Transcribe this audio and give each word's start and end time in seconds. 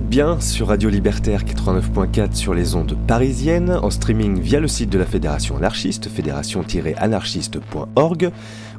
Bien 0.00 0.40
sur 0.40 0.68
Radio 0.68 0.88
Libertaire 0.88 1.44
89.4 1.44 2.34
sur 2.34 2.54
les 2.54 2.74
ondes 2.74 2.96
parisiennes, 3.06 3.78
en 3.82 3.90
streaming 3.90 4.40
via 4.40 4.58
le 4.58 4.68
site 4.68 4.88
de 4.88 4.98
la 4.98 5.04
Fédération 5.04 5.58
anarchiste, 5.58 6.08
fédération-anarchiste.org, 6.08 8.30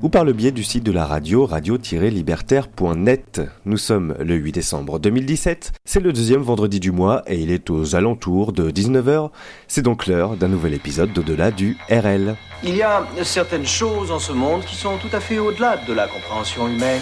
ou 0.01 0.09
par 0.09 0.25
le 0.25 0.33
biais 0.33 0.51
du 0.51 0.63
site 0.63 0.83
de 0.83 0.91
la 0.91 1.05
radio 1.05 1.45
radio-libertaire.net. 1.45 3.41
Nous 3.65 3.77
sommes 3.77 4.15
le 4.19 4.33
8 4.33 4.53
décembre 4.53 4.97
2017, 4.97 5.73
c'est 5.85 5.99
le 5.99 6.13
deuxième 6.13 6.41
vendredi 6.41 6.79
du 6.79 6.91
mois 6.91 7.21
et 7.27 7.39
il 7.39 7.51
est 7.51 7.69
aux 7.69 7.95
alentours 7.95 8.51
de 8.51 8.71
19h. 8.71 9.29
C'est 9.67 9.83
donc 9.83 10.07
l'heure 10.07 10.35
d'un 10.35 10.47
nouvel 10.47 10.73
épisode 10.73 11.13
d'Au-delà 11.13 11.51
du 11.51 11.77
RL. 11.91 12.35
Il 12.63 12.75
y 12.75 12.81
a 12.81 13.05
certaines 13.23 13.67
choses 13.67 14.09
en 14.09 14.17
ce 14.19 14.31
monde 14.31 14.65
qui 14.65 14.75
sont 14.75 14.97
tout 14.97 15.15
à 15.15 15.19
fait 15.19 15.37
au-delà 15.37 15.77
de 15.87 15.93
la 15.93 16.07
compréhension 16.07 16.67
humaine. 16.67 17.01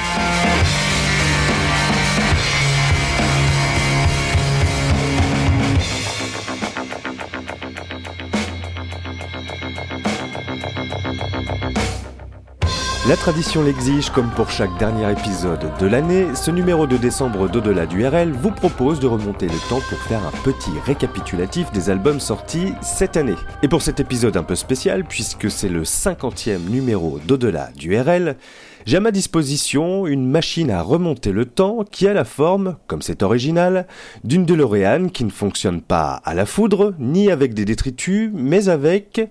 La 13.09 13.17
tradition 13.17 13.63
l'exige, 13.63 14.11
comme 14.11 14.29
pour 14.29 14.51
chaque 14.51 14.77
dernier 14.77 15.11
épisode 15.11 15.71
de 15.79 15.87
l'année, 15.87 16.35
ce 16.35 16.51
numéro 16.51 16.85
de 16.85 16.97
décembre 16.97 17.49
d'au-delà 17.49 17.87
du 17.87 18.05
RL 18.05 18.31
vous 18.31 18.51
propose 18.51 18.99
de 18.99 19.07
remonter 19.07 19.47
le 19.47 19.69
temps 19.69 19.81
pour 19.89 19.97
faire 19.97 20.23
un 20.23 20.43
petit 20.43 20.69
récapitulatif 20.85 21.71
des 21.71 21.89
albums 21.89 22.19
sortis 22.19 22.73
cette 22.83 23.17
année. 23.17 23.33
Et 23.63 23.67
pour 23.67 23.81
cet 23.81 23.99
épisode 23.99 24.37
un 24.37 24.43
peu 24.43 24.53
spécial, 24.53 25.03
puisque 25.03 25.49
c'est 25.49 25.67
le 25.67 25.81
50e 25.81 26.69
numéro 26.69 27.17
d'au-delà 27.25 27.71
du 27.75 27.99
RL, 27.99 28.37
j'ai 28.85 28.97
à 28.97 28.99
ma 28.99 29.09
disposition 29.09 30.05
une 30.05 30.29
machine 30.29 30.69
à 30.69 30.83
remonter 30.83 31.31
le 31.31 31.45
temps 31.45 31.83
qui 31.83 32.07
a 32.07 32.13
la 32.13 32.23
forme, 32.23 32.77
comme 32.85 33.01
c'est 33.01 33.23
original, 33.23 33.87
d'une 34.23 34.45
DeLorean 34.45 35.09
qui 35.09 35.23
ne 35.23 35.31
fonctionne 35.31 35.81
pas 35.81 36.21
à 36.23 36.35
la 36.35 36.45
foudre, 36.45 36.93
ni 36.99 37.31
avec 37.31 37.55
des 37.55 37.65
détritus, 37.65 38.29
mais 38.31 38.69
avec 38.69 39.21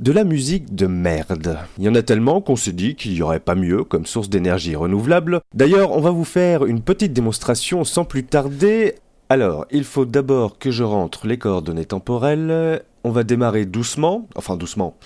de 0.00 0.12
la 0.12 0.24
musique 0.24 0.74
de 0.74 0.86
merde. 0.86 1.58
Il 1.78 1.84
y 1.84 1.88
en 1.88 1.94
a 1.94 2.02
tellement 2.02 2.40
qu'on 2.40 2.56
se 2.56 2.70
dit 2.70 2.94
qu'il 2.94 3.12
n'y 3.12 3.22
aurait 3.22 3.40
pas 3.40 3.54
mieux 3.54 3.84
comme 3.84 4.06
source 4.06 4.28
d'énergie 4.28 4.76
renouvelable. 4.76 5.40
D'ailleurs, 5.54 5.92
on 5.92 6.00
va 6.00 6.10
vous 6.10 6.24
faire 6.24 6.64
une 6.66 6.82
petite 6.82 7.12
démonstration 7.12 7.84
sans 7.84 8.04
plus 8.04 8.24
tarder. 8.24 8.94
Alors, 9.28 9.66
il 9.70 9.84
faut 9.84 10.04
d'abord 10.04 10.58
que 10.58 10.70
je 10.70 10.82
rentre 10.82 11.26
les 11.26 11.38
coordonnées 11.38 11.86
temporelles. 11.86 12.82
On 13.04 13.10
va 13.10 13.24
démarrer 13.24 13.64
doucement, 13.64 14.28
enfin 14.36 14.56
doucement. 14.56 14.96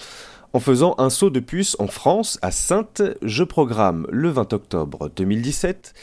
En 0.53 0.59
faisant 0.59 0.97
un 0.99 1.11
saut 1.11 1.31
de 1.31 1.41
puce 1.41 1.77
en 1.79 1.87
France, 1.87 2.39
à 2.43 2.51
Sainte, 2.51 3.03
je 3.23 3.45
programme 3.45 4.07
le 4.11 4.31
20 4.31 4.53
octobre 4.53 5.11
2017 5.15 5.95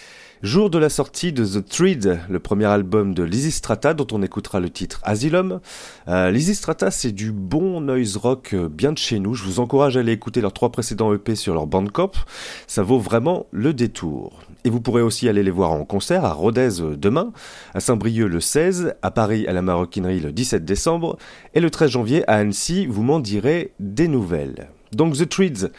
Jour 0.43 0.69
de 0.69 0.77
la 0.77 0.89
sortie 0.89 1.33
de 1.33 1.43
The 1.43 1.67
Thread, 1.67 2.19
le 2.29 2.39
premier 2.39 2.65
album 2.65 3.15
de 3.15 3.23
Lizzy 3.23 3.49
Strata, 3.49 3.95
dont 3.95 4.05
on 4.11 4.21
écoutera 4.21 4.59
le 4.59 4.69
titre 4.69 5.01
Asylum. 5.03 5.61
Euh, 6.07 6.29
Lizzy 6.29 6.53
Strata, 6.53 6.91
c'est 6.91 7.11
du 7.11 7.31
bon 7.31 7.81
noise 7.81 8.17
rock 8.17 8.53
euh, 8.53 8.69
bien 8.69 8.91
de 8.91 8.99
chez 8.99 9.17
nous. 9.17 9.33
Je 9.33 9.43
vous 9.43 9.59
encourage 9.59 9.97
à 9.97 10.01
aller 10.01 10.11
écouter 10.11 10.41
leurs 10.41 10.53
trois 10.53 10.71
précédents 10.71 11.11
EP 11.11 11.33
sur 11.33 11.55
leur 11.55 11.65
Bandcamp. 11.65 12.11
Ça 12.67 12.83
vaut 12.83 12.99
vraiment 12.99 13.47
le 13.51 13.73
détour. 13.73 14.43
Et 14.63 14.69
vous 14.69 14.79
pourrez 14.79 15.01
aussi 15.01 15.27
aller 15.27 15.41
les 15.41 15.49
voir 15.49 15.71
en 15.71 15.85
concert 15.85 16.23
à 16.23 16.33
Rodez 16.33 16.81
euh, 16.81 16.95
demain, 16.95 17.31
à 17.73 17.79
Saint-Brieuc 17.79 18.27
le 18.27 18.39
16, 18.39 18.93
à 19.01 19.09
Paris 19.09 19.47
à 19.47 19.53
la 19.53 19.63
Maroquinerie 19.63 20.19
le 20.19 20.31
17 20.31 20.63
décembre, 20.63 21.17
et 21.55 21.59
le 21.59 21.71
13 21.71 21.89
janvier 21.89 22.29
à 22.29 22.35
Annecy, 22.35 22.85
vous 22.85 23.01
m'en 23.01 23.19
direz 23.19 23.73
des 23.79 24.07
nouvelles. 24.07 24.67
Donc 24.91 25.15
The 25.17 25.27
Treads, 25.27 25.69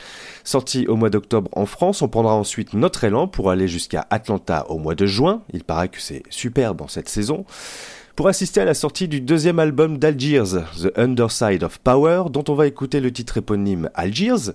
sorti 0.44 0.87
au 0.87 0.96
mois 0.96 1.10
d'octobre 1.10 1.50
en 1.52 1.66
France, 1.66 2.02
on 2.02 2.08
prendra 2.08 2.34
ensuite 2.34 2.75
notre 2.75 3.05
élan 3.05 3.28
pour 3.28 3.50
aller 3.50 3.69
jusqu'à 3.69 4.06
Atlanta 4.10 4.66
au 4.69 4.78
mois 4.78 4.94
de 4.94 5.06
juin, 5.06 5.43
il 5.52 5.64
paraît 5.64 5.88
que 5.88 6.00
c'est 6.00 6.22
superbe 6.31 6.82
en 6.82 6.88
cette 6.88 7.08
saison, 7.08 7.44
pour 8.16 8.28
assister 8.28 8.60
à 8.60 8.64
la 8.64 8.75
sortie 8.75 9.06
du 9.06 9.20
deuxième 9.20 9.60
album 9.60 9.96
d'Algiers, 9.96 10.43
The 10.82 10.99
Underside 10.99 11.62
of 11.62 11.78
Power, 11.78 12.25
dont 12.31 12.44
on 12.49 12.55
va 12.55 12.66
écouter 12.66 13.00
le 13.00 13.12
titre 13.12 13.37
éponyme 13.37 13.90
Algiers. 13.94 14.52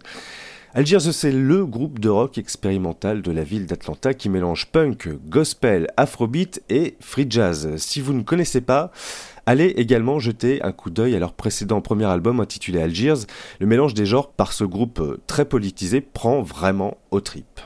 Algiers, 0.75 1.11
c'est 1.13 1.31
le 1.31 1.65
groupe 1.65 1.99
de 1.99 2.09
rock 2.09 2.39
expérimental 2.39 3.21
de 3.21 3.31
la 3.31 3.43
ville 3.43 3.67
d'Atlanta 3.67 4.15
qui 4.15 4.27
mélange 4.27 4.65
punk, 4.65 5.07
gospel, 5.29 5.87
afrobeat 5.97 6.63
et 6.69 6.97
free 6.99 7.27
jazz. 7.29 7.75
Si 7.77 8.01
vous 8.01 8.11
ne 8.11 8.23
connaissez 8.23 8.59
pas, 8.59 8.91
Allez 9.45 9.73
également 9.75 10.19
jeter 10.19 10.63
un 10.63 10.71
coup 10.71 10.89
d'œil 10.89 11.15
à 11.15 11.19
leur 11.19 11.33
précédent 11.33 11.81
premier 11.81 12.05
album 12.05 12.39
intitulé 12.39 12.81
Algiers. 12.81 13.25
Le 13.59 13.67
mélange 13.67 13.93
des 13.93 14.05
genres 14.05 14.31
par 14.31 14.53
ce 14.53 14.63
groupe 14.63 14.99
euh, 15.01 15.19
très 15.27 15.43
politisé 15.43 15.99
prend 15.99 16.41
vraiment 16.41 16.97
au 17.11 17.19
trip. 17.19 17.59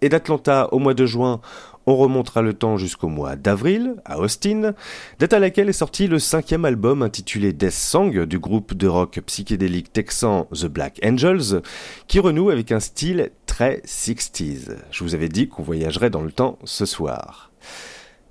Et 0.00 0.08
d'Atlanta 0.08 0.68
au 0.72 0.78
mois 0.78 0.94
de 0.94 1.04
juin, 1.04 1.40
on 1.86 1.96
remontera 1.96 2.42
le 2.42 2.54
temps 2.54 2.76
jusqu'au 2.76 3.08
mois 3.08 3.34
d'avril, 3.34 3.96
à 4.04 4.20
Austin, 4.20 4.74
date 5.18 5.32
à 5.32 5.40
laquelle 5.40 5.68
est 5.68 5.72
sorti 5.72 6.06
le 6.06 6.20
cinquième 6.20 6.64
album 6.64 7.02
intitulé 7.02 7.52
Death 7.52 7.72
Song 7.72 8.24
du 8.24 8.38
groupe 8.38 8.74
de 8.74 8.86
rock 8.86 9.20
psychédélique 9.26 9.92
texan 9.92 10.46
The 10.52 10.66
Black 10.66 11.00
Angels, 11.04 11.62
qui 12.06 12.20
renoue 12.20 12.50
avec 12.50 12.70
un 12.70 12.80
style 12.80 13.30
très 13.46 13.82
60s. 13.84 14.76
Je 14.92 15.04
vous 15.04 15.16
avais 15.16 15.28
dit 15.28 15.48
qu'on 15.48 15.64
voyagerait 15.64 16.10
dans 16.10 16.22
le 16.22 16.30
temps 16.30 16.58
ce 16.64 16.86
soir. 16.86 17.50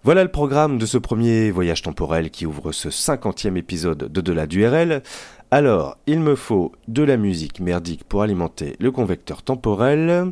Voilà 0.03 0.23
le 0.23 0.31
programme 0.31 0.79
de 0.79 0.87
ce 0.87 0.97
premier 0.97 1.51
voyage 1.51 1.83
temporel 1.83 2.31
qui 2.31 2.47
ouvre 2.47 2.71
ce 2.71 2.89
cinquantième 2.89 3.55
épisode 3.55 4.11
de 4.11 4.21
Delà 4.21 4.47
du 4.47 4.65
RL. 4.65 5.03
Alors, 5.51 5.95
il 6.07 6.21
me 6.21 6.33
faut 6.33 6.71
de 6.87 7.03
la 7.03 7.17
musique 7.17 7.59
merdique 7.59 8.03
pour 8.05 8.23
alimenter 8.23 8.75
le 8.79 8.91
convecteur 8.91 9.43
temporel. 9.43 10.31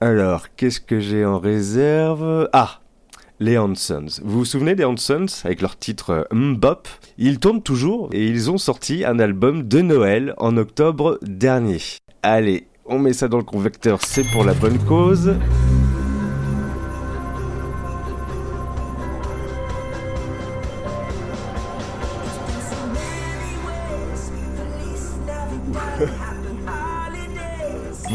Alors, 0.00 0.46
qu'est-ce 0.56 0.80
que 0.80 0.98
j'ai 0.98 1.24
en 1.24 1.38
réserve? 1.38 2.48
Ah 2.52 2.80
les 3.38 3.56
Hansons. 3.56 4.06
Vous 4.24 4.38
vous 4.38 4.44
souvenez 4.44 4.74
des 4.74 4.84
Hansons 4.84 5.26
avec 5.44 5.62
leur 5.62 5.76
titre 5.76 6.26
Mbop? 6.32 6.88
Ils 7.18 7.38
tournent 7.38 7.62
toujours 7.62 8.08
et 8.12 8.26
ils 8.26 8.50
ont 8.50 8.58
sorti 8.58 9.04
un 9.04 9.20
album 9.20 9.62
de 9.62 9.80
Noël 9.80 10.34
en 10.38 10.56
octobre 10.56 11.20
dernier. 11.22 11.78
Allez, 12.24 12.66
on 12.84 12.98
met 12.98 13.12
ça 13.12 13.28
dans 13.28 13.38
le 13.38 13.44
convecteur, 13.44 14.00
c'est 14.02 14.28
pour 14.32 14.44
la 14.44 14.54
bonne 14.54 14.78
cause. 14.78 15.34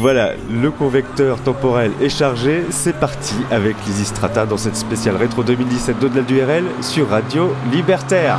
Voilà, 0.00 0.34
le 0.48 0.70
convecteur 0.70 1.42
temporel 1.42 1.90
est 2.00 2.08
chargé, 2.08 2.62
c'est 2.70 2.92
parti 2.92 3.34
avec 3.50 3.74
Lizzy 3.84 4.04
Strata 4.04 4.46
dans 4.46 4.56
cette 4.56 4.76
spéciale 4.76 5.16
rétro 5.16 5.42
2017 5.42 5.98
d'au-delà 5.98 6.22
du 6.22 6.40
RL 6.40 6.66
sur 6.82 7.08
Radio 7.08 7.52
Libertaire. 7.72 8.38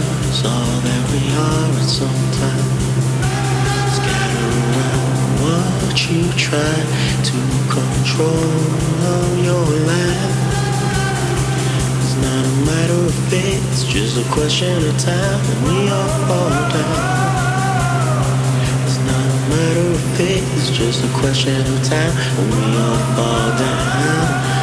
Pictures 0.00 0.44
all 0.44 0.80
that 0.80 1.02
we 1.12 1.22
are 1.34 1.70
at 1.76 1.88
some 1.88 2.22
time. 2.40 2.70
Scatter 3.96 4.48
around 4.70 5.12
what 5.42 5.96
you 6.08 6.24
try 6.36 6.74
to 7.28 7.38
control 7.68 8.50
of 9.14 9.44
your 9.44 9.66
life. 9.92 10.36
It's 12.00 12.16
not 12.24 12.44
a 12.44 12.56
matter 12.66 13.00
of 13.06 13.14
fate, 13.28 13.62
it's 13.70 13.84
just 13.84 14.16
a 14.18 14.26
question 14.32 14.76
of 14.88 14.98
time, 14.98 15.40
and 15.52 15.60
we 15.68 15.88
all 15.88 16.12
fall 16.28 16.50
down. 16.74 17.00
It's 18.84 18.98
not 19.10 19.26
a 19.26 19.40
matter 19.52 19.86
of 19.94 20.00
fate, 20.16 20.44
it's 20.56 20.70
just 20.70 21.04
a 21.04 21.08
question 21.18 21.60
of 21.60 21.78
time, 21.84 22.12
and 22.38 22.46
we 22.54 22.62
all 22.78 23.00
fall 23.16 23.48
down. 23.58 24.59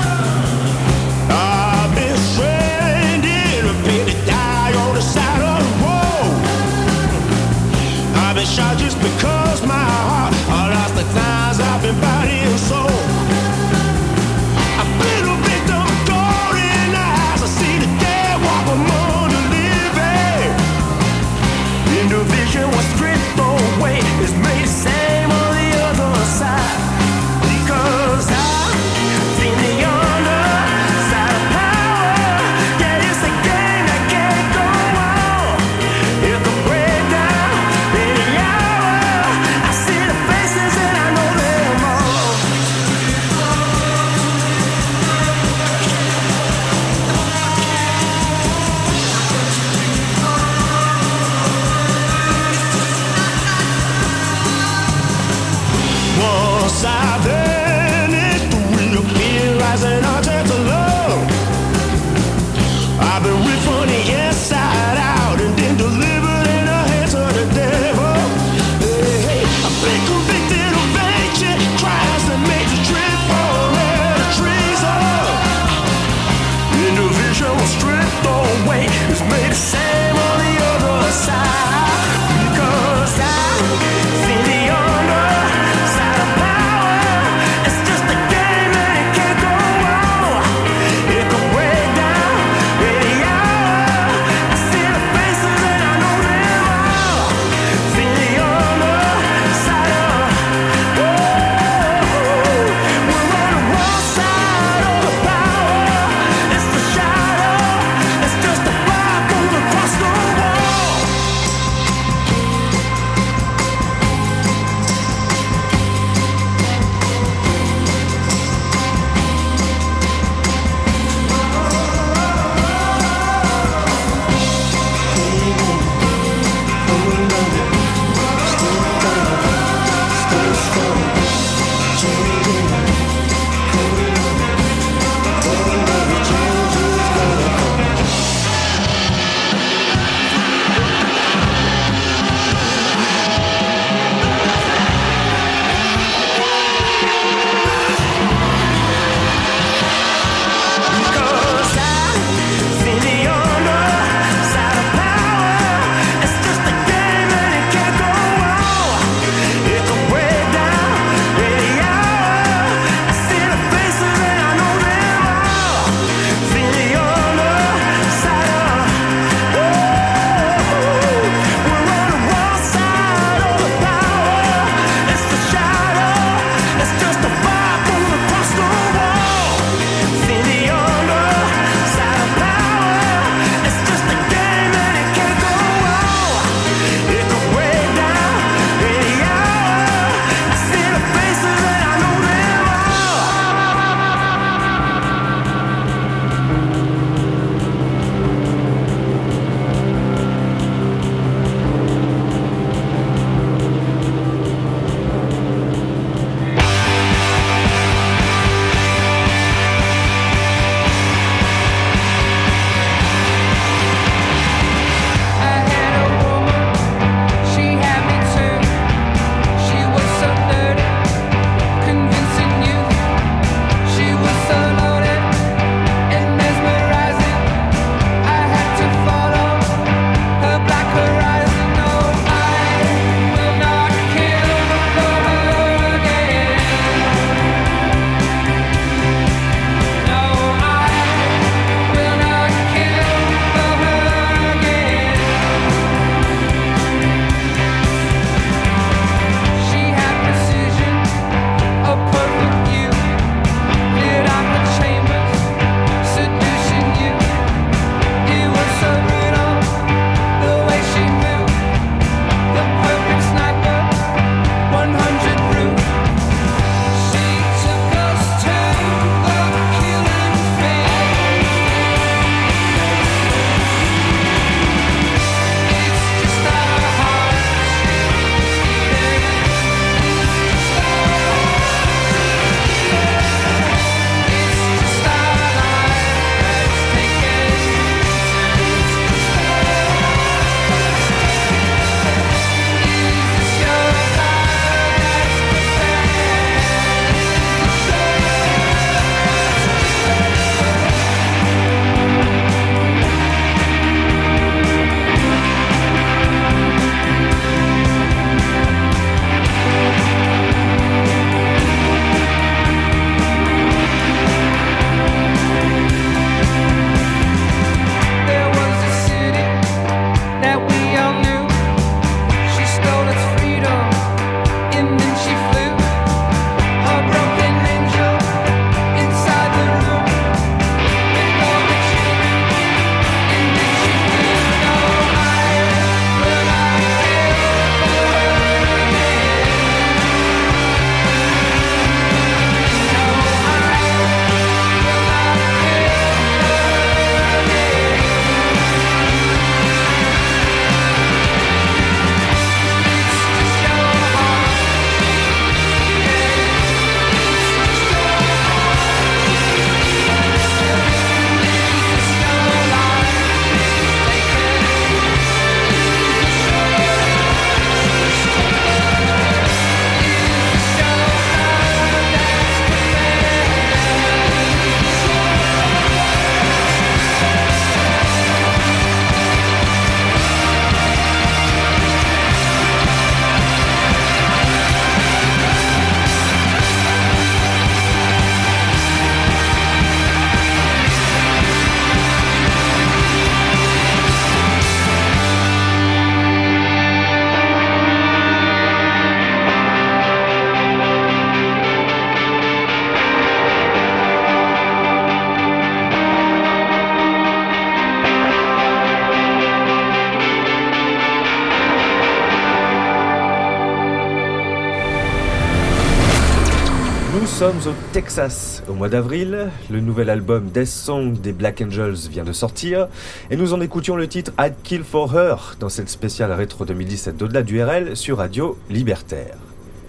Sommes 417.53 417.71
au 417.71 417.93
Texas 417.93 418.61
au 418.67 418.73
mois 418.73 418.89
d'avril. 418.89 419.47
Le 419.69 419.79
nouvel 419.79 420.09
album 420.09 420.49
Death 420.49 420.67
Song 420.67 421.13
des 421.13 421.31
Black 421.31 421.61
Angels 421.61 422.09
vient 422.11 422.25
de 422.25 422.33
sortir 422.33 422.89
et 423.31 423.37
nous 423.37 423.53
en 423.53 423.61
écoutions 423.61 423.95
le 423.95 424.05
titre 424.09 424.33
I'd 424.37 424.55
Kill 424.63 424.83
for 424.83 425.17
Her 425.17 425.55
dans 425.57 425.69
cette 425.69 425.87
spéciale 425.87 426.33
rétro 426.33 426.65
2017 426.65 427.15
d'au-delà 427.15 427.43
du 427.43 427.63
RL 427.63 427.95
sur 427.95 428.17
Radio 428.17 428.57
Libertaire. 428.69 429.37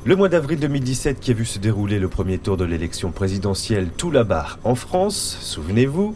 Le 0.04 0.14
mois 0.14 0.28
d'avril 0.28 0.60
2017 0.60 1.18
qui 1.18 1.32
a 1.32 1.34
vu 1.34 1.44
se 1.44 1.58
dérouler 1.58 1.98
le 1.98 2.06
premier 2.06 2.38
tour 2.38 2.56
de 2.56 2.64
l'élection 2.64 3.10
présidentielle 3.10 3.88
tout 3.96 4.12
là-bas 4.12 4.58
en 4.62 4.76
France, 4.76 5.38
souvenez-vous. 5.40 6.14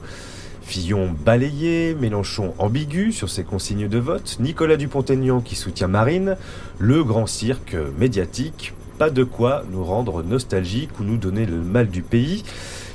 Fillon 0.63 1.11
balayé, 1.25 1.97
Mélenchon 2.01 2.55
ambigu 2.59 3.11
sur 3.11 3.29
ses 3.29 3.43
consignes 3.43 3.89
de 3.89 3.99
vote, 3.99 4.37
Nicolas 4.39 4.77
Dupont-Aignan 4.77 5.41
qui 5.41 5.57
soutient 5.57 5.89
Marine, 5.89 6.37
le 6.79 7.03
grand 7.03 7.27
cirque 7.27 7.77
médiatique, 7.99 8.75
pas 9.03 9.11
de 9.11 9.25
quoi 9.25 9.65
nous 9.73 9.83
rendre 9.83 10.23
nostalgiques 10.23 11.01
ou 11.01 11.03
nous 11.03 11.17
donner 11.17 11.45
le 11.45 11.57
mal 11.57 11.89
du 11.89 12.03
pays. 12.03 12.45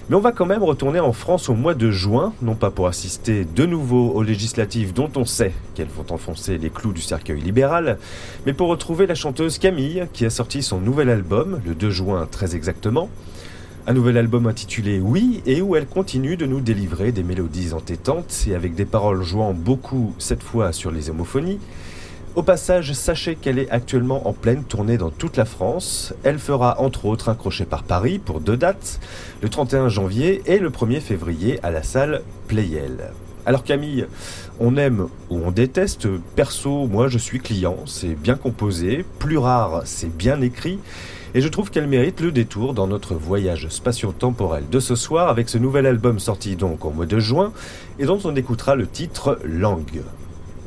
Mais 0.07 0.15
on 0.15 0.21
va 0.21 0.31
quand 0.31 0.45
même 0.45 0.63
retourner 0.63 1.01
en 1.01 1.11
France 1.11 1.49
au 1.49 1.53
mois 1.53 1.73
de 1.73 1.91
juin, 1.91 2.31
non 2.41 2.55
pas 2.55 2.71
pour 2.71 2.87
assister 2.87 3.43
de 3.43 3.65
nouveau 3.65 4.11
aux 4.11 4.23
législatives 4.23 4.93
dont 4.93 5.11
on 5.17 5.25
sait 5.25 5.51
qu'elles 5.75 5.89
vont 5.89 6.05
enfoncer 6.09 6.57
les 6.59 6.69
clous 6.69 6.93
du 6.93 7.01
cercueil 7.01 7.41
libéral, 7.41 7.97
mais 8.45 8.53
pour 8.53 8.69
retrouver 8.69 9.05
la 9.05 9.15
chanteuse 9.15 9.57
Camille 9.57 10.07
qui 10.13 10.25
a 10.25 10.29
sorti 10.29 10.63
son 10.63 10.79
nouvel 10.79 11.09
album, 11.09 11.59
le 11.65 11.75
2 11.75 11.89
juin 11.89 12.25
très 12.31 12.55
exactement. 12.55 13.09
Un 13.85 13.91
nouvel 13.91 14.17
album 14.17 14.47
intitulé 14.47 15.01
Oui 15.01 15.41
et 15.45 15.61
où 15.61 15.75
elle 15.75 15.87
continue 15.87 16.37
de 16.37 16.45
nous 16.45 16.61
délivrer 16.61 17.11
des 17.11 17.23
mélodies 17.23 17.73
entêtantes 17.73 18.45
et 18.47 18.55
avec 18.55 18.75
des 18.75 18.85
paroles 18.85 19.23
jouant 19.23 19.51
beaucoup 19.51 20.13
cette 20.19 20.41
fois 20.41 20.71
sur 20.71 20.89
les 20.89 21.09
homophonies. 21.09 21.59
Au 22.37 22.43
passage, 22.43 22.93
sachez 22.93 23.35
qu'elle 23.35 23.57
est 23.57 23.71
actuellement 23.71 24.27
en 24.27 24.31
pleine 24.31 24.63
tournée 24.63 24.99
dans 24.99 25.09
toute 25.09 25.37
la 25.37 25.45
France. 25.45 26.13
Elle 26.23 26.37
fera 26.37 26.79
entre 26.79 27.05
autres 27.05 27.29
un 27.29 27.33
crochet 27.33 27.65
par 27.65 27.81
Paris 27.81 28.19
pour 28.19 28.41
deux 28.41 28.55
dates, 28.55 28.99
le 29.41 29.49
31 29.49 29.89
janvier 29.89 30.43
et 30.45 30.59
le 30.59 30.69
1er 30.69 30.99
février 30.99 31.59
à 31.63 31.71
la 31.71 31.81
salle 31.81 32.21
Playel. 32.47 33.09
Alors 33.47 33.63
Camille, 33.63 34.05
on 34.59 34.77
aime 34.77 35.07
ou 35.31 35.39
on 35.43 35.49
déteste, 35.49 36.07
perso, 36.35 36.85
moi 36.85 37.07
je 37.07 37.17
suis 37.17 37.39
client, 37.39 37.77
c'est 37.87 38.13
bien 38.13 38.35
composé, 38.35 39.03
plus 39.17 39.39
rare, 39.39 39.81
c'est 39.85 40.15
bien 40.15 40.39
écrit, 40.41 40.77
et 41.33 41.41
je 41.41 41.47
trouve 41.47 41.71
qu'elle 41.71 41.87
mérite 41.87 42.21
le 42.21 42.31
détour 42.31 42.75
dans 42.75 42.85
notre 42.85 43.15
voyage 43.15 43.67
spatio-temporel 43.69 44.65
de 44.69 44.79
ce 44.79 44.93
soir 44.93 45.29
avec 45.29 45.49
ce 45.49 45.57
nouvel 45.57 45.87
album 45.87 46.19
sorti 46.19 46.55
donc 46.55 46.85
au 46.85 46.91
mois 46.91 47.07
de 47.07 47.17
juin 47.17 47.51
et 47.97 48.05
dont 48.05 48.19
on 48.25 48.35
écoutera 48.35 48.75
le 48.75 48.85
titre 48.85 49.39
Langue. 49.43 50.03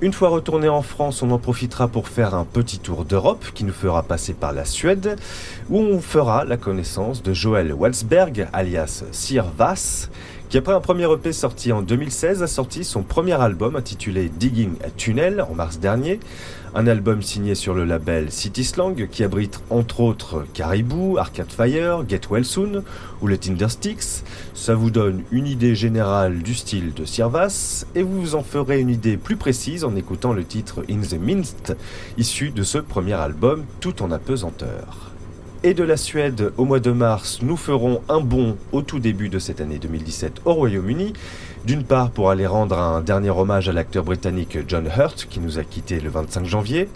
Une 0.02 0.14
fois 0.14 0.30
retourné 0.30 0.66
en 0.66 0.80
France, 0.80 1.22
on 1.22 1.30
en 1.30 1.38
profitera 1.38 1.86
pour 1.86 2.08
faire 2.08 2.34
un 2.34 2.46
petit 2.46 2.78
tour 2.78 3.04
d'Europe 3.04 3.44
qui 3.52 3.64
nous 3.64 3.72
fera 3.74 4.02
passer 4.02 4.32
par 4.32 4.54
la 4.54 4.64
Suède, 4.64 5.16
où 5.68 5.78
on 5.78 6.00
fera 6.00 6.46
la 6.46 6.56
connaissance 6.56 7.22
de 7.22 7.34
Joël 7.34 7.74
Walsberg, 7.74 8.48
alias 8.54 9.04
Sir 9.12 9.44
Vass, 9.58 10.08
qui 10.48 10.56
après 10.56 10.72
un 10.72 10.80
premier 10.80 11.04
EP 11.12 11.34
sorti 11.34 11.70
en 11.70 11.82
2016 11.82 12.42
a 12.42 12.46
sorti 12.46 12.82
son 12.82 13.02
premier 13.02 13.38
album 13.38 13.76
intitulé 13.76 14.30
Digging 14.30 14.72
a 14.82 14.88
Tunnel 14.88 15.42
en 15.42 15.54
mars 15.54 15.78
dernier, 15.78 16.18
un 16.74 16.86
album 16.86 17.22
signé 17.22 17.54
sur 17.54 17.74
le 17.74 17.84
label 17.84 18.30
City 18.30 18.64
Slang 18.64 19.08
qui 19.08 19.24
abrite 19.24 19.60
entre 19.70 20.00
autres 20.00 20.46
Caribou, 20.54 21.18
Arcade 21.18 21.50
Fire, 21.50 22.04
Get 22.08 22.22
Well 22.30 22.44
Soon 22.44 22.84
ou 23.20 23.26
le 23.26 23.38
Tindersticks. 23.38 24.24
Ça 24.54 24.74
vous 24.74 24.90
donne 24.90 25.22
une 25.32 25.46
idée 25.46 25.74
générale 25.74 26.42
du 26.42 26.54
style 26.54 26.94
de 26.94 27.04
Sirvas 27.04 27.86
et 27.94 28.02
vous 28.02 28.20
vous 28.20 28.34
en 28.34 28.42
ferez 28.42 28.80
une 28.80 28.90
idée 28.90 29.16
plus 29.16 29.36
précise 29.36 29.84
en 29.84 29.96
écoutant 29.96 30.32
le 30.32 30.44
titre 30.44 30.84
In 30.88 31.00
the 31.00 31.20
Minst 31.20 31.76
issu 32.18 32.50
de 32.50 32.62
ce 32.62 32.78
premier 32.78 33.14
album 33.14 33.64
tout 33.80 34.02
en 34.02 34.10
apesanteur 34.10 35.10
et 35.62 35.74
de 35.74 35.84
la 35.84 35.98
Suède 35.98 36.52
au 36.56 36.64
mois 36.64 36.80
de 36.80 36.90
mars, 36.90 37.40
nous 37.42 37.56
ferons 37.56 38.00
un 38.08 38.20
bond 38.20 38.56
au 38.72 38.80
tout 38.80 38.98
début 38.98 39.28
de 39.28 39.38
cette 39.38 39.60
année 39.60 39.78
2017 39.78 40.40
au 40.46 40.54
Royaume-Uni. 40.54 41.12
D'une 41.64 41.84
part 41.84 42.10
pour 42.10 42.30
aller 42.30 42.46
rendre 42.46 42.78
un 42.78 43.02
dernier 43.02 43.30
hommage 43.30 43.68
à 43.68 43.72
l'acteur 43.72 44.02
britannique 44.02 44.58
John 44.66 44.86
Hurt 44.86 45.26
qui 45.28 45.40
nous 45.40 45.58
a 45.58 45.62
quittés 45.62 46.00
le 46.00 46.08
25 46.08 46.46
janvier, 46.46 46.88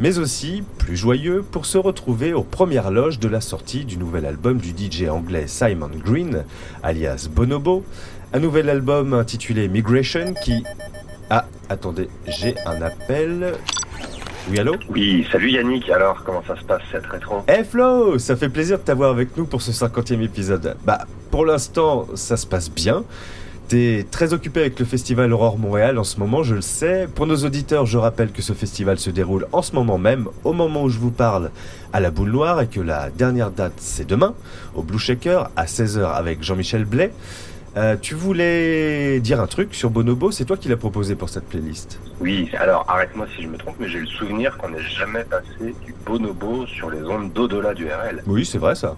mais 0.00 0.18
aussi, 0.18 0.62
plus 0.78 0.96
joyeux, 0.96 1.42
pour 1.50 1.64
se 1.64 1.78
retrouver 1.78 2.34
aux 2.34 2.42
premières 2.42 2.90
loges 2.90 3.18
de 3.18 3.28
la 3.28 3.40
sortie 3.40 3.84
du 3.84 3.96
nouvel 3.96 4.26
album 4.26 4.58
du 4.58 4.70
DJ 4.70 5.08
anglais 5.08 5.46
Simon 5.46 5.90
Green, 6.04 6.44
alias 6.82 7.28
Bonobo, 7.30 7.84
un 8.34 8.38
nouvel 8.38 8.68
album 8.68 9.14
intitulé 9.14 9.68
Migration 9.68 10.34
qui... 10.44 10.62
Ah, 11.30 11.46
attendez, 11.70 12.08
j'ai 12.28 12.54
un 12.66 12.82
appel. 12.82 13.54
Oui, 14.50 14.58
allô? 14.58 14.76
Oui, 14.90 15.26
salut 15.32 15.52
Yannick, 15.52 15.88
alors 15.88 16.22
comment 16.24 16.42
ça 16.46 16.56
se 16.56 16.64
passe 16.64 16.82
cette 16.90 17.06
rétro? 17.06 17.44
Eh 17.48 17.64
Flo, 17.64 18.18
ça 18.18 18.36
fait 18.36 18.50
plaisir 18.50 18.78
de 18.78 18.82
t'avoir 18.82 19.10
avec 19.10 19.36
nous 19.38 19.46
pour 19.46 19.62
ce 19.62 19.70
50e 19.70 20.22
épisode. 20.22 20.76
Bah, 20.84 21.06
pour 21.30 21.46
l'instant, 21.46 22.06
ça 22.14 22.36
se 22.36 22.46
passe 22.46 22.70
bien. 22.70 23.04
Très 24.10 24.34
occupé 24.34 24.60
avec 24.60 24.78
le 24.78 24.84
festival 24.84 25.32
Aurore 25.32 25.56
Montréal 25.56 25.98
en 25.98 26.04
ce 26.04 26.20
moment, 26.20 26.42
je 26.42 26.56
le 26.56 26.60
sais. 26.60 27.08
Pour 27.14 27.26
nos 27.26 27.36
auditeurs, 27.36 27.86
je 27.86 27.96
rappelle 27.96 28.30
que 28.30 28.42
ce 28.42 28.52
festival 28.52 28.98
se 28.98 29.08
déroule 29.08 29.46
en 29.50 29.62
ce 29.62 29.74
moment 29.74 29.96
même, 29.96 30.28
au 30.44 30.52
moment 30.52 30.82
où 30.82 30.90
je 30.90 30.98
vous 30.98 31.10
parle, 31.10 31.50
à 31.94 32.00
la 32.00 32.10
Boule 32.10 32.32
Noire, 32.32 32.60
et 32.60 32.66
que 32.66 32.80
la 32.80 33.08
dernière 33.08 33.50
date, 33.50 33.72
c'est 33.78 34.06
demain, 34.06 34.34
au 34.74 34.82
Blue 34.82 34.98
Shaker, 34.98 35.50
à 35.56 35.64
16h 35.64 36.04
avec 36.04 36.42
Jean-Michel 36.42 36.84
Blais. 36.84 37.14
Euh, 37.76 37.96
tu 38.00 38.14
voulais 38.14 39.18
dire 39.20 39.40
un 39.40 39.46
truc 39.46 39.74
sur 39.74 39.88
Bonobo, 39.88 40.30
c'est 40.30 40.44
toi 40.44 40.58
qui 40.58 40.68
l'as 40.68 40.76
proposé 40.76 41.14
pour 41.14 41.30
cette 41.30 41.48
playlist. 41.48 41.98
Oui, 42.20 42.50
alors 42.58 42.84
arrête-moi 42.86 43.26
si 43.34 43.42
je 43.42 43.48
me 43.48 43.56
trompe, 43.56 43.76
mais 43.80 43.88
j'ai 43.88 44.00
le 44.00 44.06
souvenir 44.06 44.58
qu'on 44.58 44.68
n'ait 44.68 44.82
jamais 44.82 45.24
passé 45.24 45.74
du 45.84 45.94
bonobo 46.04 46.66
sur 46.66 46.90
les 46.90 47.02
ondes 47.02 47.32
d'au-delà 47.32 47.72
du 47.72 47.86
RL. 47.86 48.22
Oui, 48.26 48.44
c'est 48.44 48.58
vrai 48.58 48.74
ça. 48.74 48.96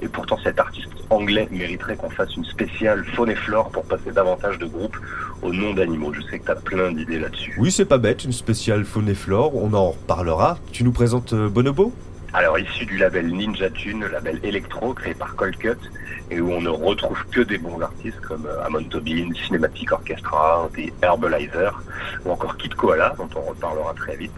Et 0.00 0.08
pourtant 0.08 0.38
cet 0.44 0.60
artiste 0.60 0.88
anglais 1.10 1.48
mériterait 1.50 1.96
qu'on 1.96 2.10
fasse 2.10 2.34
une 2.36 2.44
spéciale 2.44 3.04
faune 3.16 3.30
et 3.30 3.34
flore 3.34 3.70
pour 3.70 3.84
passer 3.84 4.12
davantage 4.12 4.58
de 4.58 4.66
groupes 4.66 4.96
au 5.42 5.52
nom 5.52 5.74
d'animaux. 5.74 6.12
Je 6.14 6.22
sais 6.22 6.38
que 6.38 6.46
t'as 6.46 6.54
plein 6.54 6.92
d'idées 6.92 7.18
là-dessus. 7.18 7.56
Oui, 7.58 7.72
c'est 7.72 7.84
pas 7.84 7.98
bête, 7.98 8.24
une 8.24 8.32
spéciale 8.32 8.84
faune 8.84 9.08
et 9.08 9.14
flore, 9.14 9.56
on 9.56 9.74
en 9.74 9.90
reparlera. 9.90 10.58
Tu 10.70 10.84
nous 10.84 10.92
présentes 10.92 11.32
euh, 11.32 11.48
Bonobo? 11.48 11.92
Alors 12.34 12.58
issu 12.58 12.86
du 12.86 12.96
label 12.96 13.26
Ninja 13.26 13.68
Tune, 13.68 14.06
label 14.06 14.40
électro 14.42 14.94
créé 14.94 15.12
par 15.12 15.36
Colcut, 15.36 15.76
et 16.30 16.40
où 16.40 16.50
on 16.50 16.62
ne 16.62 16.70
retrouve 16.70 17.22
que 17.30 17.42
des 17.42 17.58
bons 17.58 17.78
artistes 17.80 18.20
comme 18.20 18.46
euh, 18.46 18.64
Amon 18.64 18.82
Tobin, 18.84 19.28
Cinematic 19.46 19.92
Orchestra, 19.92 20.70
des 20.74 20.90
Herbalizer 21.02 21.82
ou 22.24 22.30
encore 22.30 22.56
Kid 22.56 22.74
Koala 22.74 23.14
dont 23.18 23.28
on 23.36 23.42
reparlera 23.42 23.92
très 23.92 24.16
vite. 24.16 24.32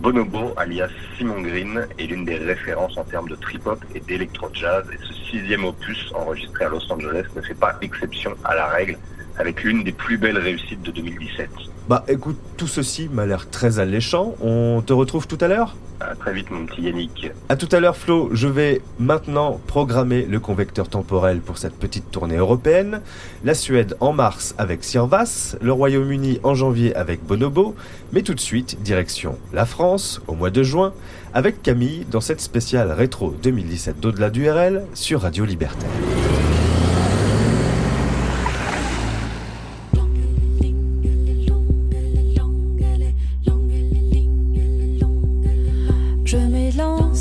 Bonobo, 0.00 0.54
alias 0.56 0.90
Simon 1.16 1.40
Green, 1.42 1.86
est 1.98 2.06
l'une 2.06 2.24
des 2.24 2.36
références 2.36 2.98
en 2.98 3.04
termes 3.04 3.28
de 3.28 3.36
trip-hop 3.36 3.84
et 3.94 4.00
d'électro-jazz 4.00 4.86
et 4.92 4.98
ce 5.06 5.14
sixième 5.30 5.64
opus 5.64 6.10
enregistré 6.14 6.64
à 6.64 6.68
Los 6.68 6.90
Angeles 6.90 7.26
ne 7.36 7.42
fait 7.42 7.54
pas 7.54 7.76
exception 7.80 8.34
à 8.42 8.56
la 8.56 8.66
règle 8.66 8.98
avec 9.38 9.62
l'une 9.62 9.84
des 9.84 9.92
plus 9.92 10.18
belles 10.18 10.38
réussites 10.38 10.82
de 10.82 10.90
2017. 10.90 11.48
Bah 11.90 12.04
écoute, 12.06 12.38
tout 12.56 12.68
ceci 12.68 13.08
m'a 13.12 13.26
l'air 13.26 13.50
très 13.50 13.80
alléchant. 13.80 14.36
On 14.40 14.80
te 14.80 14.92
retrouve 14.92 15.26
tout 15.26 15.38
à 15.40 15.48
l'heure? 15.48 15.74
À 15.98 16.14
très 16.14 16.32
vite 16.32 16.48
mon 16.52 16.64
petit 16.64 16.82
Yannick. 16.82 17.32
À 17.48 17.56
tout 17.56 17.68
à 17.72 17.80
l'heure 17.80 17.96
Flo, 17.96 18.30
je 18.32 18.46
vais 18.46 18.80
maintenant 19.00 19.60
programmer 19.66 20.24
le 20.24 20.38
convecteur 20.38 20.88
temporel 20.88 21.40
pour 21.40 21.58
cette 21.58 21.74
petite 21.74 22.08
tournée 22.12 22.36
européenne. 22.36 23.00
La 23.42 23.54
Suède 23.54 23.96
en 23.98 24.12
mars 24.12 24.54
avec 24.56 24.84
Sirvas, 24.84 25.56
le 25.60 25.72
Royaume-Uni 25.72 26.38
en 26.44 26.54
janvier 26.54 26.94
avec 26.94 27.24
Bonobo, 27.24 27.74
mais 28.12 28.22
tout 28.22 28.34
de 28.34 28.40
suite 28.40 28.80
direction 28.84 29.36
la 29.52 29.66
France 29.66 30.20
au 30.28 30.36
mois 30.36 30.50
de 30.50 30.62
juin 30.62 30.92
avec 31.34 31.60
Camille 31.60 32.06
dans 32.08 32.20
cette 32.20 32.40
spéciale 32.40 32.92
rétro 32.92 33.34
2017 33.42 33.98
d'au-delà 33.98 34.30
du 34.30 34.48
RL 34.48 34.84
sur 34.94 35.22
Radio 35.22 35.44
Libertaire. 35.44 35.90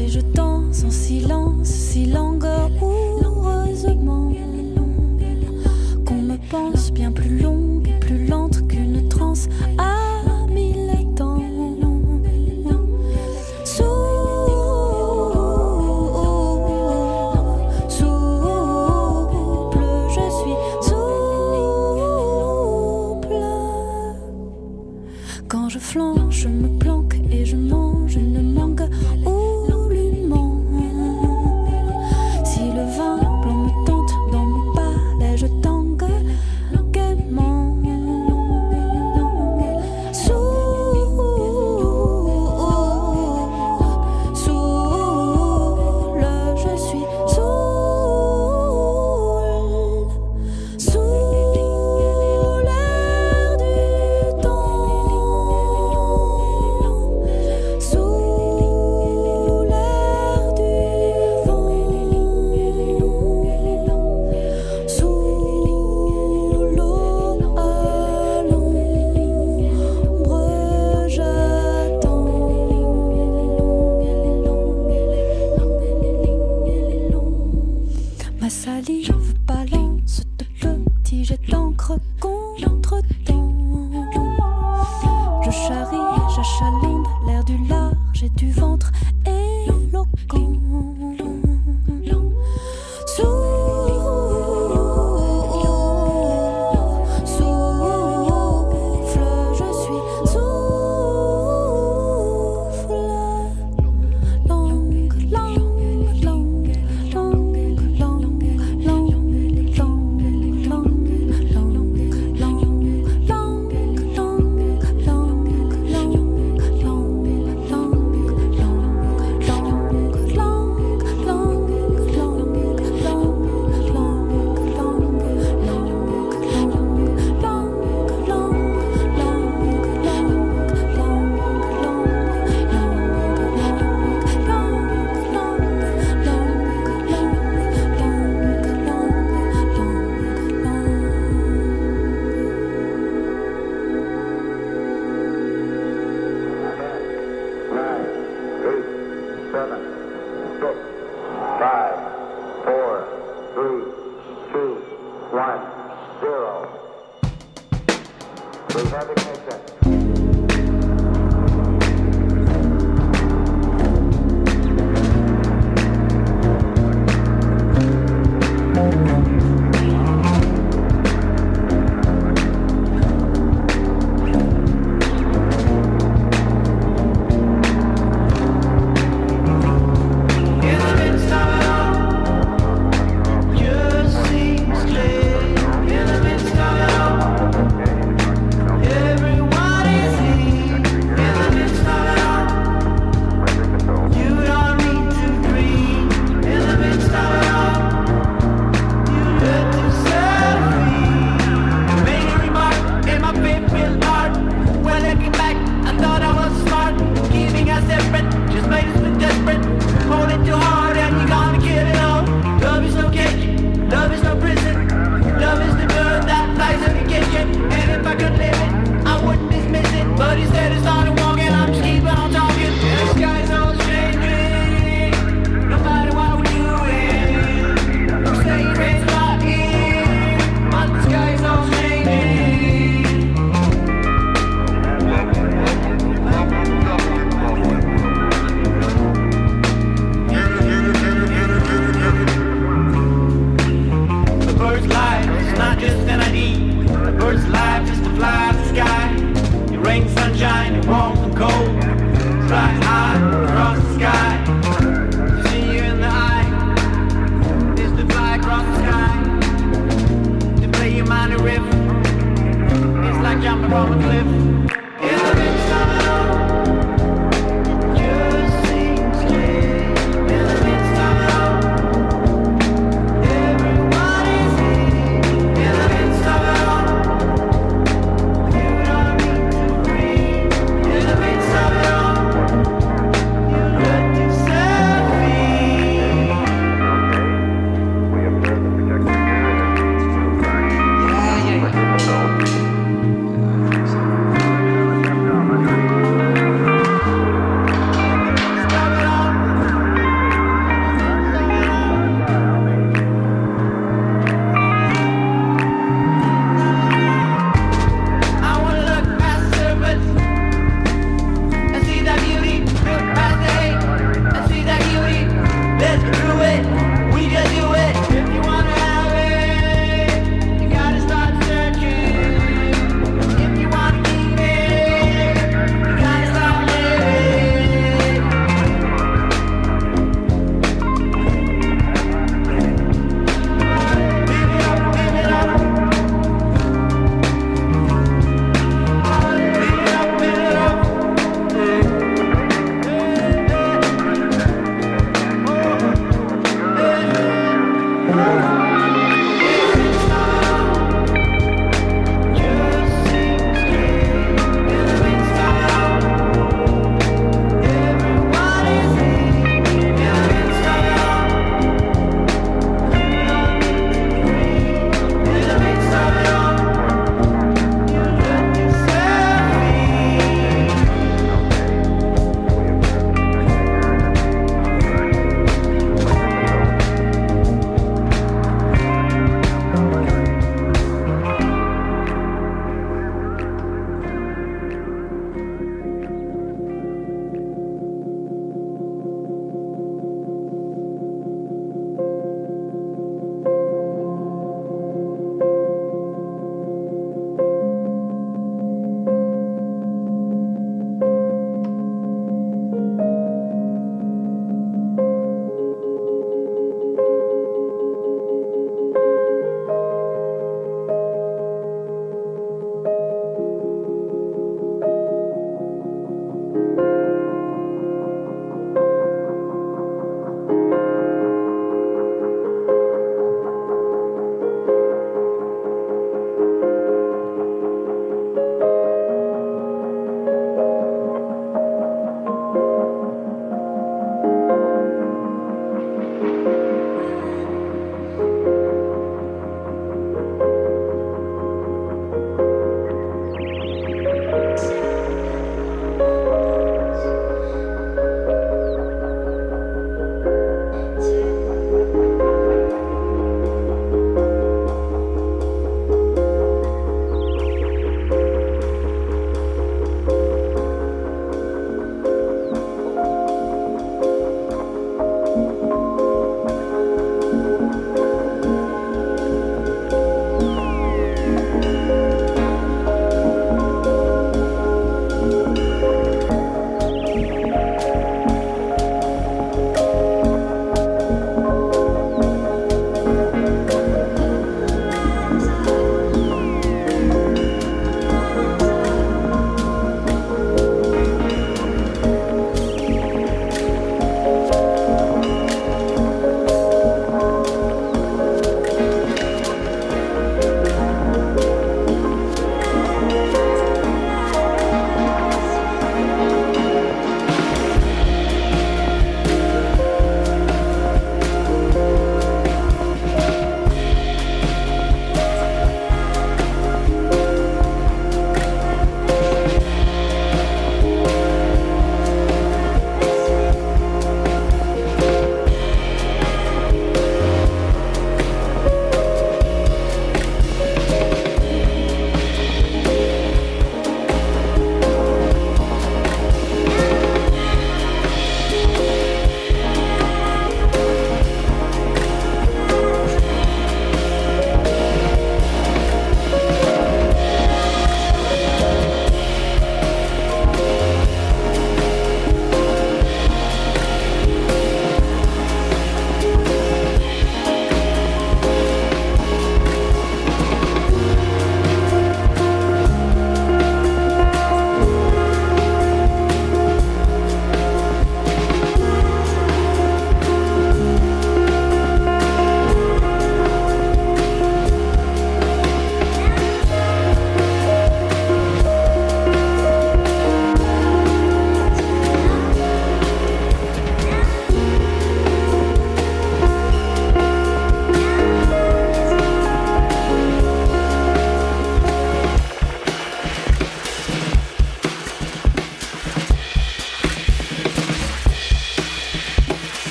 Et 0.00 0.08
je 0.08 0.20
danse 0.20 0.84
en 0.84 0.90
silence, 0.90 1.68
si 1.68 2.06
langoureusement 2.06 4.32
qu'on 6.06 6.22
me 6.22 6.36
pense 6.50 6.92
bien 6.92 7.12
plus 7.12 7.38
longue 7.38 7.90
plus 8.00 8.26
lente 8.26 8.66
qu'une 8.66 9.08
transe. 9.08 9.48
À 9.78 9.99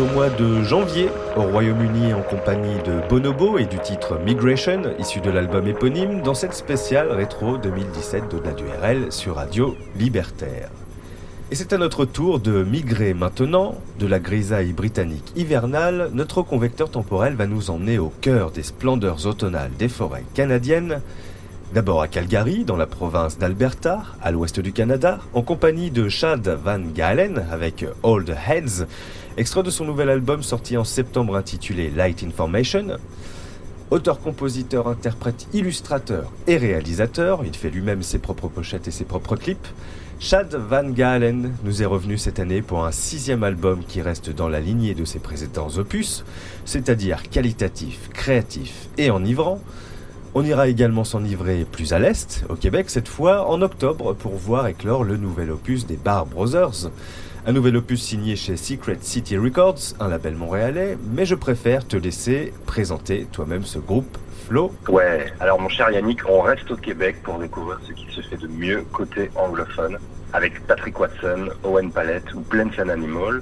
au 0.00 0.04
mois 0.04 0.28
de 0.28 0.62
janvier 0.62 1.08
au 1.36 1.42
Royaume-Uni 1.42 2.12
en 2.12 2.20
compagnie 2.20 2.76
de 2.84 3.08
Bonobo 3.08 3.56
et 3.56 3.64
du 3.64 3.78
titre 3.78 4.18
Migration, 4.18 4.82
issu 4.98 5.20
de 5.20 5.30
l'album 5.30 5.66
éponyme, 5.66 6.22
dans 6.22 6.34
cette 6.34 6.54
spéciale 6.54 7.12
rétro 7.12 7.56
2017 7.56 8.24
de 8.30 8.38
la 8.44 8.52
DURL 8.52 9.12
sur 9.12 9.36
Radio 9.36 9.76
Libertaire. 9.96 10.70
Et 11.50 11.54
c'est 11.54 11.72
à 11.72 11.78
notre 11.78 12.04
tour 12.04 12.40
de 12.40 12.62
migrer 12.62 13.14
maintenant 13.14 13.76
de 13.98 14.06
la 14.06 14.18
grisaille 14.18 14.72
britannique 14.72 15.32
hivernale. 15.36 16.10
Notre 16.12 16.42
convecteur 16.42 16.90
temporel 16.90 17.34
va 17.34 17.46
nous 17.46 17.70
emmener 17.70 17.98
au 17.98 18.12
cœur 18.20 18.50
des 18.50 18.64
splendeurs 18.64 19.26
automnales 19.26 19.70
des 19.78 19.88
forêts 19.88 20.24
canadiennes. 20.34 21.00
D'abord 21.72 22.02
à 22.02 22.08
Calgary, 22.08 22.64
dans 22.64 22.76
la 22.76 22.86
province 22.86 23.38
d'Alberta, 23.38 24.02
à 24.22 24.30
l'ouest 24.30 24.60
du 24.60 24.72
Canada, 24.72 25.20
en 25.34 25.42
compagnie 25.42 25.90
de 25.90 26.08
Chad 26.08 26.46
Van 26.64 26.80
Galen 26.94 27.44
avec 27.50 27.84
Old 28.02 28.36
Heads, 28.48 28.86
extrait 29.36 29.62
de 29.62 29.70
son 29.70 29.84
nouvel 29.84 30.08
album 30.08 30.42
sorti 30.42 30.76
en 30.76 30.84
septembre 30.84 31.36
intitulé 31.36 31.90
Light 31.90 32.22
Information. 32.22 32.96
Auteur, 33.90 34.20
compositeur, 34.20 34.88
interprète, 34.88 35.46
illustrateur 35.52 36.32
et 36.46 36.56
réalisateur, 36.56 37.42
il 37.44 37.54
fait 37.54 37.70
lui-même 37.70 38.02
ses 38.02 38.18
propres 38.18 38.48
pochettes 38.48 38.88
et 38.88 38.90
ses 38.90 39.04
propres 39.04 39.36
clips. 39.36 39.66
Chad 40.18 40.54
Van 40.54 40.88
Galen 40.88 41.52
nous 41.64 41.82
est 41.82 41.86
revenu 41.86 42.16
cette 42.16 42.40
année 42.40 42.62
pour 42.62 42.86
un 42.86 42.92
sixième 42.92 43.44
album 43.44 43.80
qui 43.86 44.00
reste 44.00 44.30
dans 44.30 44.48
la 44.48 44.60
lignée 44.60 44.94
de 44.94 45.04
ses 45.04 45.18
précédents 45.18 45.68
opus, 45.76 46.24
c'est-à-dire 46.64 47.28
qualitatif, 47.28 48.08
créatif 48.14 48.88
et 48.96 49.10
enivrant. 49.10 49.60
On 50.34 50.44
ira 50.44 50.68
également 50.68 51.04
s'enivrer 51.04 51.66
plus 51.70 51.92
à 51.92 51.98
l'est, 51.98 52.44
au 52.48 52.56
Québec 52.56 52.88
cette 52.88 53.08
fois, 53.08 53.48
en 53.48 53.60
octobre, 53.60 54.14
pour 54.14 54.32
voir 54.32 54.66
éclore 54.66 55.04
le 55.04 55.18
nouvel 55.18 55.50
opus 55.50 55.86
des 55.86 55.96
Bar 55.96 56.24
Brothers. 56.24 56.90
Un 57.48 57.52
nouvel 57.52 57.76
opus 57.76 58.02
signé 58.02 58.34
chez 58.34 58.56
Secret 58.56 58.98
City 59.02 59.38
Records, 59.38 59.94
un 60.00 60.08
label 60.08 60.34
montréalais, 60.34 60.98
mais 61.12 61.24
je 61.24 61.36
préfère 61.36 61.86
te 61.86 61.96
laisser 61.96 62.52
présenter 62.66 63.28
toi-même 63.30 63.62
ce 63.62 63.78
groupe, 63.78 64.18
Flo. 64.48 64.72
Ouais, 64.88 65.26
alors 65.38 65.60
mon 65.60 65.68
cher 65.68 65.88
Yannick, 65.92 66.28
on 66.28 66.40
reste 66.40 66.68
au 66.72 66.76
Québec 66.76 67.22
pour 67.22 67.38
découvrir 67.38 67.78
ce 67.86 67.92
qui 67.92 68.12
se 68.12 68.20
fait 68.20 68.36
de 68.36 68.48
mieux 68.48 68.82
côté 68.92 69.30
anglophone, 69.36 69.96
avec 70.32 70.60
Patrick 70.66 70.98
Watson, 70.98 71.50
Owen 71.62 71.92
Palette 71.92 72.34
ou 72.34 72.40
Plants 72.40 72.76
Animal, 72.78 73.40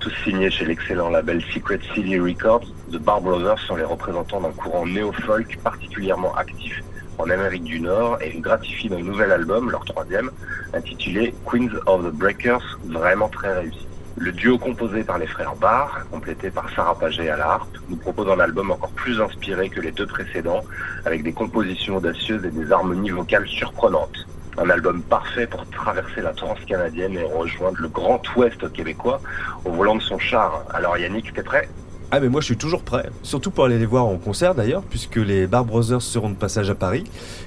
tous 0.00 0.12
signés 0.22 0.50
chez 0.50 0.66
l'excellent 0.66 1.08
label 1.08 1.42
Secret 1.54 1.80
City 1.94 2.20
Records. 2.20 2.66
The 2.92 2.98
Bar 2.98 3.22
Brothers 3.22 3.58
sont 3.60 3.76
les 3.76 3.84
représentants 3.84 4.42
d'un 4.42 4.52
courant 4.52 4.84
néo-folk 4.84 5.58
particulièrement 5.62 6.34
actif 6.34 6.82
en 7.18 7.30
Amérique 7.30 7.64
du 7.64 7.80
Nord 7.80 8.18
et 8.20 8.32
ils 8.34 8.42
d'un 8.42 9.02
nouvel 9.02 9.32
album, 9.32 9.70
leur 9.70 9.84
troisième, 9.84 10.30
intitulé 10.72 11.34
Queens 11.50 11.70
of 11.86 12.04
the 12.04 12.14
Breakers, 12.14 12.78
vraiment 12.84 13.28
très 13.28 13.58
réussi. 13.58 13.86
Le 14.18 14.32
duo 14.32 14.56
composé 14.56 15.04
par 15.04 15.18
les 15.18 15.26
frères 15.26 15.56
Barr, 15.56 16.06
complété 16.10 16.50
par 16.50 16.70
Sarah 16.70 16.98
Paget 16.98 17.28
à 17.28 17.36
la 17.36 17.50
harpe, 17.50 17.76
nous 17.88 17.96
propose 17.96 18.28
un 18.28 18.40
album 18.40 18.70
encore 18.70 18.92
plus 18.92 19.20
inspiré 19.20 19.68
que 19.68 19.80
les 19.80 19.92
deux 19.92 20.06
précédents, 20.06 20.64
avec 21.04 21.22
des 21.22 21.32
compositions 21.32 21.96
audacieuses 21.96 22.44
et 22.44 22.50
des 22.50 22.72
harmonies 22.72 23.10
vocales 23.10 23.46
surprenantes. 23.46 24.26
Un 24.58 24.70
album 24.70 25.02
parfait 25.02 25.46
pour 25.46 25.68
traverser 25.68 26.22
la 26.22 26.32
transcanadienne 26.32 27.12
et 27.12 27.24
rejoindre 27.24 27.78
le 27.78 27.88
grand 27.88 28.22
ouest 28.36 28.72
québécois 28.72 29.20
au 29.66 29.72
volant 29.72 29.96
de 29.96 30.02
son 30.02 30.18
char. 30.18 30.64
Alors 30.72 30.96
Yannick, 30.96 31.34
t'es 31.34 31.42
prêt? 31.42 31.68
Ah 32.12 32.20
mais 32.20 32.28
moi 32.28 32.40
je 32.40 32.46
suis 32.46 32.56
toujours 32.56 32.82
prêt, 32.82 33.10
surtout 33.24 33.50
pour 33.50 33.64
aller 33.64 33.78
les 33.78 33.86
voir 33.86 34.06
en 34.06 34.16
concert 34.16 34.54
d'ailleurs, 34.54 34.82
puisque 34.82 35.16
les 35.16 35.48
Bar 35.48 35.64
Brothers 35.64 36.02
seront 36.02 36.30
de 36.30 36.36
passage 36.36 36.70
à 36.70 36.76
Paris 36.76 37.02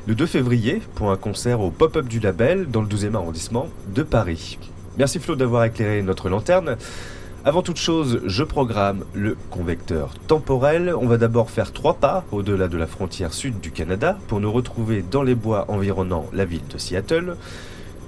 le 0.06 0.16
2 0.16 0.26
février 0.26 0.82
pour 0.96 1.12
un 1.12 1.16
concert 1.16 1.62
au 1.62 1.72
pop-up 1.72 2.08
du 2.08 2.20
label 2.20 2.70
dans 2.70 2.82
le 2.82 2.88
12e 2.88 3.16
arrondissement 3.16 3.68
de 3.96 4.04
Paris. 4.04 4.60
Merci 4.98 5.20
Flo 5.20 5.38
d'avoir 5.38 5.64
éclairé 5.64 6.02
notre 6.02 6.28
lanterne. 6.28 6.76
Avant 7.46 7.62
toute 7.62 7.78
chose, 7.78 8.20
je 8.26 8.44
programme 8.44 9.06
le 9.14 9.38
convecteur 9.50 10.14
temporel. 10.28 10.94
On 10.94 11.08
va 11.08 11.18
d'abord 11.18 11.50
faire 11.50 11.72
trois 11.72 11.94
pas 11.94 12.26
au-delà 12.34 12.68
de 12.68 12.78
la 12.78 12.86
frontière 12.86 13.34
sud 13.34 13.62
du 13.62 13.72
Canada 13.72 14.18
pour 14.28 14.42
nous 14.42 14.52
retrouver 14.52 15.06
dans 15.10 15.24
les 15.24 15.36
bois 15.36 15.64
environnant 15.70 16.26
la 16.34 16.44
ville 16.44 16.68
de 16.70 16.78
Seattle. 16.78 17.38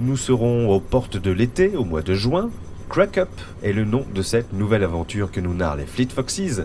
Nous 0.01 0.17
serons 0.17 0.69
aux 0.69 0.81
portes 0.81 1.15
de 1.15 1.31
l'été 1.31 1.77
au 1.77 1.85
mois 1.85 2.01
de 2.01 2.13
juin. 2.13 2.49
Crack 2.91 3.19
Up 3.19 3.29
est 3.63 3.71
le 3.71 3.85
nom 3.85 4.05
de 4.13 4.21
cette 4.21 4.51
nouvelle 4.51 4.83
aventure 4.83 5.31
que 5.31 5.39
nous 5.39 5.53
narrent 5.53 5.77
les 5.77 5.85
Fleet 5.85 6.09
Foxes. 6.13 6.59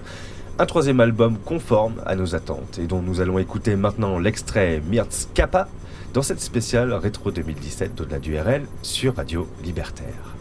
Un 0.59 0.66
troisième 0.66 0.99
album 0.99 1.39
conforme 1.39 2.03
à 2.05 2.16
nos 2.16 2.35
attentes 2.35 2.81
et 2.81 2.89
dont 2.89 3.01
nous 3.01 3.20
allons 3.20 3.39
écouter 3.39 3.77
maintenant 3.77 4.18
l'extrait 4.18 4.83
Mirtz 4.91 5.29
Kappa 5.35 5.68
dans 6.14 6.22
cette 6.22 6.41
spéciale 6.41 6.93
rétro 6.95 7.31
2017 7.31 7.95
d'au-delà 7.95 8.18
du 8.18 8.37
RL 8.37 8.66
sur 8.83 9.14
Radio 9.14 9.47
Libertaire. 9.62 10.35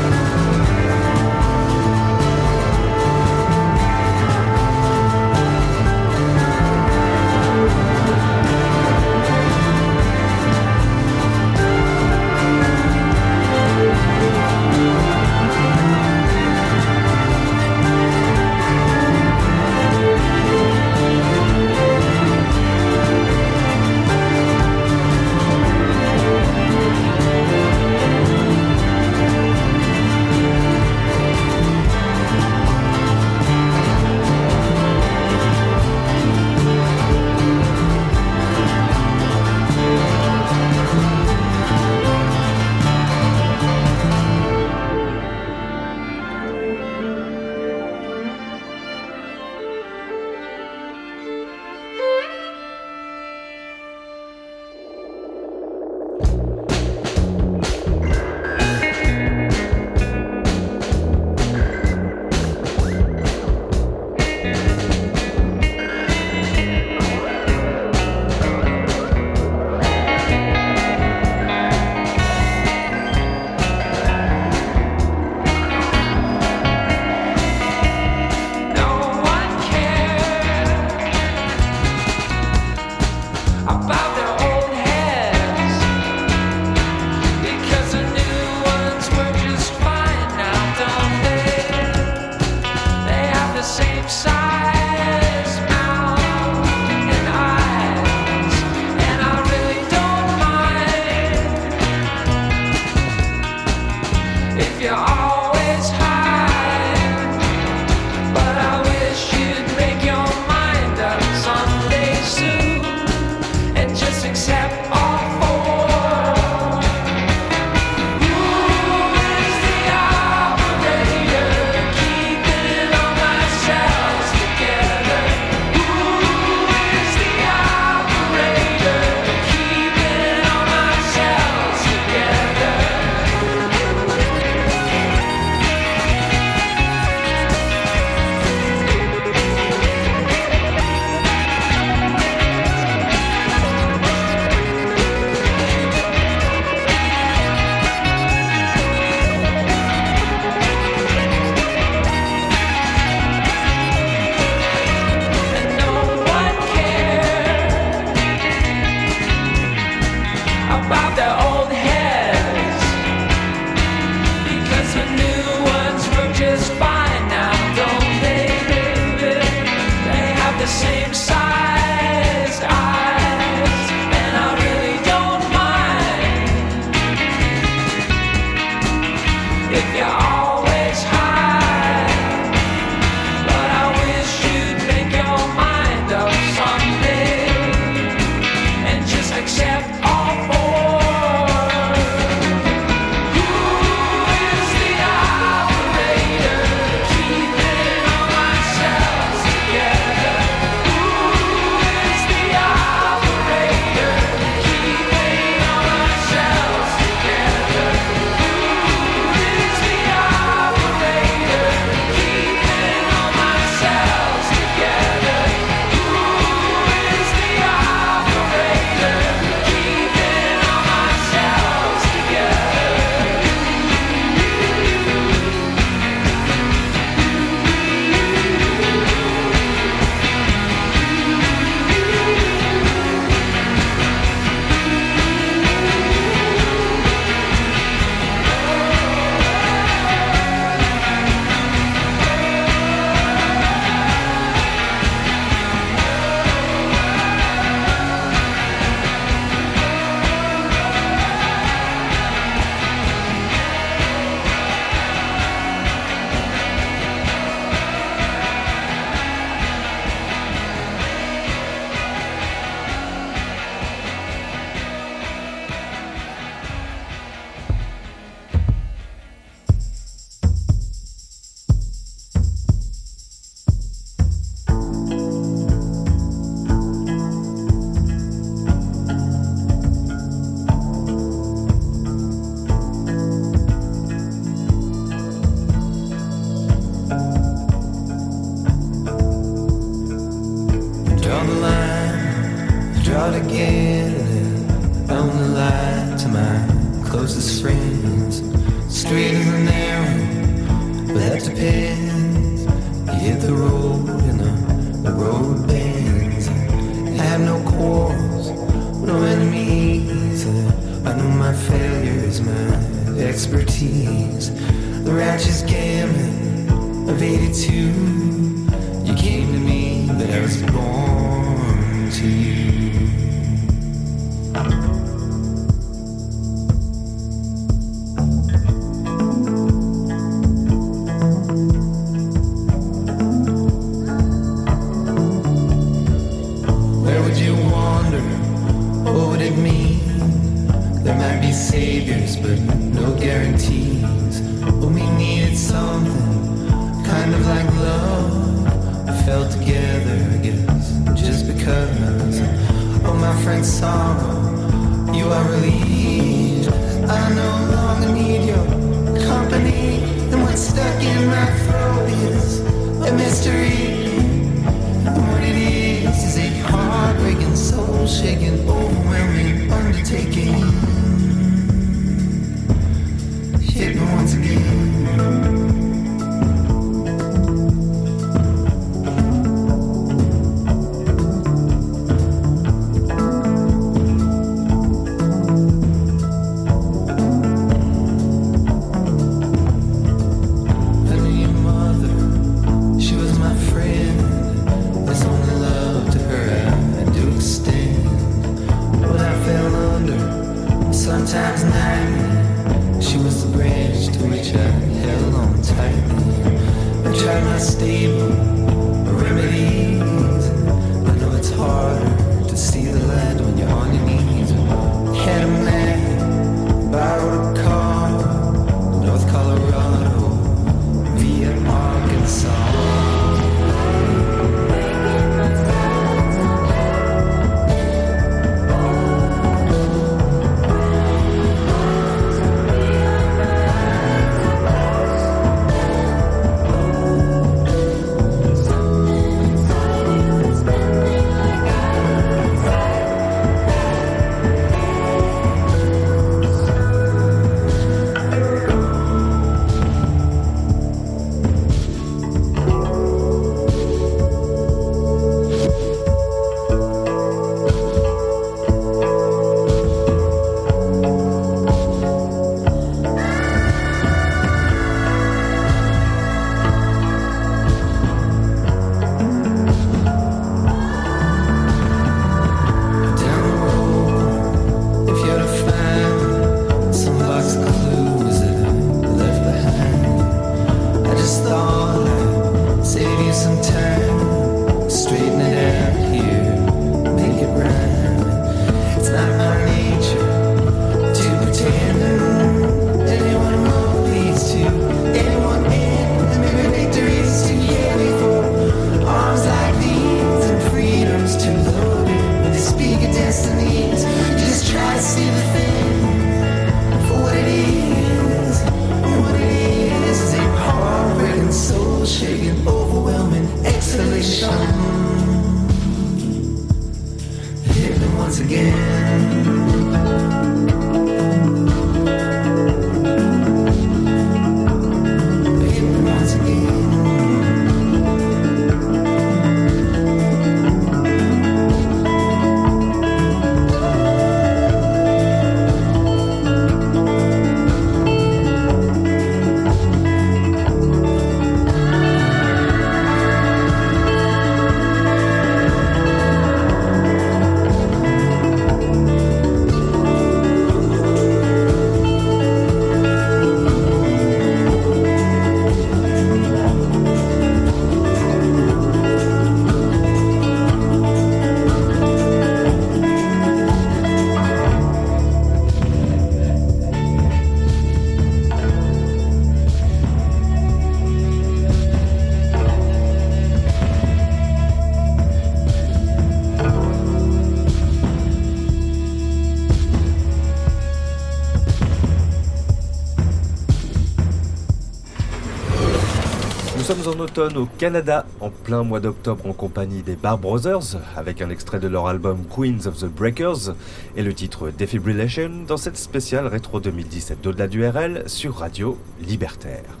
Automne 587.21 587.55
au 587.57 587.65
Canada, 587.65 588.25
en 588.39 588.49
plein 588.49 588.83
mois 588.83 588.99
d'octobre 588.99 589.45
en 589.47 589.53
compagnie 589.53 590.01
des 590.01 590.15
Bar 590.15 590.37
Brothers, 590.37 590.97
avec 591.15 591.41
un 591.41 591.49
extrait 591.49 591.79
de 591.79 591.87
leur 591.87 592.07
album 592.07 592.39
Queens 592.53 592.87
of 592.87 592.97
the 592.97 593.05
Breakers 593.05 593.75
et 594.15 594.23
le 594.23 594.33
titre 594.33 594.71
Defibrillation 594.71 595.51
dans 595.67 595.77
cette 595.77 595.97
spéciale 595.97 596.47
rétro 596.47 596.79
2017 596.79 597.41
d'au-delà 597.41 597.67
du 597.67 597.87
RL 597.87 598.23
sur 598.27 598.55
Radio 598.55 598.97
Libertaire. 599.21 600.00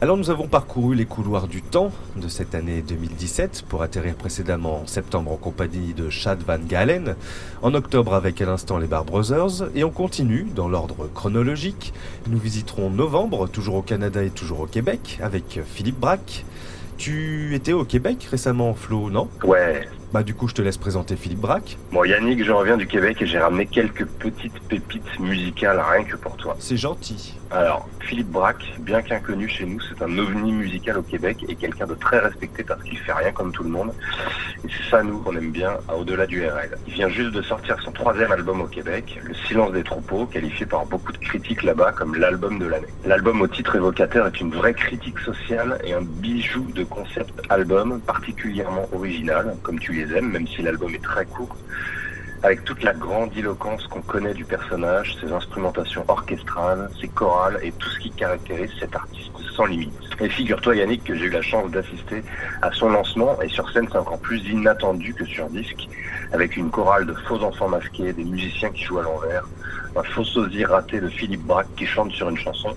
Alors 0.00 0.16
nous 0.16 0.30
avons 0.30 0.46
parcouru 0.46 0.94
les 0.94 1.06
couloirs 1.06 1.48
du 1.48 1.60
temps 1.60 1.90
de 2.14 2.28
cette 2.28 2.54
année 2.54 2.82
2017 2.82 3.64
pour 3.68 3.82
atterrir 3.82 4.14
précédemment 4.14 4.82
en 4.82 4.86
septembre 4.86 5.32
en 5.32 5.36
compagnie 5.36 5.92
de 5.92 6.08
Chad 6.08 6.40
Van 6.46 6.60
Galen, 6.60 7.16
en 7.62 7.74
octobre 7.74 8.14
avec 8.14 8.40
à 8.40 8.46
l'instant 8.46 8.78
les 8.78 8.86
Bar 8.86 9.04
Brothers 9.04 9.68
et 9.74 9.82
on 9.82 9.90
continue 9.90 10.46
dans 10.54 10.68
l'ordre 10.68 11.10
chronologique. 11.12 11.92
Nous 12.28 12.38
visiterons 12.38 12.90
novembre, 12.90 13.48
toujours 13.48 13.74
au 13.74 13.82
Canada 13.82 14.22
et 14.22 14.30
toujours 14.30 14.60
au 14.60 14.66
Québec, 14.66 15.18
avec 15.20 15.58
Philippe 15.66 15.98
Braque. 15.98 16.44
Tu 16.96 17.56
étais 17.56 17.72
au 17.72 17.84
Québec 17.84 18.28
récemment, 18.30 18.74
Flo, 18.74 19.10
non? 19.10 19.28
Ouais. 19.42 19.88
Bah 20.12 20.22
du 20.22 20.32
coup 20.32 20.48
je 20.48 20.54
te 20.54 20.62
laisse 20.62 20.78
présenter 20.78 21.16
Philippe 21.16 21.40
Braque. 21.40 21.76
Bon, 21.92 22.02
Yannick, 22.04 22.42
je 22.44 22.52
reviens 22.52 22.76
du 22.76 22.86
Québec 22.86 23.20
et 23.20 23.26
j'ai 23.26 23.38
ramené 23.38 23.66
quelques 23.66 24.06
petites 24.06 24.58
pépites 24.68 25.18
musicales 25.18 25.82
rien 25.90 26.04
que 26.04 26.16
pour 26.16 26.36
toi. 26.36 26.56
C'est 26.60 26.78
gentil. 26.78 27.34
Alors, 27.50 27.88
Philippe 28.00 28.28
Braque, 28.28 28.74
bien 28.80 29.00
qu'inconnu 29.00 29.48
chez 29.48 29.64
nous, 29.64 29.80
c'est 29.80 30.02
un 30.02 30.18
ovni 30.18 30.52
musical 30.52 30.98
au 30.98 31.02
Québec 31.02 31.46
et 31.48 31.56
quelqu'un 31.56 31.86
de 31.86 31.94
très 31.94 32.18
respecté 32.18 32.62
parce 32.62 32.82
qu'il 32.82 32.98
fait 32.98 33.12
rien 33.12 33.32
comme 33.32 33.52
tout 33.52 33.62
le 33.62 33.70
monde. 33.70 33.90
Et 34.64 34.68
c'est 34.68 34.90
ça, 34.90 35.02
nous, 35.02 35.18
qu'on 35.20 35.34
aime 35.34 35.50
bien 35.50 35.78
à 35.88 35.96
Au-delà 35.96 36.26
du 36.26 36.46
RL. 36.46 36.76
Il 36.86 36.92
vient 36.92 37.08
juste 37.08 37.30
de 37.30 37.40
sortir 37.40 37.80
son 37.82 37.90
troisième 37.92 38.32
album 38.32 38.60
au 38.60 38.66
Québec, 38.66 39.18
Le 39.24 39.32
Silence 39.32 39.72
des 39.72 39.82
Troupeaux, 39.82 40.26
qualifié 40.26 40.66
par 40.66 40.84
beaucoup 40.84 41.10
de 41.10 41.16
critiques 41.16 41.62
là-bas 41.62 41.92
comme 41.92 42.16
l'album 42.16 42.58
de 42.58 42.66
l'année. 42.66 42.86
L'album 43.06 43.40
au 43.40 43.48
titre 43.48 43.76
évocateur 43.76 44.26
est 44.26 44.40
une 44.40 44.54
vraie 44.54 44.74
critique 44.74 45.18
sociale 45.20 45.78
et 45.84 45.94
un 45.94 46.02
bijou 46.02 46.70
de 46.74 46.84
concept 46.84 47.32
album 47.48 47.98
particulièrement 48.02 48.86
original, 48.92 49.56
comme 49.62 49.78
tu 49.78 49.92
les 49.94 50.14
aimes, 50.14 50.30
même 50.32 50.46
si 50.46 50.60
l'album 50.60 50.94
est 50.94 51.02
très 51.02 51.24
court 51.24 51.56
avec 52.42 52.64
toute 52.64 52.82
la 52.82 52.94
grandiloquence 52.94 53.86
qu'on 53.86 54.02
connaît 54.02 54.34
du 54.34 54.44
personnage, 54.44 55.16
ses 55.20 55.32
instrumentations 55.32 56.04
orchestrales, 56.08 56.90
ses 57.00 57.08
chorales 57.08 57.58
et 57.62 57.72
tout 57.72 57.88
ce 57.88 57.98
qui 58.00 58.10
caractérise 58.10 58.70
cet 58.78 58.94
artiste 58.94 59.32
sans 59.56 59.66
limite. 59.66 59.92
Et 60.20 60.28
figure-toi 60.28 60.76
Yannick 60.76 61.04
que 61.04 61.14
j'ai 61.14 61.26
eu 61.26 61.30
la 61.30 61.42
chance 61.42 61.70
d'assister 61.70 62.22
à 62.62 62.70
son 62.72 62.90
lancement 62.90 63.40
et 63.42 63.48
sur 63.48 63.68
scène 63.70 63.88
c'est 63.90 63.98
encore 63.98 64.20
plus 64.20 64.40
inattendu 64.48 65.14
que 65.14 65.24
sur 65.24 65.48
disque, 65.48 65.88
avec 66.32 66.56
une 66.56 66.70
chorale 66.70 67.06
de 67.06 67.14
faux 67.26 67.42
enfants 67.42 67.68
masqués, 67.68 68.12
des 68.12 68.24
musiciens 68.24 68.70
qui 68.70 68.84
jouent 68.84 69.00
à 69.00 69.02
l'envers, 69.02 69.44
un 69.98 70.02
faux 70.04 70.24
sosie 70.24 70.64
raté 70.64 71.00
de 71.00 71.08
Philippe 71.08 71.42
Braque 71.42 71.74
qui 71.76 71.86
chante 71.86 72.12
sur 72.12 72.28
une 72.28 72.36
chanson. 72.36 72.70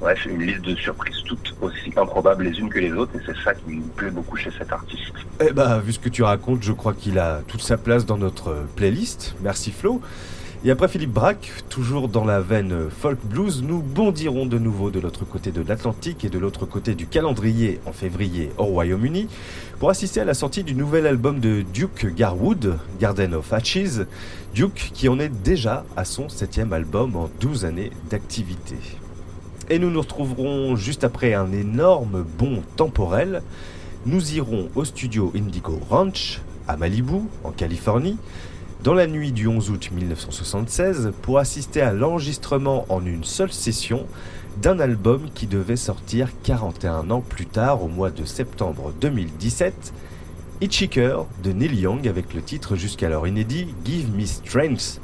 Bref, 0.00 0.26
une 0.26 0.42
liste 0.42 0.62
de 0.62 0.74
surprises 0.74 1.22
toutes 1.26 1.54
aussi 1.60 1.92
improbables 1.96 2.44
les 2.44 2.58
unes 2.58 2.68
que 2.68 2.78
les 2.78 2.92
autres 2.92 3.14
et 3.16 3.20
c'est 3.26 3.36
ça 3.42 3.54
qui 3.54 3.76
me 3.76 3.82
plaît 3.96 4.10
beaucoup 4.10 4.36
chez 4.36 4.50
cet 4.58 4.72
artiste. 4.72 5.12
Eh 5.40 5.52
bah, 5.52 5.78
vu 5.78 5.92
ce 5.92 5.98
que 5.98 6.08
tu 6.08 6.22
racontes, 6.22 6.62
je 6.62 6.72
crois 6.72 6.94
qu'il 6.94 7.18
a 7.18 7.40
toute 7.46 7.62
sa 7.62 7.76
place 7.76 8.06
dans 8.06 8.18
notre 8.18 8.66
playlist. 8.76 9.34
Merci 9.40 9.72
Flo. 9.72 10.00
Et 10.66 10.70
après 10.70 10.88
Philippe 10.88 11.12
Braque, 11.12 11.52
toujours 11.68 12.08
dans 12.08 12.24
la 12.24 12.40
veine 12.40 12.88
folk 12.88 13.18
blues, 13.22 13.62
nous 13.62 13.82
bondirons 13.82 14.46
de 14.46 14.58
nouveau 14.58 14.90
de 14.90 14.98
l'autre 14.98 15.26
côté 15.26 15.50
de 15.50 15.60
l'Atlantique 15.60 16.24
et 16.24 16.30
de 16.30 16.38
l'autre 16.38 16.64
côté 16.64 16.94
du 16.94 17.06
calendrier 17.06 17.80
en 17.84 17.92
février 17.92 18.48
au 18.56 18.64
Royaume-Uni 18.64 19.28
pour 19.78 19.90
assister 19.90 20.20
à 20.20 20.24
la 20.24 20.32
sortie 20.32 20.64
du 20.64 20.74
nouvel 20.74 21.06
album 21.06 21.38
de 21.38 21.60
Duke 21.74 22.14
Garwood, 22.14 22.78
Garden 22.98 23.34
of 23.34 23.52
Hatches. 23.52 24.06
Duke 24.54 24.90
qui 24.94 25.10
en 25.10 25.20
est 25.20 25.28
déjà 25.28 25.84
à 25.98 26.06
son 26.06 26.30
septième 26.30 26.72
album 26.72 27.14
en 27.14 27.28
12 27.40 27.66
années 27.66 27.90
d'activité. 28.08 28.76
Et 29.68 29.78
nous 29.78 29.90
nous 29.90 30.00
retrouverons 30.00 30.76
juste 30.76 31.04
après 31.04 31.34
un 31.34 31.52
énorme 31.52 32.24
bond 32.38 32.62
temporel. 32.76 33.42
Nous 34.06 34.34
irons 34.34 34.70
au 34.76 34.86
studio 34.86 35.30
Indigo 35.36 35.78
Ranch, 35.90 36.40
à 36.66 36.78
Malibu, 36.78 37.20
en 37.44 37.50
Californie, 37.50 38.16
dans 38.84 38.92
la 38.92 39.06
nuit 39.06 39.32
du 39.32 39.48
11 39.48 39.70
août 39.70 39.90
1976 39.94 41.12
pour 41.22 41.38
assister 41.38 41.80
à 41.80 41.94
l'enregistrement 41.94 42.84
en 42.90 43.06
une 43.06 43.24
seule 43.24 43.50
session 43.50 44.06
d'un 44.60 44.78
album 44.78 45.30
qui 45.34 45.46
devait 45.46 45.76
sortir 45.76 46.28
41 46.42 47.10
ans 47.10 47.22
plus 47.22 47.46
tard 47.46 47.82
au 47.82 47.88
mois 47.88 48.10
de 48.10 48.26
septembre 48.26 48.92
2017, 49.00 49.94
Hitchhiker 50.60 51.24
de 51.42 51.52
Neil 51.52 51.80
Young 51.80 52.06
avec 52.06 52.34
le 52.34 52.42
titre 52.42 52.76
jusqu'alors 52.76 53.26
inédit 53.26 53.74
Give 53.86 54.14
Me 54.14 54.26
Strength. 54.26 55.00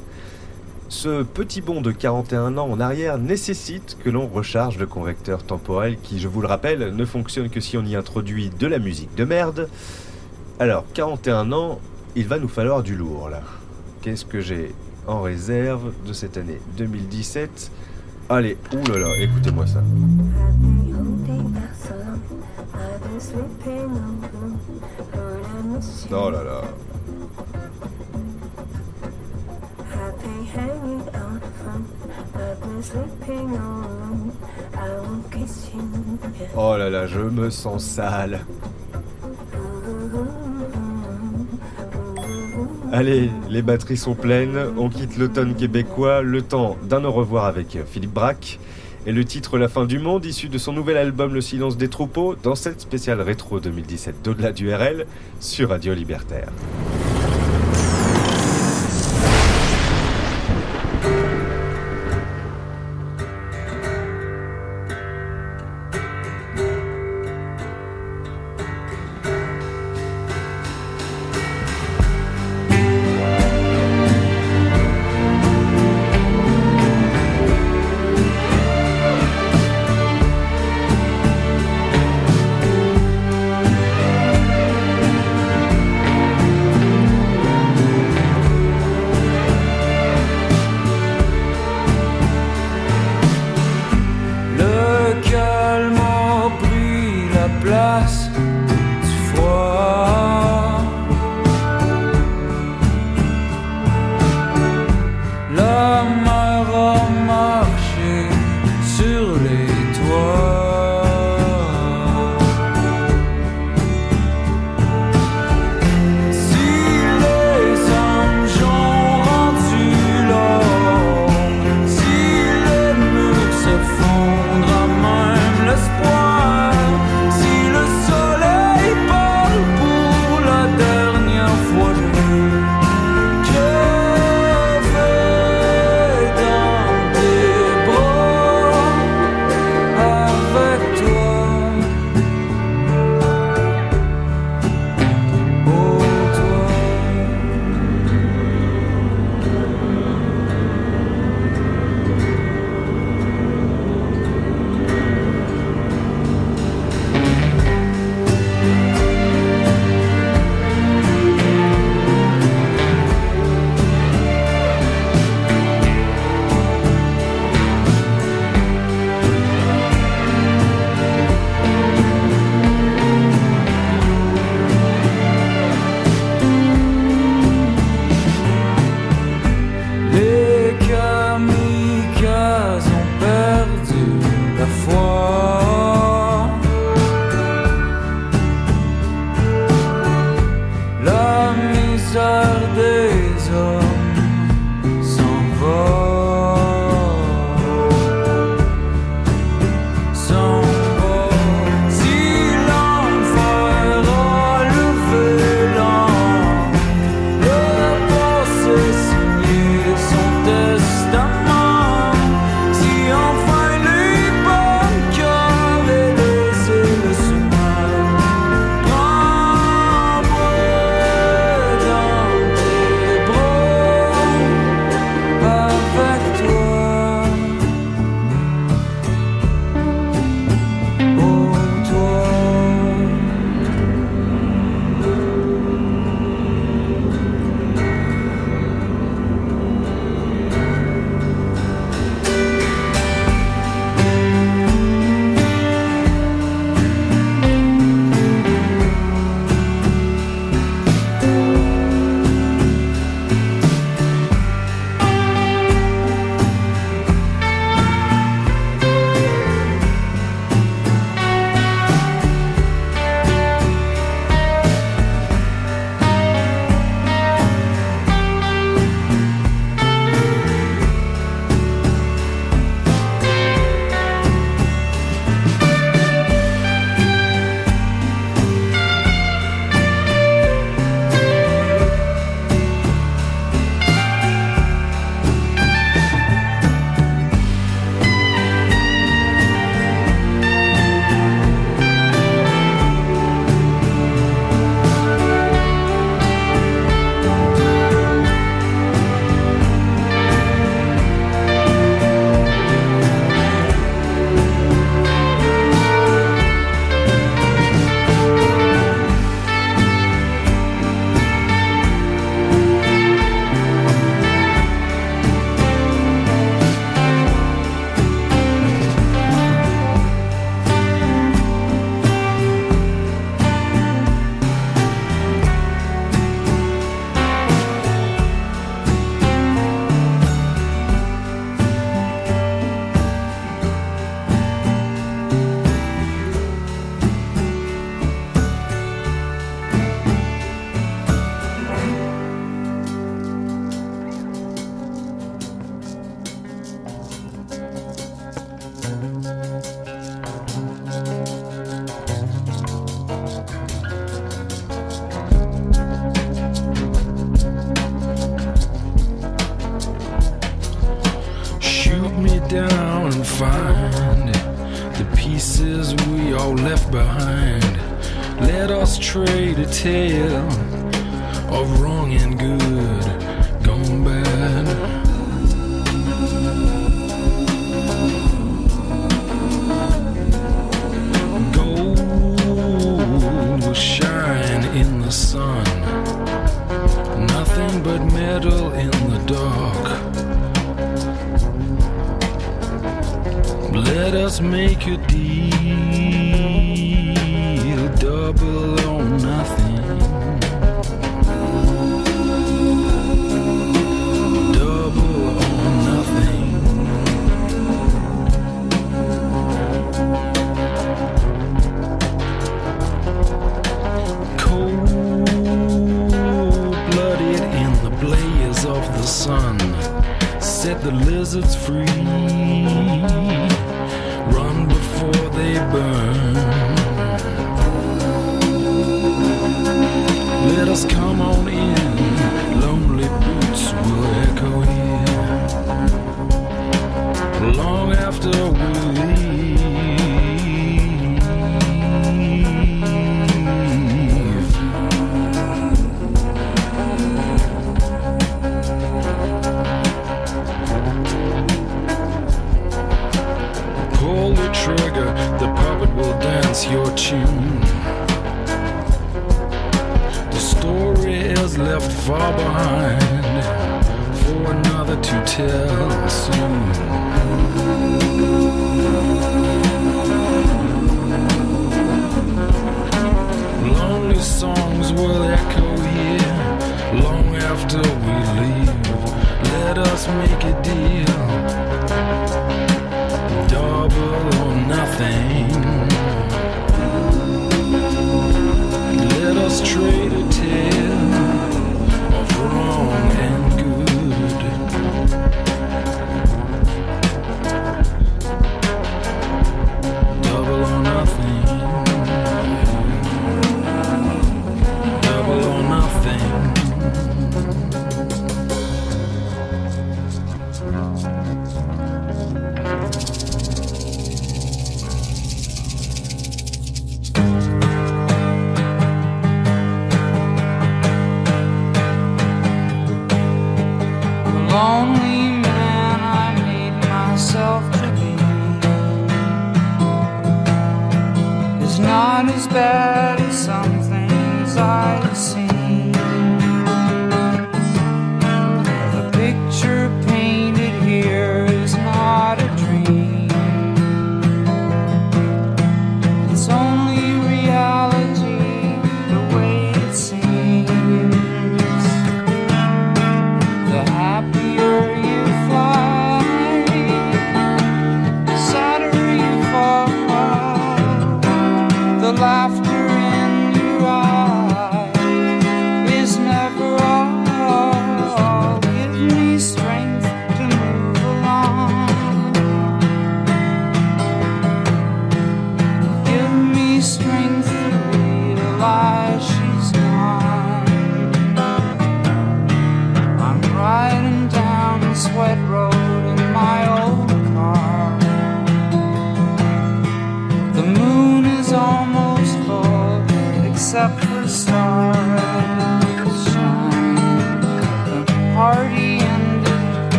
Ce 0.91 1.23
petit 1.23 1.63
bond 1.63 1.81
de 1.81 1.91
41 1.91 2.59
ans 2.59 2.71
en 2.71 2.81
arrière 2.81 3.17
nécessite 3.17 3.97
que 4.05 4.11
l'on 4.11 4.27
recharge 4.27 4.77
le 4.77 4.87
convecteur 4.87 5.43
temporel 5.43 5.97
qui, 6.03 6.21
je 6.21 6.29
vous 6.29 6.43
le 6.43 6.49
rappelle, 6.49 6.95
ne 6.95 7.05
fonctionne 7.07 7.49
que 7.49 7.61
si 7.61 7.79
on 7.79 7.85
y 7.87 7.97
introduit 7.97 8.51
de 8.51 8.67
la 8.67 8.79
musique 8.79 9.15
de 9.15 9.25
merde. 9.25 9.71
Alors, 10.59 10.85
41 10.93 11.51
ans, 11.53 11.81
il 12.15 12.29
va 12.29 12.39
nous 12.39 12.49
falloir 12.49 12.83
du 12.83 12.95
lourd 12.95 13.31
là. 13.31 13.41
Qu'est-ce 14.03 14.25
que 14.25 14.41
j'ai 14.41 14.75
en 15.07 15.21
réserve 15.21 15.93
de 16.07 16.13
cette 16.13 16.37
année 16.37 16.59
2017 16.79 17.71
Allez, 18.31 18.57
oulala, 18.73 19.17
écoutez-moi 19.19 19.67
ça. 19.67 19.83
Oh 26.13 26.31
là 26.31 26.45
là. 26.45 26.63
Oh 36.57 36.77
là 36.77 36.91
là, 36.91 37.07
je 37.07 37.21
me 37.21 37.51
sens 37.51 37.85
sale. 37.85 38.41
Allez, 42.93 43.31
les 43.49 43.63
batteries 43.63 43.97
sont 43.97 44.17
pleines, 44.17 44.59
on 44.77 44.89
quitte 44.89 45.17
l'automne 45.17 45.55
québécois, 45.55 46.23
le 46.23 46.43
temps 46.43 46.77
d'un 46.89 47.05
au 47.05 47.13
revoir 47.13 47.45
avec 47.45 47.79
Philippe 47.87 48.13
Braque, 48.13 48.59
et 49.07 49.13
le 49.13 49.25
titre 49.25 49.59
La 49.59 49.69
fin 49.69 49.87
du 49.87 50.01
monde, 50.01 50.25
issu 50.25 50.49
de 50.49 50.59
son 50.59 50.73
nouvel 50.73 50.97
album 50.97 51.33
Le 51.33 51.41
silence 51.41 51.77
des 51.77 51.89
troupeaux, 51.89 52.35
dans 52.35 52.57
cette 52.57 52.81
spéciale 52.81 53.21
rétro 53.21 53.61
2017 53.61 54.23
d'au-delà 54.25 54.51
du 54.51 54.75
RL, 54.75 55.07
sur 55.39 55.69
Radio 55.69 55.95
Libertaire. 55.95 56.49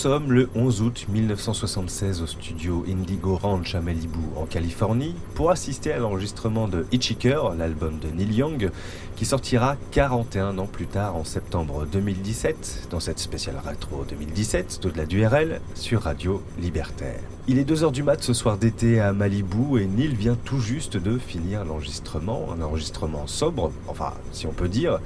Sommes 0.00 0.32
le 0.32 0.48
11 0.54 0.80
août 0.80 1.06
1976 1.10 2.22
au 2.22 2.26
studio 2.26 2.86
Indigo 2.88 3.36
Ranch 3.36 3.74
à 3.74 3.82
Malibu, 3.82 4.18
en 4.34 4.46
Californie, 4.46 5.14
pour 5.34 5.50
assister 5.50 5.92
à 5.92 5.98
l'enregistrement 5.98 6.68
de 6.68 6.86
Hitchhiker, 6.90 7.54
l'album 7.58 7.98
de 7.98 8.08
Neil 8.08 8.32
Young, 8.32 8.70
qui 9.16 9.26
sortira 9.26 9.76
41 9.90 10.56
ans 10.56 10.66
plus 10.66 10.86
tard 10.86 11.16
en 11.16 11.24
septembre 11.24 11.84
2017, 11.84 12.88
dans 12.90 12.98
cette 12.98 13.18
spéciale 13.18 13.60
rétro 13.62 14.06
2017 14.08 14.80
de 14.84 14.90
la 14.96 15.04
DURL 15.04 15.60
sur 15.74 16.00
Radio 16.00 16.42
Libertaire. 16.58 17.20
Il 17.46 17.58
est 17.58 17.70
2h 17.70 17.92
du 17.92 18.02
mat 18.02 18.22
ce 18.22 18.32
soir 18.32 18.56
d'été 18.56 19.00
à 19.00 19.12
Malibu 19.12 19.78
et 19.78 19.84
Neil 19.84 20.14
vient 20.14 20.38
tout 20.46 20.60
juste 20.60 20.96
de 20.96 21.18
finir 21.18 21.66
l'enregistrement, 21.66 22.48
un 22.56 22.62
enregistrement 22.62 23.26
sobre, 23.26 23.70
enfin 23.86 24.14
si 24.32 24.46
on 24.46 24.52
peut 24.52 24.68
dire. 24.68 24.98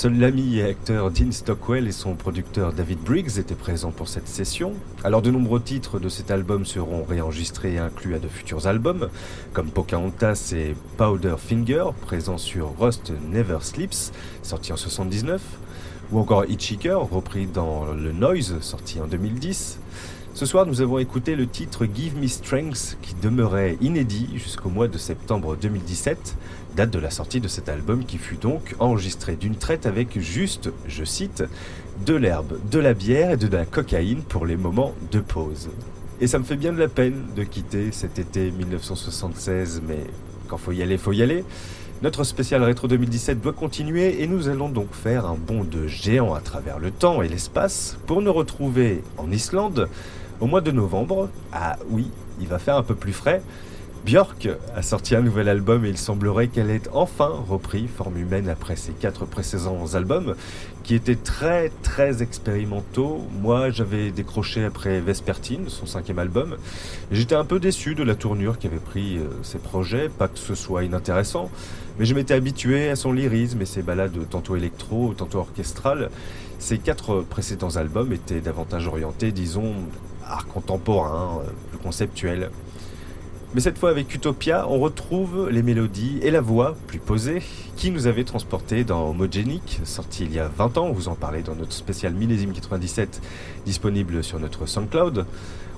Seul 0.00 0.18
l'ami 0.18 0.56
et 0.56 0.64
acteur 0.64 1.10
Dean 1.10 1.30
Stockwell 1.30 1.86
et 1.86 1.92
son 1.92 2.14
producteur 2.14 2.72
David 2.72 3.00
Briggs 3.00 3.36
étaient 3.36 3.54
présents 3.54 3.90
pour 3.90 4.08
cette 4.08 4.28
session. 4.28 4.72
Alors 5.04 5.20
de 5.20 5.30
nombreux 5.30 5.60
titres 5.60 5.98
de 5.98 6.08
cet 6.08 6.30
album 6.30 6.64
seront 6.64 7.04
réenregistrés 7.04 7.74
et 7.74 7.78
inclus 7.78 8.14
à 8.14 8.18
de 8.18 8.26
futurs 8.26 8.66
albums, 8.66 9.10
comme 9.52 9.68
Pocahontas 9.68 10.54
et 10.56 10.74
Powder 10.96 11.34
Finger, 11.36 11.84
présents 12.00 12.38
sur 12.38 12.72
Rust 12.78 13.12
Never 13.30 13.58
Sleeps, 13.60 14.10
sorti 14.42 14.72
en 14.72 14.78
79, 14.78 15.42
ou 16.12 16.18
encore 16.18 16.46
Hitchhiker, 16.46 17.00
repris 17.10 17.44
dans 17.44 17.92
Le 17.92 18.12
Noise, 18.12 18.58
sorti 18.62 19.02
en 19.02 19.06
2010. 19.06 19.80
Ce 20.32 20.46
soir, 20.46 20.64
nous 20.64 20.80
avons 20.80 20.98
écouté 20.98 21.34
le 21.34 21.46
titre 21.46 21.86
Give 21.92 22.16
Me 22.16 22.28
Strength 22.28 22.96
qui 23.02 23.14
demeurait 23.20 23.76
inédit 23.80 24.28
jusqu'au 24.34 24.70
mois 24.70 24.86
de 24.86 24.96
septembre 24.96 25.56
2017, 25.60 26.36
date 26.76 26.90
de 26.90 27.00
la 27.00 27.10
sortie 27.10 27.40
de 27.40 27.48
cet 27.48 27.68
album 27.68 28.04
qui 28.04 28.16
fut 28.16 28.36
donc 28.36 28.76
enregistré 28.78 29.34
d'une 29.34 29.56
traite 29.56 29.86
avec 29.86 30.18
juste, 30.20 30.70
je 30.86 31.04
cite, 31.04 31.42
de 32.06 32.14
l'herbe, 32.14 32.58
de 32.70 32.78
la 32.78 32.94
bière 32.94 33.32
et 33.32 33.36
de 33.36 33.48
la 33.48 33.66
cocaïne 33.66 34.22
pour 34.22 34.46
les 34.46 34.56
moments 34.56 34.94
de 35.10 35.18
pause. 35.18 35.68
Et 36.20 36.28
ça 36.28 36.38
me 36.38 36.44
fait 36.44 36.56
bien 36.56 36.72
de 36.72 36.78
la 36.78 36.88
peine 36.88 37.24
de 37.34 37.42
quitter 37.42 37.90
cet 37.90 38.18
été 38.20 38.52
1976, 38.52 39.82
mais 39.86 39.98
quand 40.48 40.58
faut 40.58 40.72
y 40.72 40.82
aller, 40.82 40.96
faut 40.96 41.12
y 41.12 41.22
aller. 41.22 41.44
Notre 42.02 42.24
spécial 42.24 42.62
rétro 42.62 42.88
2017 42.88 43.42
doit 43.42 43.52
continuer 43.52 44.22
et 44.22 44.26
nous 44.26 44.48
allons 44.48 44.70
donc 44.70 44.94
faire 44.94 45.26
un 45.26 45.34
bond 45.34 45.64
de 45.64 45.86
géant 45.86 46.32
à 46.34 46.40
travers 46.40 46.78
le 46.78 46.90
temps 46.90 47.20
et 47.20 47.28
l'espace 47.28 47.98
pour 48.06 48.22
nous 48.22 48.32
retrouver 48.32 49.02
en 49.18 49.30
Islande 49.30 49.88
au 50.40 50.46
mois 50.46 50.60
de 50.60 50.70
novembre. 50.70 51.28
Ah 51.52 51.76
oui, 51.90 52.10
il 52.40 52.48
va 52.48 52.58
faire 52.58 52.76
un 52.76 52.82
peu 52.82 52.94
plus 52.94 53.12
frais 53.12 53.42
Björk 54.06 54.48
a 54.74 54.80
sorti 54.80 55.14
un 55.14 55.20
nouvel 55.20 55.46
album 55.50 55.84
et 55.84 55.90
il 55.90 55.98
semblerait 55.98 56.48
qu'elle 56.48 56.70
ait 56.70 56.80
enfin 56.94 57.30
repris 57.46 57.86
forme 57.86 58.16
humaine 58.16 58.48
après 58.48 58.74
ses 58.74 58.92
quatre 58.92 59.26
précédents 59.26 59.94
albums 59.94 60.36
qui 60.84 60.94
étaient 60.94 61.16
très 61.16 61.70
très 61.82 62.22
expérimentaux. 62.22 63.20
Moi 63.42 63.70
j'avais 63.70 64.10
décroché 64.10 64.64
après 64.64 65.00
Vespertine, 65.00 65.68
son 65.68 65.84
cinquième 65.84 66.18
album. 66.18 66.56
J'étais 67.12 67.34
un 67.34 67.44
peu 67.44 67.60
déçu 67.60 67.94
de 67.94 68.02
la 68.02 68.14
tournure 68.14 68.58
qu'avait 68.58 68.78
pris 68.78 69.18
euh, 69.18 69.28
ses 69.42 69.58
projets, 69.58 70.08
pas 70.08 70.28
que 70.28 70.38
ce 70.38 70.54
soit 70.54 70.84
inintéressant, 70.84 71.50
mais 71.98 72.06
je 72.06 72.14
m'étais 72.14 72.34
habitué 72.34 72.88
à 72.88 72.96
son 72.96 73.12
lyrisme 73.12 73.60
et 73.60 73.66
ses 73.66 73.82
balades 73.82 74.16
tantôt 74.30 74.56
électro, 74.56 75.12
tantôt 75.14 75.40
orchestrales. 75.40 76.10
Ses 76.58 76.78
quatre 76.78 77.20
précédents 77.20 77.76
albums 77.76 78.14
étaient 78.14 78.40
davantage 78.40 78.86
orientés, 78.86 79.30
disons, 79.30 79.74
art 80.30 80.46
contemporain, 80.46 81.40
euh, 81.40 81.50
plus 81.70 81.78
conceptuel. 81.78 82.50
Mais 83.52 83.60
cette 83.60 83.78
fois 83.78 83.90
avec 83.90 84.14
Utopia, 84.14 84.68
on 84.68 84.78
retrouve 84.78 85.48
les 85.50 85.62
mélodies 85.64 86.20
et 86.22 86.30
la 86.30 86.40
voix, 86.40 86.76
plus 86.86 87.00
posée, 87.00 87.42
qui 87.74 87.90
nous 87.90 88.06
avait 88.06 88.22
transporté 88.22 88.84
dans 88.84 89.10
Homogenic, 89.10 89.80
sorti 89.82 90.22
il 90.22 90.32
y 90.32 90.38
a 90.38 90.46
20 90.46 90.78
ans, 90.78 90.92
vous 90.92 91.08
en 91.08 91.16
parlait 91.16 91.42
dans 91.42 91.56
notre 91.56 91.72
spécial 91.72 92.14
millésime 92.14 92.52
97, 92.52 93.20
disponible 93.66 94.22
sur 94.22 94.38
notre 94.38 94.66
SoundCloud. 94.66 95.26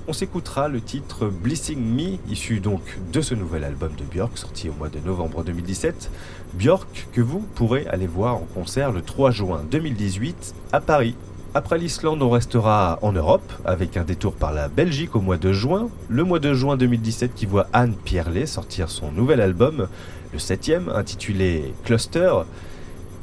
On 0.06 0.12
s'écoutera 0.12 0.68
le 0.68 0.82
titre 0.82 1.28
Blissing 1.28 1.78
Me, 1.78 2.18
issu 2.30 2.60
donc 2.60 2.82
de 3.10 3.22
ce 3.22 3.34
nouvel 3.34 3.64
album 3.64 3.92
de 3.96 4.04
Björk, 4.04 4.36
sorti 4.36 4.68
au 4.68 4.74
mois 4.74 4.90
de 4.90 4.98
novembre 4.98 5.42
2017. 5.42 6.10
Björk 6.54 7.08
que 7.12 7.22
vous 7.22 7.38
pourrez 7.54 7.86
aller 7.86 8.08
voir 8.08 8.34
en 8.34 8.46
concert 8.52 8.92
le 8.92 9.00
3 9.00 9.30
juin 9.30 9.64
2018 9.70 10.54
à 10.72 10.80
Paris. 10.80 11.14
Après 11.54 11.76
l'Islande, 11.76 12.22
on 12.22 12.30
restera 12.30 12.98
en 13.02 13.12
Europe 13.12 13.52
avec 13.66 13.98
un 13.98 14.04
détour 14.04 14.32
par 14.32 14.54
la 14.54 14.68
Belgique 14.68 15.14
au 15.14 15.20
mois 15.20 15.36
de 15.36 15.52
juin. 15.52 15.90
Le 16.08 16.24
mois 16.24 16.38
de 16.38 16.54
juin 16.54 16.78
2017 16.78 17.34
qui 17.34 17.44
voit 17.44 17.66
Anne 17.74 17.92
Pierlet 17.92 18.46
sortir 18.46 18.88
son 18.88 19.12
nouvel 19.12 19.42
album, 19.42 19.86
le 20.32 20.38
septième, 20.38 20.88
intitulé 20.88 21.74
Cluster. 21.84 22.32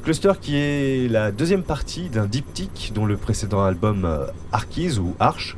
Cluster 0.04 0.34
qui 0.40 0.56
est 0.56 1.10
la 1.10 1.32
deuxième 1.32 1.64
partie 1.64 2.08
d'un 2.08 2.26
diptyque 2.26 2.92
dont 2.94 3.04
le 3.04 3.16
précédent 3.16 3.64
album 3.64 4.04
euh, 4.04 4.26
Archies 4.52 5.00
ou 5.00 5.16
Arch 5.18 5.56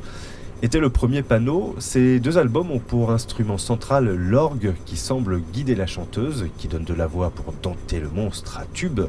était 0.63 0.81
le 0.81 0.89
premier 0.89 1.23
panneau. 1.23 1.77
Ces 1.79 2.21
deux 2.21 2.39
albums 2.39 2.71
ont 2.71 2.79
pour 2.79 3.11
instrument 3.11 3.59
central 3.59 4.07
l'orgue 4.15 4.73
qui 4.87 4.97
semble 4.97 5.41
guider 5.41 5.75
la 5.75 5.87
chanteuse, 5.87 6.47
qui 6.57 6.69
donne 6.69 6.85
de 6.85 6.95
la 6.95 7.07
voix 7.07 7.29
pour 7.29 7.53
dompter 7.53 8.01
le 8.01 8.09
monstre 8.09 8.57
à 8.59 8.65
tube 8.73 9.03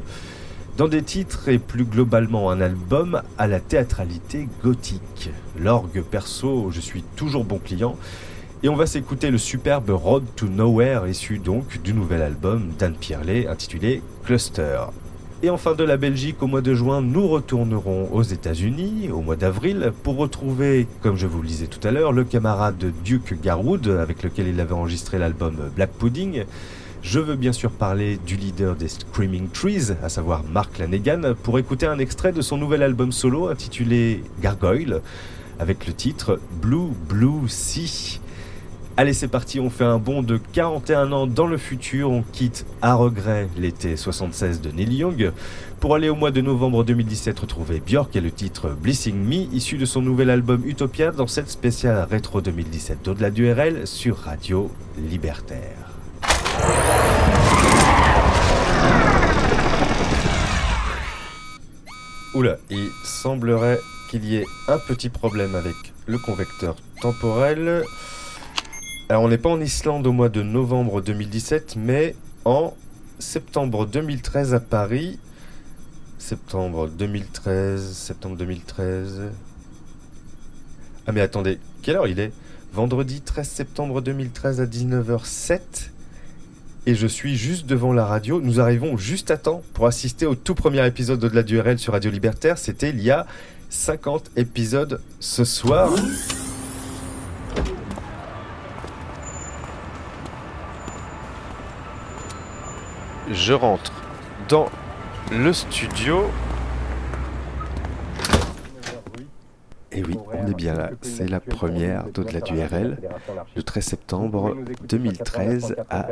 dans 0.76 0.88
des 0.88 1.02
titres 1.02 1.48
et 1.48 1.58
plus 1.58 1.84
globalement 1.84 2.50
un 2.50 2.60
album 2.60 3.22
à 3.38 3.46
la 3.46 3.60
théâtralité 3.60 4.48
gothique. 4.62 5.30
L'orgue 5.58 6.02
perso, 6.02 6.70
je 6.70 6.80
suis 6.80 7.04
toujours 7.16 7.44
bon 7.44 7.58
client. 7.58 7.96
Et 8.62 8.68
on 8.68 8.76
va 8.76 8.86
s'écouter 8.86 9.30
le 9.30 9.38
superbe 9.38 9.90
Road 9.90 10.24
to 10.36 10.46
Nowhere, 10.46 11.06
issu 11.06 11.38
donc 11.38 11.80
du 11.82 11.92
nouvel 11.92 12.22
album 12.22 12.70
d'Anne 12.78 12.94
Pierlet 12.94 13.46
intitulé 13.46 14.02
Cluster. 14.24 14.80
Et 15.42 15.50
enfin 15.50 15.74
de 15.74 15.84
la 15.84 15.98
Belgique, 15.98 16.42
au 16.42 16.46
mois 16.46 16.62
de 16.62 16.74
juin, 16.74 17.02
nous 17.02 17.28
retournerons 17.28 18.08
aux 18.12 18.22
États-Unis 18.22 19.10
au 19.12 19.20
mois 19.20 19.36
d'avril 19.36 19.92
pour 20.02 20.16
retrouver, 20.16 20.86
comme 21.02 21.16
je 21.16 21.26
vous 21.26 21.42
le 21.42 21.48
disais 21.48 21.66
tout 21.66 21.86
à 21.86 21.90
l'heure, 21.90 22.12
le 22.12 22.24
camarade 22.24 22.92
Duke 23.04 23.38
Garwood 23.42 23.86
avec 23.88 24.22
lequel 24.22 24.48
il 24.48 24.58
avait 24.60 24.72
enregistré 24.72 25.18
l'album 25.18 25.56
Black 25.76 25.90
Pudding. 25.90 26.44
Je 27.04 27.20
veux 27.20 27.36
bien 27.36 27.52
sûr 27.52 27.70
parler 27.70 28.18
du 28.26 28.34
leader 28.34 28.74
des 28.74 28.88
Screaming 28.88 29.50
Trees, 29.50 29.92
à 30.02 30.08
savoir 30.08 30.42
Mark 30.42 30.78
Lanegan, 30.78 31.34
pour 31.42 31.58
écouter 31.58 31.84
un 31.84 31.98
extrait 31.98 32.32
de 32.32 32.40
son 32.40 32.56
nouvel 32.56 32.82
album 32.82 33.12
solo 33.12 33.48
intitulé 33.48 34.24
Gargoyle, 34.40 35.02
avec 35.58 35.86
le 35.86 35.92
titre 35.92 36.40
Blue 36.62 36.88
Blue 37.06 37.46
Sea. 37.46 38.20
Allez, 38.96 39.12
c'est 39.12 39.28
parti, 39.28 39.60
on 39.60 39.68
fait 39.68 39.84
un 39.84 39.98
bond 39.98 40.22
de 40.22 40.40
41 40.54 41.12
ans 41.12 41.26
dans 41.26 41.46
le 41.46 41.58
futur, 41.58 42.10
on 42.10 42.22
quitte 42.22 42.64
à 42.80 42.94
regret 42.94 43.48
l'été 43.58 43.96
76 43.96 44.62
de 44.62 44.70
Neil 44.70 44.94
Young 44.94 45.32
pour 45.80 45.94
aller 45.94 46.08
au 46.08 46.14
mois 46.14 46.30
de 46.30 46.40
novembre 46.40 46.84
2017 46.84 47.38
retrouver 47.38 47.82
Björk 47.86 48.16
et 48.16 48.22
le 48.22 48.30
titre 48.30 48.70
Blissing 48.70 49.16
Me, 49.16 49.54
issu 49.54 49.76
de 49.76 49.84
son 49.84 50.00
nouvel 50.00 50.30
album 50.30 50.62
Utopia 50.64 51.10
dans 51.10 51.26
cette 51.26 51.50
spéciale 51.50 52.08
rétro 52.10 52.40
2017 52.40 53.04
d'au-delà 53.04 53.30
du 53.30 53.52
RL 53.52 53.86
sur 53.86 54.16
Radio 54.16 54.70
Libertaire. 54.96 55.93
Oula, 62.34 62.56
il 62.68 62.90
semblerait 63.04 63.80
qu'il 64.10 64.24
y 64.24 64.36
ait 64.36 64.46
un 64.66 64.78
petit 64.78 65.08
problème 65.08 65.54
avec 65.54 65.76
le 66.06 66.18
convecteur 66.18 66.74
temporel. 67.00 67.84
Alors 69.08 69.22
on 69.22 69.28
n'est 69.28 69.38
pas 69.38 69.50
en 69.50 69.60
Islande 69.60 70.04
au 70.06 70.12
mois 70.12 70.28
de 70.28 70.42
novembre 70.42 71.00
2017, 71.00 71.76
mais 71.76 72.16
en 72.44 72.74
septembre 73.20 73.86
2013 73.86 74.52
à 74.52 74.60
Paris. 74.60 75.20
Septembre 76.18 76.88
2013, 76.88 77.92
septembre 77.92 78.36
2013. 78.36 79.30
Ah 81.06 81.12
mais 81.12 81.20
attendez, 81.20 81.60
quelle 81.82 81.96
heure 81.96 82.08
il 82.08 82.18
est? 82.18 82.32
Vendredi 82.72 83.20
13 83.20 83.48
septembre 83.48 84.00
2013 84.00 84.60
à 84.60 84.66
19h07 84.66 85.60
et 86.86 86.94
je 86.94 87.06
suis 87.06 87.36
juste 87.36 87.66
devant 87.66 87.92
la 87.92 88.04
radio. 88.04 88.40
Nous 88.40 88.60
arrivons 88.60 88.96
juste 88.96 89.30
à 89.30 89.36
temps 89.36 89.62
pour 89.72 89.86
assister 89.86 90.26
au 90.26 90.34
tout 90.34 90.54
premier 90.54 90.86
épisode 90.86 91.18
de 91.18 91.28
la 91.28 91.42
DURL 91.42 91.78
sur 91.78 91.92
Radio 91.92 92.10
Libertaire. 92.10 92.58
C'était 92.58 92.90
il 92.90 93.00
y 93.02 93.10
a 93.10 93.26
50 93.70 94.30
épisodes 94.36 95.00
ce 95.20 95.44
soir. 95.44 95.90
Je 103.30 103.52
rentre 103.54 103.92
dans 104.48 104.70
le 105.32 105.52
studio. 105.52 106.30
Et 109.94 110.02
oui, 110.02 110.16
on 110.32 110.46
est 110.48 110.54
bien 110.54 110.74
là. 110.74 110.90
C'est 111.02 111.28
la 111.28 111.38
première 111.40 112.04
d'au-delà 112.10 112.40
du 112.40 112.54
RL, 112.60 112.98
le 113.54 113.62
13 113.62 113.84
septembre 113.84 114.56
2013 114.88 115.76
à 115.88 116.08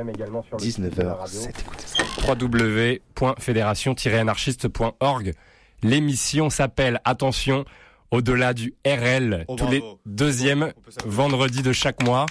19h07. 0.56 1.48
Écoutez 1.48 1.84
ça. 1.86 2.04
www.fédération-anarchiste.org. 2.32 5.32
L'émission 5.82 6.48
s'appelle, 6.48 7.00
attention, 7.04 7.64
au-delà 8.12 8.54
du 8.54 8.74
RL, 8.86 9.44
Oh, 9.48 9.56
tous 9.56 9.66
les 9.68 9.82
deuxièmes 10.06 10.72
vendredis 11.04 11.62
de 11.62 11.72
chaque 11.72 12.04
mois, 12.04 12.26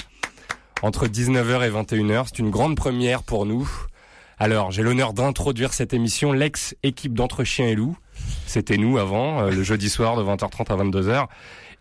entre 0.82 1.08
19h 1.08 1.68
et 1.68 1.70
21h. 1.70 2.28
C'est 2.28 2.40
une 2.40 2.50
grande 2.50 2.78
première 2.78 3.24
pour 3.24 3.46
nous. 3.46 3.70
Alors, 4.40 4.72
j'ai 4.72 4.84
l'honneur 4.84 5.12
d'introduire 5.14 5.74
cette 5.74 5.94
émission, 5.94 6.32
l'ex-équipe 6.32 7.14
d'Entre 7.14 7.44
Chiens 7.44 7.68
et 7.68 7.76
Loups. 7.76 7.98
C'était 8.46 8.78
nous 8.78 8.98
avant, 8.98 9.42
euh, 9.44 9.52
le 9.52 9.64
jeudi 9.64 9.90
soir 9.90 10.16
de 10.18 10.24
20h30 10.24 10.72
à 10.72 10.76
22h. 10.84 11.28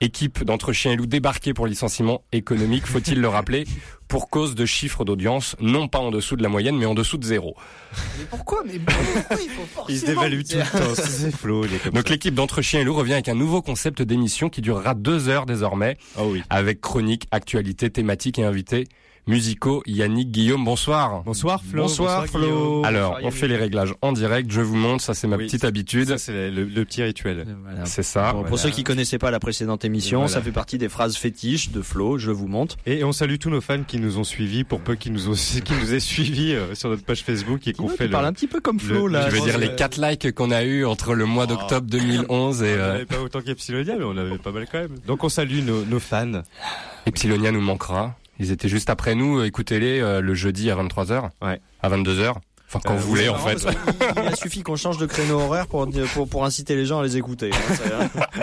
Équipe 0.02 0.44
d'Entre 0.44 0.72
Chiens 0.72 0.93
et 0.93 0.97
Loups 0.97 1.05
débarquée 1.06 1.52
pour 1.52 1.66
licenciement 1.66 2.22
économique, 2.32 2.86
faut-il 2.86 3.20
le 3.20 3.28
rappeler, 3.28 3.66
pour 4.09 4.31
cause 4.31 4.55
de 4.55 4.64
chiffres 4.64 5.05
d'audience, 5.05 5.56
non 5.60 5.89
pas 5.89 5.98
en 5.98 6.10
dessous 6.10 6.36
de 6.36 6.43
la 6.43 6.48
moyenne, 6.48 6.78
mais 6.78 6.86
en 6.86 6.94
dessous 6.94 7.18
de 7.18 7.24
zéro. 7.24 7.55
Mais 8.18 8.24
pourquoi 8.31 8.62
Mais 8.64 8.78
pourquoi 8.78 9.36
il 9.43 9.51
faut 9.51 9.62
forcément 9.66 9.86
Il 9.90 9.98
se 10.01 10.06
dévalue 10.06 10.40
tout 10.40 10.56
le 10.56 10.62
temps. 10.78 10.94
C'est 10.94 11.31
Flo, 11.36 11.66
il 11.66 11.74
est 11.74 11.78
comme 11.82 11.93
Donc 11.93 12.09
l'équipe 12.09 12.35
d'Entre 12.35 12.62
Chiens 12.62 12.81
et 12.81 12.85
Loups 12.85 12.94
revient 12.94 13.12
avec 13.12 13.28
un 13.28 13.35
nouveau 13.35 13.60
concept 13.60 14.01
d'émission 14.01 14.48
qui 14.48 14.62
durera 14.62 14.94
deux 14.94 15.28
heures 15.28 15.44
désormais, 15.44 15.98
Ah 16.16 16.24
oui. 16.24 16.43
avec 16.48 16.81
chronique, 16.81 17.27
actualité, 17.31 17.90
thématique 17.90 18.39
et 18.39 18.44
invités 18.44 18.86
musicaux. 19.27 19.83
Yannick, 19.87 20.31
Guillaume, 20.31 20.65
bonsoir. 20.65 21.23
Bonsoir 21.25 21.63
Flo. 21.63 21.83
Bonsoir, 21.83 22.27
Flo. 22.27 22.85
Alors, 22.85 23.19
on 23.23 23.31
fait 23.31 23.49
les 23.49 23.57
réglages 23.57 23.95
en 24.03 24.13
direct, 24.13 24.51
je 24.51 24.61
vous 24.61 24.77
montre, 24.77 25.03
ça 25.03 25.15
c'est 25.15 25.27
ma 25.27 25.37
Oui, 25.37 25.47
petite 25.47 25.65
habitude. 25.65 26.09
Ça, 26.09 26.19
c'est 26.19 26.51
le, 26.51 26.65
le 26.65 26.85
petit 26.85 27.03
rituel. 27.03 27.47
Voilà. 27.63 27.85
C'est 27.87 28.03
ça. 28.03 28.33
Bon, 28.33 28.45
Pour 28.45 28.59
ceux 28.59 28.71
qui 28.71 28.85
connaissaient 28.85 29.19
pas 29.19 29.31
la 29.31 29.41
précédente 29.41 29.85
émission, 29.85 30.21
Voilà. 30.21 30.33
ça 30.35 30.43
fait 30.43 30.53
partie 30.53 30.79
des 30.79 30.89
phrases 30.89 31.17
fétiches 31.17 31.71
de 31.71 31.83
Flo, 31.83 32.19
je 32.19 32.31
vous 32.31 32.49
montre. 32.49 32.77
Et 32.87 33.05
on 33.05 33.13
salue 33.13 33.37
tous 33.39 33.51
nos 33.51 33.61
fans 33.61 33.83
qui 33.87 33.99
nous 33.99 34.19
ont 34.19 34.25
suivis, 34.25 34.65
pour 34.65 34.81
peu 34.81 34.95
qu'ils 34.97 35.13
nous, 35.13 35.29
ont, 35.29 35.33
qui 35.65 35.73
nous 35.81 35.95
aient 35.95 36.01
suivis 36.01 36.55
euh, 36.55 36.75
sur 36.75 36.89
notre 36.91 37.05
page 37.05 37.23
Facebook 37.23 37.67
et 37.69 37.73
qu'on 37.73 37.85
Ouais, 37.85 37.91
fait 37.91 37.97
tu 38.05 38.05
le... 38.05 38.11
parles 38.11 38.27
un 38.27 38.33
petit 38.33 38.47
peu 38.47 38.61
comme 38.61 38.81
Flo 38.81 39.07
le- 39.07 39.13
là. 39.15 39.25
Tu 39.27 39.31
veux 39.33 39.39
je 39.39 39.45
dire 39.45 39.59
les 39.59 39.69
euh, 39.69 39.77
4 39.77 40.01
likes 40.11 40.33
qu'on 40.35 40.51
a 40.51 40.63
eu 40.65 40.85
entre 40.85 41.15
le 41.15 41.25
mois 41.27 41.47
d'octobre 41.47 41.87
2011 41.89 42.63
et 42.63 42.67
On 42.67 42.69
euh, 42.79 42.93
n'avait 42.93 43.07
pas 43.07 43.21
autant 43.21 43.41
qu'Epsilonia, 43.41 43.95
mais 43.99 44.05
on 44.05 44.17
avait 44.17 44.39
pas 44.39 44.53
mal 44.53 44.67
quand 44.71 44.79
même. 44.79 44.97
Donc 45.07 45.25
on 45.25 45.29
salue 45.29 45.63
nos, 45.65 45.85
nos 45.85 46.01
fans. 46.01 46.43
Epsilonia 47.07 47.51
nous 47.53 47.61
manquera. 47.61 48.17
Ils 48.41 48.51
étaient 48.51 48.69
juste 48.69 48.91
après 48.91 49.15
nous, 49.15 49.43
écoutez-les 49.43 50.01
euh, 50.01 50.21
le 50.21 50.35
jeudi 50.35 50.71
à 50.71 50.75
23h. 50.77 51.31
Ouais. 51.43 51.61
À 51.83 51.89
22h. 51.91 52.35
Enfin, 52.67 52.81
quand 52.85 52.95
Euh, 52.95 52.97
vous 52.99 53.09
voulez, 53.09 53.29
en 53.29 53.37
fait. 53.39 53.67
Il 54.17 54.27
a 54.29 54.35
suffi 54.37 54.62
qu'on 54.62 54.77
change 54.77 54.97
de 54.99 55.07
créneau 55.07 55.41
horaire 55.41 55.67
pour, 55.67 55.89
pour, 56.15 56.29
pour 56.29 56.45
inciter 56.45 56.75
les 56.77 56.87
gens 56.87 57.01
à 57.01 57.03
les 57.03 57.17
écouter. 57.17 57.51
hein, 57.53 58.09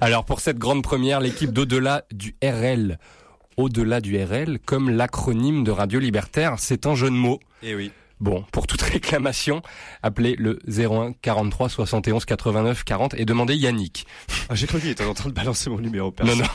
Alors, 0.00 0.24
pour 0.24 0.40
cette 0.40 0.58
grande 0.58 0.82
première, 0.82 1.20
l'équipe 1.20 1.52
d'au-delà 1.52 2.04
du 2.12 2.36
RL. 2.42 2.98
Au-delà 3.56 4.00
du 4.02 4.22
RL, 4.22 4.58
comme 4.64 4.90
l'acronyme 4.90 5.64
de 5.64 5.70
Radio 5.70 5.98
Libertaire, 5.98 6.56
c'est 6.58 6.86
un 6.86 6.94
jeu 6.94 7.06
de 7.08 7.14
mots. 7.14 7.40
Et 7.62 7.74
oui. 7.74 7.90
Bon, 8.20 8.44
pour 8.52 8.66
toute 8.66 8.82
réclamation, 8.82 9.62
appelez 10.02 10.36
le 10.38 10.58
01 10.68 11.12
43 11.22 11.68
71 11.68 12.24
89 12.24 12.84
40 12.84 13.14
et 13.14 13.24
demandez 13.24 13.54
Yannick. 13.54 14.06
Ah, 14.48 14.54
j'ai 14.54 14.66
cru 14.66 14.80
qu'il 14.80 14.90
était 14.90 15.04
en 15.04 15.14
train 15.14 15.28
de 15.28 15.34
balancer 15.34 15.70
mon 15.70 15.78
numéro 15.78 16.10
perso. 16.10 16.34
Non, 16.34 16.42
non. 16.42 16.48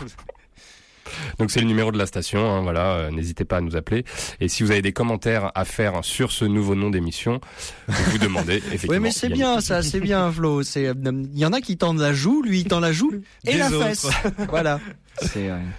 Donc 1.40 1.52
c'est 1.52 1.60
le 1.60 1.66
numéro 1.68 1.92
de 1.92 1.98
la 1.98 2.06
station, 2.06 2.40
hein, 2.50 2.62
voilà, 2.62 2.94
euh, 2.96 3.12
n'hésitez 3.12 3.46
pas 3.46 3.58
à 3.58 3.62
nous 3.62 3.76
appeler. 3.76 4.04
Et 4.40 4.48
si 4.48 4.64
vous 4.64 4.72
avez 4.72 4.82
des 4.82 4.94
commentaires 4.94 5.52
à 5.56 5.66
faire 5.66 6.04
sur 6.04 6.32
ce 6.32 6.46
nouveau 6.46 6.76
nom 6.76 6.90
d'émission, 6.90 7.40
vous 7.88 8.12
vous 8.12 8.18
demandez 8.18 8.56
effectivement. 8.68 8.94
Oui, 8.94 9.00
mais 9.00 9.12
c'est 9.12 9.30
bien 9.30 9.62
ça, 9.62 9.82
c'est 9.82 10.00
bien 10.00 10.32
Flo. 10.32 10.64
C'est, 10.64 10.88
euh, 10.88 10.94
il 11.06 11.40
y 11.40 11.46
en 11.46 11.54
a 11.54 11.62
qui 11.62 11.78
tendent 11.78 12.00
la 12.00 12.14
joue, 12.14 12.42
lui 12.42 12.60
il 12.62 12.66
tend 12.66 12.80
la 12.80 12.92
joue 12.92 13.12
et 13.46 13.54
Des 13.54 13.58
la 13.58 13.68
autres. 13.72 13.86
fesse. 13.88 14.08
voilà. 14.50 14.80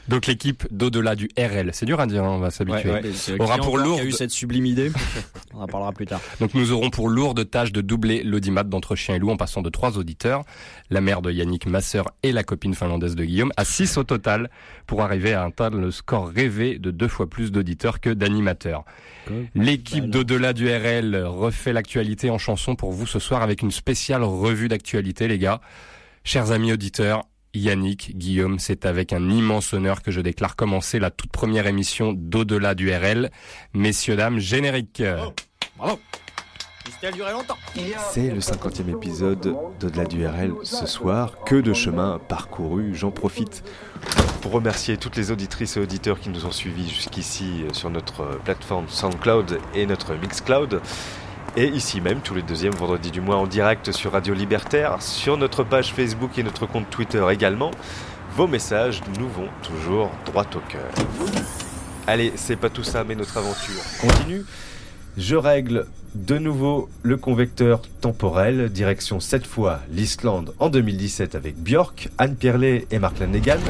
Donc 0.08 0.26
l'équipe 0.26 0.66
d'au-delà 0.70 1.14
du 1.14 1.28
RL, 1.38 1.70
c'est 1.72 1.86
dur 1.86 2.00
à 2.00 2.06
dire, 2.06 2.24
hein, 2.24 2.30
on 2.30 2.38
va 2.38 2.50
s'habituer. 2.50 2.90
Ouais, 2.90 3.02
ouais. 3.02 3.40
Aura 3.40 3.58
pour 3.58 3.78
lourde. 3.78 4.00
a 4.00 4.04
eu 4.04 4.12
cette 4.12 4.30
sublime 4.30 4.66
idée. 4.66 4.90
On 5.54 5.60
en 5.60 5.66
parlera 5.66 5.92
plus 5.92 6.06
tard. 6.06 6.20
Donc 6.40 6.54
nous 6.54 6.72
aurons 6.72 6.90
pour 6.90 7.08
lourde 7.08 7.48
tâche 7.48 7.72
de 7.72 7.80
doubler 7.80 8.22
l'audimat 8.22 8.62
d'entre 8.62 8.96
chien 8.96 9.14
et 9.14 9.18
loup 9.18 9.30
en 9.30 9.36
passant 9.36 9.62
de 9.62 9.68
trois 9.68 9.98
auditeurs, 9.98 10.44
la 10.90 11.00
mère 11.00 11.22
de 11.22 11.30
Yannick, 11.30 11.66
ma 11.66 11.80
sœur 11.80 12.10
et 12.22 12.32
la 12.32 12.42
copine 12.42 12.74
finlandaise 12.74 13.14
de 13.14 13.24
Guillaume, 13.24 13.52
à 13.56 13.64
six 13.64 13.96
au 13.98 14.04
total 14.04 14.50
pour 14.86 15.02
arriver 15.02 15.34
à 15.34 15.44
atteindre 15.44 15.78
le 15.78 15.90
score 15.90 16.28
rêvé 16.28 16.78
de 16.78 16.90
deux 16.90 17.08
fois 17.08 17.28
plus 17.28 17.52
d'auditeurs 17.52 18.00
que 18.00 18.10
d'animateurs. 18.10 18.84
L'équipe 19.54 20.08
d'au-delà 20.08 20.52
du 20.52 20.68
RL 20.68 21.24
refait 21.26 21.72
l'actualité 21.72 22.30
en 22.30 22.38
chanson 22.38 22.74
pour 22.74 22.92
vous 22.92 23.06
ce 23.06 23.18
soir 23.18 23.42
avec 23.42 23.62
une 23.62 23.70
spéciale 23.70 24.22
revue 24.22 24.68
d'actualité 24.68 25.28
les 25.28 25.38
gars. 25.38 25.60
Chers 26.24 26.52
amis 26.52 26.72
auditeurs, 26.72 27.24
Yannick, 27.54 28.16
Guillaume, 28.16 28.58
c'est 28.58 28.86
avec 28.86 29.12
un 29.12 29.28
immense 29.30 29.72
honneur 29.74 30.02
que 30.02 30.10
je 30.10 30.20
déclare 30.20 30.56
commencer 30.56 30.98
la 30.98 31.10
toute 31.10 31.30
première 31.30 31.66
émission 31.66 32.12
d'au-delà 32.12 32.74
du 32.74 32.90
RL. 32.90 33.30
Messieurs, 33.74 34.16
dames, 34.16 34.38
générique. 34.38 35.02
Bravo. 35.76 35.98
Duré 37.14 37.32
longtemps. 37.32 37.56
C'est 38.12 38.30
le 38.30 38.38
50e 38.38 38.88
épisode 38.88 39.56
d'Au-delà 39.80 40.04
du 40.04 40.24
RL 40.24 40.52
ce 40.62 40.86
soir. 40.86 41.42
Que 41.44 41.56
de 41.56 41.72
chemin 41.72 42.20
parcouru. 42.28 42.94
J'en 42.94 43.10
profite 43.10 43.64
pour 44.40 44.52
remercier 44.52 44.96
toutes 44.96 45.16
les 45.16 45.32
auditrices 45.32 45.76
et 45.76 45.80
auditeurs 45.80 46.20
qui 46.20 46.28
nous 46.28 46.46
ont 46.46 46.52
suivis 46.52 46.88
jusqu'ici 46.88 47.64
sur 47.72 47.90
notre 47.90 48.38
plateforme 48.44 48.88
SoundCloud 48.88 49.58
et 49.74 49.86
notre 49.86 50.14
Mixcloud. 50.14 50.80
Et 51.56 51.68
ici 51.68 52.00
même, 52.00 52.20
tous 52.20 52.34
les 52.34 52.42
deuxièmes 52.42 52.72
vendredis 52.72 53.10
du 53.10 53.20
mois 53.20 53.36
en 53.36 53.46
direct 53.46 53.92
sur 53.92 54.12
Radio 54.12 54.32
Libertaire, 54.32 55.02
sur 55.02 55.36
notre 55.36 55.64
page 55.64 55.92
Facebook 55.92 56.38
et 56.38 56.42
notre 56.42 56.66
compte 56.66 56.88
Twitter 56.88 57.22
également. 57.30 57.70
Vos 58.34 58.46
messages 58.46 59.02
nous 59.18 59.28
vont 59.28 59.48
toujours 59.62 60.10
droit 60.24 60.46
au 60.54 60.60
cœur. 60.60 60.90
Allez, 62.06 62.32
c'est 62.36 62.56
pas 62.56 62.70
tout 62.70 62.82
ça, 62.82 63.04
mais 63.04 63.14
notre 63.14 63.36
aventure 63.36 63.82
continue. 64.00 64.44
Je 65.18 65.36
règle 65.36 65.86
de 66.14 66.38
nouveau 66.38 66.88
le 67.02 67.18
convecteur 67.18 67.82
temporel, 68.00 68.70
direction 68.70 69.20
cette 69.20 69.46
fois 69.46 69.80
l'Islande 69.90 70.54
en 70.58 70.70
2017 70.70 71.34
avec 71.34 71.56
Björk, 71.56 72.08
Anne 72.16 72.34
Pierlet 72.34 72.86
et 72.90 72.98
Mark 72.98 73.18
Lanegan, 73.18 73.60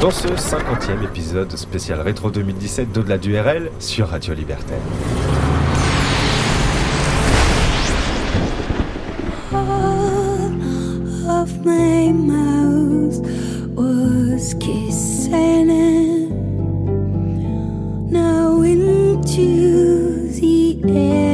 dans 0.00 0.10
ce 0.10 0.28
50e 0.28 1.04
épisode 1.04 1.54
spécial 1.56 2.00
rétro 2.00 2.30
2017 2.30 2.90
d'au-delà 2.90 3.18
du 3.18 3.38
RL 3.38 3.70
sur 3.78 4.08
Radio 4.08 4.32
Libertaire. 4.32 4.80
My 12.12 12.34
mouth 12.34 13.18
was 13.76 14.54
kissing 14.54 15.68
it. 15.70 16.30
Now 18.10 18.62
into 18.62 20.28
the 20.28 20.82
air, 20.88 21.27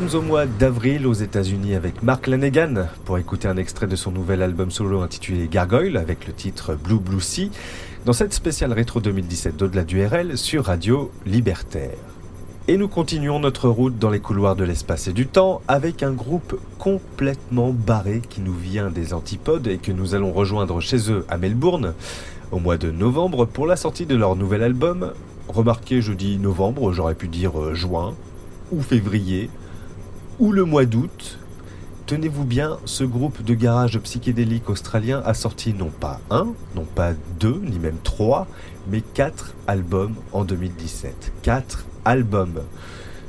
sommes 0.00 0.20
au 0.20 0.20
mois 0.20 0.44
d'avril 0.44 1.06
aux 1.06 1.14
États-Unis 1.14 1.74
avec 1.74 2.02
Mark 2.02 2.26
Lanegan 2.26 2.86
pour 3.06 3.16
écouter 3.16 3.48
un 3.48 3.56
extrait 3.56 3.86
de 3.86 3.96
son 3.96 4.10
nouvel 4.10 4.42
album 4.42 4.70
solo 4.70 5.00
intitulé 5.00 5.48
Gargoyle 5.50 5.96
avec 5.96 6.26
le 6.26 6.34
titre 6.34 6.74
Blue 6.74 6.98
Blue 6.98 7.22
Sea 7.22 7.50
dans 8.04 8.12
cette 8.12 8.34
spéciale 8.34 8.74
rétro 8.74 9.00
2017 9.00 9.56
d'au-delà 9.56 9.84
du 9.84 10.04
RL 10.04 10.36
sur 10.36 10.66
Radio 10.66 11.10
Libertaire. 11.24 11.96
Et 12.68 12.76
nous 12.76 12.88
continuons 12.88 13.40
notre 13.40 13.70
route 13.70 13.98
dans 13.98 14.10
les 14.10 14.20
couloirs 14.20 14.54
de 14.54 14.64
l'espace 14.64 15.08
et 15.08 15.14
du 15.14 15.26
temps 15.28 15.62
avec 15.66 16.02
un 16.02 16.12
groupe 16.12 16.60
complètement 16.78 17.72
barré 17.72 18.20
qui 18.28 18.42
nous 18.42 18.54
vient 18.54 18.90
des 18.90 19.14
antipodes 19.14 19.66
et 19.66 19.78
que 19.78 19.92
nous 19.92 20.14
allons 20.14 20.30
rejoindre 20.30 20.82
chez 20.82 21.10
eux 21.10 21.24
à 21.30 21.38
Melbourne 21.38 21.94
au 22.52 22.58
mois 22.58 22.76
de 22.76 22.90
novembre 22.90 23.46
pour 23.46 23.66
la 23.66 23.76
sortie 23.76 24.04
de 24.04 24.14
leur 24.14 24.36
nouvel 24.36 24.62
album. 24.62 25.12
Remarquez, 25.48 26.02
je 26.02 26.12
dis 26.12 26.36
novembre, 26.36 26.92
j'aurais 26.92 27.14
pu 27.14 27.28
dire 27.28 27.58
euh, 27.58 27.72
juin 27.72 28.14
ou 28.70 28.82
février 28.82 29.48
ou 30.38 30.52
le 30.52 30.64
mois 30.64 30.84
d'août. 30.84 31.38
Tenez-vous 32.06 32.44
bien, 32.44 32.78
ce 32.84 33.04
groupe 33.04 33.42
de 33.42 33.54
garage 33.54 33.98
psychédélique 33.98 34.70
australien 34.70 35.22
a 35.24 35.34
sorti 35.34 35.74
non 35.74 35.90
pas 35.90 36.20
un, 36.30 36.48
non 36.74 36.84
pas 36.84 37.12
deux, 37.40 37.60
ni 37.64 37.78
même 37.78 37.98
trois, 38.04 38.46
mais 38.88 39.00
quatre 39.00 39.54
albums 39.66 40.14
en 40.32 40.44
2017. 40.44 41.32
Quatre 41.42 41.84
albums. 42.04 42.60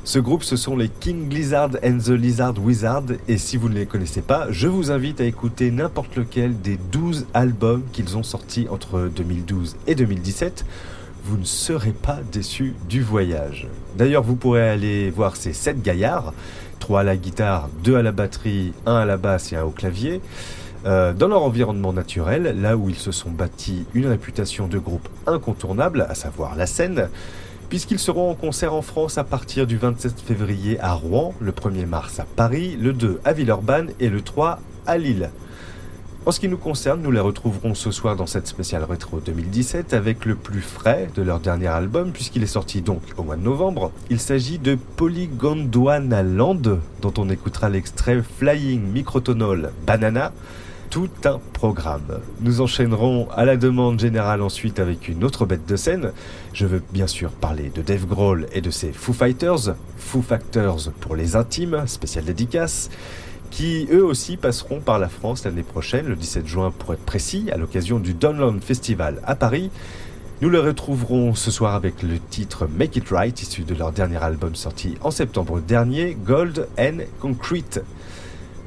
Ce 0.04 0.18
groupe, 0.18 0.44
ce 0.44 0.56
sont 0.56 0.76
les 0.76 0.88
King 0.88 1.28
Lizard 1.28 1.70
and 1.84 1.98
the 1.98 2.10
Lizard 2.10 2.54
Wizard, 2.62 3.04
et 3.26 3.36
si 3.36 3.56
vous 3.56 3.68
ne 3.68 3.74
les 3.74 3.86
connaissez 3.86 4.22
pas, 4.22 4.46
je 4.50 4.68
vous 4.68 4.90
invite 4.90 5.20
à 5.20 5.24
écouter 5.24 5.70
n'importe 5.70 6.16
lequel 6.16 6.60
des 6.60 6.78
12 6.92 7.26
albums 7.34 7.82
qu'ils 7.92 8.16
ont 8.16 8.22
sortis 8.22 8.68
entre 8.70 9.10
2012 9.14 9.76
et 9.86 9.94
2017. 9.94 10.64
Vous 11.24 11.36
ne 11.36 11.44
serez 11.44 11.92
pas 11.92 12.20
déçus 12.32 12.74
du 12.88 13.02
voyage. 13.02 13.68
D'ailleurs, 13.98 14.22
vous 14.22 14.36
pourrez 14.36 14.70
aller 14.70 15.10
voir 15.10 15.36
ces 15.36 15.52
7 15.52 15.82
gaillards, 15.82 16.32
3 16.78 17.00
à 17.00 17.02
la 17.04 17.16
guitare, 17.16 17.68
2 17.84 17.96
à 17.96 18.02
la 18.02 18.12
batterie, 18.12 18.72
1 18.86 18.94
à 18.94 19.04
la 19.04 19.16
basse 19.16 19.52
et 19.52 19.56
1 19.56 19.64
au 19.64 19.70
clavier, 19.70 20.20
euh, 20.86 21.12
dans 21.12 21.28
leur 21.28 21.42
environnement 21.42 21.92
naturel, 21.92 22.60
là 22.60 22.76
où 22.76 22.88
ils 22.88 22.96
se 22.96 23.12
sont 23.12 23.30
bâtis 23.30 23.84
une 23.94 24.06
réputation 24.06 24.68
de 24.68 24.78
groupe 24.78 25.08
incontournable, 25.26 26.06
à 26.08 26.14
savoir 26.14 26.54
la 26.56 26.66
scène, 26.66 27.08
puisqu'ils 27.68 27.98
seront 27.98 28.30
en 28.30 28.34
concert 28.34 28.74
en 28.74 28.82
France 28.82 29.18
à 29.18 29.24
partir 29.24 29.66
du 29.66 29.76
27 29.76 30.20
février 30.20 30.78
à 30.80 30.92
Rouen, 30.92 31.34
le 31.40 31.52
1er 31.52 31.86
mars 31.86 32.20
à 32.20 32.24
Paris, 32.24 32.76
le 32.80 32.92
2 32.92 33.20
à 33.24 33.32
Villeurbanne 33.32 33.90
et 34.00 34.08
le 34.08 34.22
3 34.22 34.60
à 34.86 34.98
Lille. 34.98 35.30
En 36.28 36.30
ce 36.30 36.40
qui 36.40 36.48
nous 36.48 36.58
concerne, 36.58 37.00
nous 37.00 37.10
les 37.10 37.20
retrouverons 37.20 37.74
ce 37.74 37.90
soir 37.90 38.14
dans 38.14 38.26
cette 38.26 38.46
spéciale 38.46 38.84
rétro 38.84 39.18
2017 39.18 39.94
avec 39.94 40.26
le 40.26 40.34
plus 40.34 40.60
frais 40.60 41.08
de 41.14 41.22
leur 41.22 41.40
dernier 41.40 41.68
album 41.68 42.12
puisqu'il 42.12 42.42
est 42.42 42.46
sorti 42.46 42.82
donc 42.82 43.00
au 43.16 43.22
mois 43.22 43.36
de 43.36 43.40
novembre. 43.40 43.92
Il 44.10 44.20
s'agit 44.20 44.58
de 44.58 44.76
Polygondwana 44.96 46.22
Land 46.22 46.80
dont 47.00 47.14
on 47.16 47.30
écoutera 47.30 47.70
l'extrait 47.70 48.22
Flying 48.36 48.92
Microtonal 48.92 49.72
Banana. 49.86 50.34
Tout 50.90 51.08
un 51.24 51.38
programme. 51.54 52.20
Nous 52.40 52.60
enchaînerons 52.60 53.28
à 53.34 53.46
la 53.46 53.56
demande 53.56 53.98
générale 53.98 54.42
ensuite 54.42 54.80
avec 54.80 55.08
une 55.08 55.24
autre 55.24 55.46
bête 55.46 55.66
de 55.66 55.76
scène. 55.76 56.12
Je 56.52 56.66
veux 56.66 56.82
bien 56.92 57.06
sûr 57.06 57.30
parler 57.30 57.70
de 57.74 57.80
Dave 57.80 58.04
Grohl 58.04 58.48
et 58.52 58.60
de 58.60 58.70
ses 58.70 58.92
Foo 58.92 59.14
Fighters, 59.14 59.74
Foo 59.96 60.20
Factors 60.20 60.90
pour 61.00 61.16
les 61.16 61.36
intimes, 61.36 61.84
spécial 61.86 62.24
dédicace 62.24 62.90
qui 63.50 63.88
eux 63.92 64.04
aussi 64.04 64.36
passeront 64.36 64.80
par 64.80 64.98
la 64.98 65.08
France 65.08 65.44
l'année 65.44 65.62
prochaine, 65.62 66.06
le 66.06 66.16
17 66.16 66.46
juin 66.46 66.70
pour 66.70 66.92
être 66.92 67.04
précis, 67.04 67.50
à 67.52 67.56
l'occasion 67.56 67.98
du 67.98 68.14
Download 68.14 68.62
Festival 68.62 69.20
à 69.24 69.34
Paris. 69.34 69.70
Nous 70.40 70.50
le 70.50 70.60
retrouverons 70.60 71.34
ce 71.34 71.50
soir 71.50 71.74
avec 71.74 72.02
le 72.02 72.18
titre 72.18 72.68
Make 72.68 72.96
It 72.96 73.08
Right, 73.10 73.42
issu 73.42 73.62
de 73.62 73.74
leur 73.74 73.90
dernier 73.90 74.22
album 74.22 74.54
sorti 74.54 74.96
en 75.00 75.10
septembre 75.10 75.60
dernier, 75.60 76.14
Gold 76.14 76.68
and 76.78 76.98
Concrete. 77.20 77.80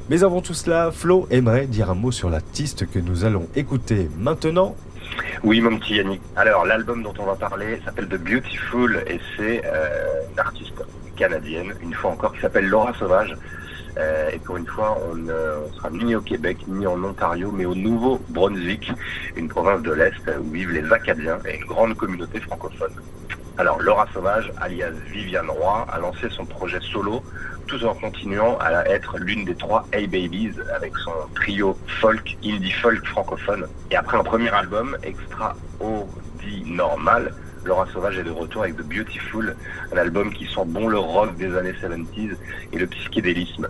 Mais 0.09 0.23
avant 0.23 0.41
tout 0.41 0.53
cela, 0.53 0.91
Flo 0.91 1.27
aimerait 1.31 1.67
dire 1.67 1.89
un 1.89 1.95
mot 1.95 2.11
sur 2.11 2.29
l'artiste 2.29 2.89
que 2.91 2.99
nous 2.99 3.23
allons 3.23 3.47
écouter 3.55 4.09
maintenant. 4.17 4.75
Oui, 5.43 5.61
mon 5.61 5.77
petit 5.77 5.95
Yannick. 5.95 6.21
Alors, 6.35 6.65
l'album 6.65 7.03
dont 7.03 7.13
on 7.17 7.25
va 7.25 7.35
parler 7.35 7.79
s'appelle 7.85 8.07
The 8.07 8.17
Beautiful 8.17 9.03
et 9.07 9.19
c'est 9.37 9.61
euh, 9.65 10.21
une 10.33 10.39
artiste 10.39 10.73
canadienne, 11.15 11.73
une 11.81 11.93
fois 11.93 12.11
encore, 12.11 12.33
qui 12.33 12.41
s'appelle 12.41 12.67
Laura 12.67 12.93
Sauvage. 12.99 13.35
Euh, 13.97 14.29
et 14.31 14.39
pour 14.39 14.57
une 14.57 14.67
fois, 14.67 14.97
on 15.09 15.15
ne 15.15 15.67
sera 15.75 15.89
ni 15.91 16.15
au 16.15 16.21
Québec, 16.21 16.59
ni 16.67 16.87
en 16.87 17.03
Ontario, 17.03 17.51
mais 17.51 17.65
au 17.65 17.75
Nouveau-Brunswick, 17.75 18.91
une 19.35 19.49
province 19.49 19.81
de 19.81 19.91
l'Est 19.91 20.31
où 20.39 20.51
vivent 20.51 20.71
les 20.71 20.91
Acadiens 20.91 21.39
et 21.45 21.57
une 21.57 21.65
grande 21.65 21.95
communauté 21.95 22.39
francophone. 22.39 22.93
Alors, 23.57 23.81
Laura 23.81 24.07
Sauvage, 24.13 24.51
alias 24.57 24.93
Viviane 25.11 25.49
Roy, 25.49 25.85
a 25.89 25.99
lancé 25.99 26.29
son 26.29 26.45
projet 26.45 26.79
solo 26.81 27.23
tout 27.67 27.83
en 27.85 27.93
continuant 27.93 28.57
à 28.59 28.85
être 28.85 29.17
l'une 29.19 29.45
des 29.45 29.55
trois 29.55 29.87
A-Babies 29.93 30.55
avec 30.75 30.97
son 30.97 31.11
trio 31.35 31.77
folk, 32.01 32.37
indie 32.43 32.71
folk 32.71 33.05
francophone. 33.05 33.67
Et 33.91 33.95
après 33.95 34.17
un 34.17 34.23
premier 34.23 34.49
album, 34.49 34.97
Extraordinary, 35.03 37.29
Laura 37.63 37.85
Sauvage 37.93 38.17
est 38.17 38.23
de 38.23 38.31
retour 38.31 38.63
avec 38.63 38.77
The 38.77 38.83
Beautiful, 38.83 39.55
un 39.93 39.97
album 39.97 40.33
qui 40.33 40.45
sent 40.45 40.65
bon 40.65 40.87
le 40.87 40.97
rock 40.97 41.35
des 41.37 41.55
années 41.55 41.73
70s 41.73 42.35
et 42.73 42.77
le 42.77 42.87
psychédélisme. 42.87 43.67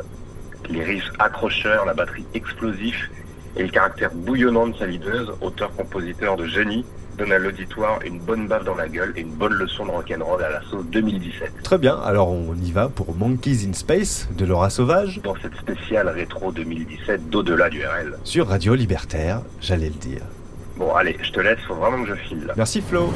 Les 0.70 0.84
riffs 0.84 1.12
accrocheurs, 1.20 1.86
la 1.86 1.94
batterie 1.94 2.26
explosif 2.34 3.10
et 3.58 3.64
le 3.64 3.70
caractère 3.70 4.12
bouillonnant 4.14 4.68
de 4.68 4.78
sa 4.78 4.86
leaduse, 4.86 5.32
auteur-compositeur 5.42 6.38
de 6.38 6.46
génie, 6.46 6.86
donne 7.18 7.34
à 7.34 7.38
l'auditoire 7.40 8.00
une 8.06 8.20
bonne 8.20 8.48
baffe 8.48 8.64
dans 8.64 8.76
la 8.76 8.88
gueule 8.88 9.12
et 9.18 9.22
une 9.22 9.34
bonne 9.34 9.54
leçon 9.54 9.86
de 9.86 9.92
rock'n'roll 9.92 10.42
à 10.42 10.50
la 10.50 10.62
sauce 10.62 10.86
2017. 10.86 11.62
Très 11.62 11.78
bien, 11.78 12.00
alors 12.00 12.30
on 12.32 12.56
y 12.56 12.72
va 12.72 12.88
pour 12.88 13.14
Monkeys 13.14 13.68
in 13.70 13.74
Space 13.74 14.30
de 14.38 14.46
Laura 14.46 14.70
Sauvage 14.70 15.20
Dans 15.22 15.36
cette 15.42 15.56
spéciale 15.56 16.08
rétro 16.08 16.54
2017 16.54 17.30
d'au-delà 17.30 17.70
du 17.70 17.82
RL. 17.86 18.18
sur 18.24 18.48
Radio 18.48 18.74
Libertaire, 18.76 19.42
j'allais 19.60 19.90
le 19.90 19.96
dire. 19.96 20.22
Bon, 20.82 20.96
allez, 20.96 21.16
je 21.22 21.32
te 21.32 21.40
laisse, 21.40 21.60
faut 21.68 21.76
vraiment 21.76 22.04
que 22.04 22.10
je 22.10 22.16
file. 22.16 22.52
Merci 22.58 22.82
Flo. 22.82 23.14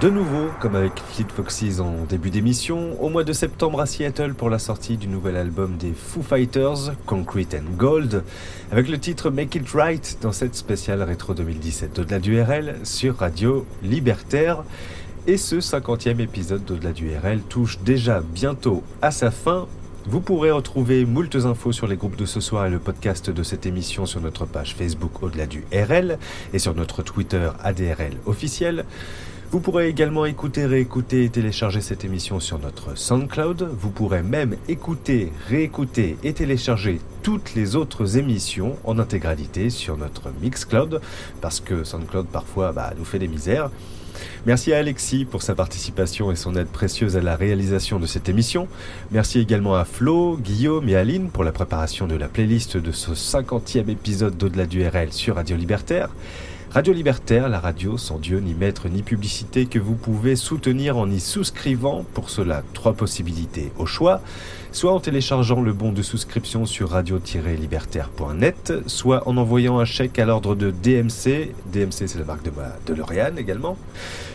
De 0.00 0.08
nouveau, 0.10 0.50
comme 0.60 0.76
avec 0.76 0.92
Fleet 0.98 1.26
Foxes 1.34 1.80
en 1.80 2.04
début 2.08 2.30
d'émission, 2.30 3.00
au 3.02 3.08
mois 3.08 3.24
de 3.24 3.32
septembre 3.32 3.80
à 3.80 3.86
Seattle 3.86 4.34
pour 4.34 4.50
la 4.50 4.58
sortie 4.58 4.96
du 4.96 5.08
nouvel 5.08 5.36
album 5.36 5.76
des 5.76 5.92
Foo 5.92 6.22
Fighters, 6.22 6.92
Concrete 7.06 7.54
and 7.54 7.76
Gold, 7.76 8.24
avec 8.72 8.88
le 8.88 8.98
titre 8.98 9.30
Make 9.30 9.54
It 9.54 9.68
Right 9.70 10.18
dans 10.22 10.32
cette 10.32 10.54
spéciale 10.54 11.02
rétro 11.02 11.34
2017 11.34 11.96
d'Au-delà 11.96 12.18
du 12.18 12.40
RL 12.40 12.76
sur 12.82 13.18
Radio 13.18 13.66
Libertaire. 13.82 14.64
Et 15.26 15.36
ce 15.36 15.56
50e 15.56 16.20
épisode 16.20 16.64
d'Au-delà 16.64 16.92
du 16.92 17.10
RL 17.16 17.40
touche 17.42 17.78
déjà 17.80 18.20
bientôt 18.20 18.82
à 19.02 19.10
sa 19.10 19.30
fin. 19.30 19.66
Vous 20.06 20.20
pourrez 20.20 20.50
retrouver 20.50 21.04
moultes 21.06 21.36
infos 21.36 21.72
sur 21.72 21.86
les 21.86 21.96
groupes 21.96 22.16
de 22.16 22.26
ce 22.26 22.40
soir 22.40 22.66
et 22.66 22.70
le 22.70 22.78
podcast 22.78 23.30
de 23.30 23.42
cette 23.42 23.64
émission 23.64 24.06
sur 24.06 24.20
notre 24.20 24.44
page 24.44 24.74
Facebook 24.74 25.22
Au-delà 25.22 25.46
du 25.46 25.64
RL 25.72 26.18
et 26.52 26.58
sur 26.58 26.74
notre 26.74 27.02
Twitter 27.02 27.48
ADRL 27.62 28.16
officiel. 28.26 28.84
Vous 29.50 29.60
pourrez 29.60 29.88
également 29.88 30.24
écouter, 30.24 30.66
réécouter 30.66 31.24
et 31.24 31.28
télécharger 31.28 31.80
cette 31.80 32.04
émission 32.04 32.40
sur 32.40 32.58
notre 32.58 32.96
SoundCloud. 32.96 33.70
Vous 33.78 33.90
pourrez 33.90 34.22
même 34.22 34.56
écouter, 34.68 35.32
réécouter 35.48 36.16
et 36.24 36.32
télécharger 36.32 37.00
toutes 37.22 37.54
les 37.54 37.76
autres 37.76 38.18
émissions 38.18 38.76
en 38.84 38.98
intégralité 38.98 39.70
sur 39.70 39.96
notre 39.96 40.32
Mixcloud 40.42 41.00
parce 41.40 41.60
que 41.60 41.84
SoundCloud 41.84 42.26
parfois 42.26 42.72
bah, 42.72 42.92
nous 42.98 43.04
fait 43.04 43.18
des 43.18 43.28
misères. 43.28 43.70
Merci 44.46 44.72
à 44.72 44.78
Alexis 44.78 45.24
pour 45.24 45.42
sa 45.42 45.54
participation 45.54 46.30
et 46.30 46.36
son 46.36 46.56
aide 46.56 46.68
précieuse 46.68 47.16
à 47.16 47.20
la 47.20 47.36
réalisation 47.36 47.98
de 47.98 48.06
cette 48.06 48.28
émission. 48.28 48.68
Merci 49.10 49.40
également 49.40 49.74
à 49.74 49.84
Flo, 49.84 50.36
Guillaume 50.36 50.88
et 50.88 50.96
Aline 50.96 51.30
pour 51.30 51.44
la 51.44 51.52
préparation 51.52 52.06
de 52.06 52.14
la 52.14 52.28
playlist 52.28 52.76
de 52.76 52.92
ce 52.92 53.12
50e 53.12 53.88
épisode 53.88 54.36
d'Au-delà 54.36 54.66
du 54.66 54.86
RL 54.86 55.12
sur 55.12 55.36
Radio 55.36 55.56
Libertaire. 55.56 56.10
Radio 56.74 56.92
Libertaire, 56.92 57.48
la 57.48 57.60
radio 57.60 57.96
sans 57.96 58.18
Dieu, 58.18 58.40
ni 58.40 58.52
maître, 58.52 58.88
ni 58.88 59.04
publicité, 59.04 59.66
que 59.66 59.78
vous 59.78 59.94
pouvez 59.94 60.34
soutenir 60.34 60.98
en 60.98 61.08
y 61.08 61.20
souscrivant. 61.20 62.04
Pour 62.14 62.30
cela, 62.30 62.64
trois 62.72 62.94
possibilités 62.94 63.70
au 63.78 63.86
choix. 63.86 64.20
Soit 64.72 64.92
en 64.92 64.98
téléchargeant 64.98 65.60
le 65.60 65.72
bon 65.72 65.92
de 65.92 66.02
souscription 66.02 66.66
sur 66.66 66.90
radio-libertaire.net, 66.90 68.72
soit 68.88 69.28
en 69.28 69.36
envoyant 69.36 69.78
un 69.78 69.84
chèque 69.84 70.18
à 70.18 70.24
l'ordre 70.24 70.56
de 70.56 70.72
DMC, 70.72 71.54
DMC 71.72 72.08
c'est 72.08 72.18
la 72.18 72.24
marque 72.24 72.44
de, 72.44 72.50
ma, 72.50 73.30
également, 73.38 73.76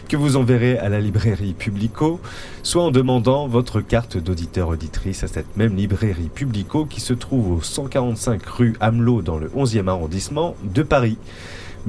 que 0.07 0.15
vous 0.15 0.37
enverrez 0.37 0.77
à 0.77 0.87
la 0.87 1.01
librairie 1.01 1.51
Publico, 1.51 2.21
soit 2.63 2.83
en 2.83 2.91
demandant 2.91 3.49
votre 3.49 3.81
carte 3.81 4.15
d'auditeur-auditrice 4.15 5.25
à 5.25 5.27
cette 5.27 5.57
même 5.57 5.75
librairie 5.75 6.29
Publico 6.33 6.85
qui 6.85 7.01
se 7.01 7.11
trouve 7.11 7.51
au 7.51 7.61
145 7.61 8.45
rue 8.45 8.77
Hamelot 8.79 9.23
dans 9.23 9.37
le 9.37 9.49
11e 9.49 9.89
arrondissement 9.89 10.55
de 10.63 10.83
Paris. 10.83 11.17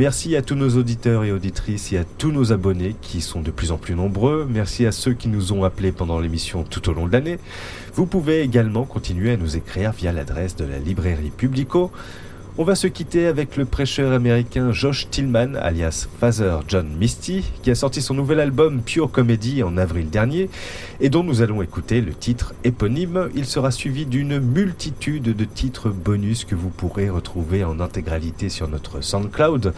Merci 0.00 0.34
à 0.34 0.40
tous 0.40 0.54
nos 0.54 0.78
auditeurs 0.78 1.24
et 1.24 1.30
auditrices 1.30 1.92
et 1.92 1.98
à 1.98 2.04
tous 2.04 2.32
nos 2.32 2.54
abonnés 2.54 2.96
qui 3.02 3.20
sont 3.20 3.42
de 3.42 3.50
plus 3.50 3.70
en 3.70 3.76
plus 3.76 3.94
nombreux. 3.94 4.48
Merci 4.48 4.86
à 4.86 4.92
ceux 4.92 5.12
qui 5.12 5.28
nous 5.28 5.52
ont 5.52 5.62
appelés 5.62 5.92
pendant 5.92 6.18
l'émission 6.20 6.62
tout 6.62 6.88
au 6.88 6.94
long 6.94 7.06
de 7.06 7.12
l'année. 7.12 7.38
Vous 7.92 8.06
pouvez 8.06 8.40
également 8.40 8.84
continuer 8.84 9.30
à 9.30 9.36
nous 9.36 9.58
écrire 9.58 9.92
via 9.92 10.10
l'adresse 10.10 10.56
de 10.56 10.64
la 10.64 10.78
librairie 10.78 11.28
Publico. 11.28 11.92
On 12.60 12.64
va 12.64 12.74
se 12.74 12.88
quitter 12.88 13.26
avec 13.26 13.56
le 13.56 13.64
prêcheur 13.64 14.12
américain 14.12 14.70
Josh 14.70 15.08
Tillman, 15.08 15.54
alias 15.54 16.06
Father 16.20 16.58
John 16.68 16.88
Misty, 16.88 17.42
qui 17.62 17.70
a 17.70 17.74
sorti 17.74 18.02
son 18.02 18.12
nouvel 18.12 18.38
album 18.38 18.82
Pure 18.82 19.10
Comedy 19.10 19.62
en 19.62 19.78
avril 19.78 20.10
dernier 20.10 20.50
et 21.00 21.08
dont 21.08 21.24
nous 21.24 21.40
allons 21.40 21.62
écouter 21.62 22.02
le 22.02 22.12
titre 22.12 22.52
éponyme. 22.62 23.30
Il 23.34 23.46
sera 23.46 23.70
suivi 23.70 24.04
d'une 24.04 24.40
multitude 24.40 25.34
de 25.34 25.44
titres 25.46 25.88
bonus 25.88 26.44
que 26.44 26.54
vous 26.54 26.68
pourrez 26.68 27.08
retrouver 27.08 27.64
en 27.64 27.80
intégralité 27.80 28.50
sur 28.50 28.68
notre 28.68 29.00
SoundCloud. 29.00 29.72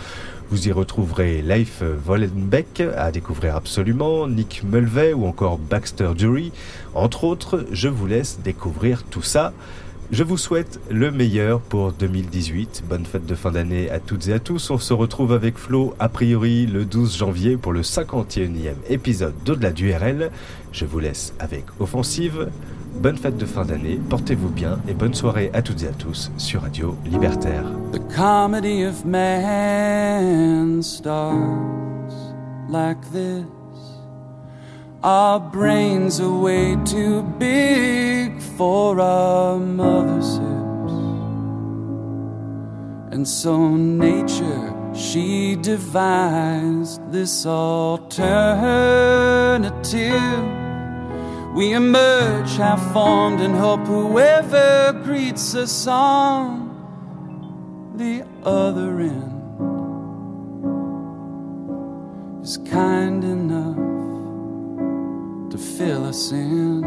Vous 0.50 0.66
y 0.66 0.72
retrouverez 0.72 1.40
Leif 1.40 1.84
Vollenbeck 1.84 2.82
à 2.96 3.12
découvrir 3.12 3.54
absolument, 3.54 4.26
Nick 4.26 4.64
Mulvey 4.64 5.12
ou 5.12 5.26
encore 5.26 5.58
Baxter 5.58 6.10
Dury. 6.16 6.50
Entre 6.94 7.22
autres, 7.22 7.64
je 7.70 7.86
vous 7.86 8.08
laisse 8.08 8.40
découvrir 8.42 9.04
tout 9.04 9.22
ça. 9.22 9.52
Je 10.12 10.24
vous 10.24 10.36
souhaite 10.36 10.78
le 10.90 11.10
meilleur 11.10 11.62
pour 11.62 11.90
2018. 11.90 12.84
Bonne 12.86 13.06
fête 13.06 13.24
de 13.24 13.34
fin 13.34 13.50
d'année 13.50 13.88
à 13.88 13.98
toutes 13.98 14.28
et 14.28 14.34
à 14.34 14.38
tous. 14.38 14.68
On 14.70 14.76
se 14.76 14.92
retrouve 14.92 15.32
avec 15.32 15.56
Flo 15.56 15.94
a 15.98 16.10
priori 16.10 16.66
le 16.66 16.84
12 16.84 17.16
janvier 17.16 17.56
pour 17.56 17.72
le 17.72 17.80
51e 17.80 18.74
épisode 18.90 19.32
d'Au-delà 19.46 19.70
du 19.70 19.90
RL. 19.90 20.30
Je 20.70 20.84
vous 20.84 20.98
laisse 20.98 21.32
avec 21.38 21.64
Offensive. 21.80 22.50
Bonne 22.96 23.16
fête 23.16 23.38
de 23.38 23.46
fin 23.46 23.64
d'année, 23.64 23.98
portez-vous 24.10 24.50
bien 24.50 24.78
et 24.86 24.92
bonne 24.92 25.14
soirée 25.14 25.50
à 25.54 25.62
toutes 25.62 25.82
et 25.82 25.88
à 25.88 25.92
tous 25.92 26.30
sur 26.36 26.60
Radio 26.60 26.94
Libertaire. 27.06 27.64
The 27.92 28.14
comedy 28.14 28.84
of 28.84 29.06
man 29.06 30.82
starts 30.82 32.34
like 32.68 33.00
this. 33.12 33.46
Our 35.04 35.40
brains 35.40 36.20
are 36.20 36.30
way 36.30 36.76
too 36.84 37.24
big 37.24 38.40
for 38.40 39.00
our 39.00 39.58
mother's 39.58 40.36
hips. 40.36 40.92
And 43.12 43.26
so 43.26 43.68
nature, 43.76 44.72
she 44.94 45.56
devised 45.56 47.00
this 47.10 47.44
alternative. 47.44 48.12
We 51.52 51.72
emerge 51.72 52.56
half 52.56 52.92
formed 52.92 53.40
and 53.40 53.56
hope 53.56 53.84
whoever 53.84 54.92
greets 55.02 55.56
us 55.56 55.88
on 55.88 56.70
the 57.96 58.24
other 58.44 59.00
end 59.00 59.32
is 62.44 62.56
kind 62.58 63.24
enough 63.24 63.91
to 65.52 65.58
fill 65.58 66.06
us 66.06 66.32
in. 66.32 66.82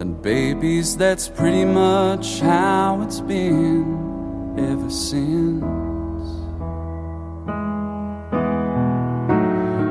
And 0.00 0.20
babies, 0.20 0.96
that's 0.96 1.28
pretty 1.28 1.64
much 1.64 2.40
how 2.40 3.00
it's 3.02 3.20
been 3.20 4.58
ever 4.58 4.90
since. 4.90 5.62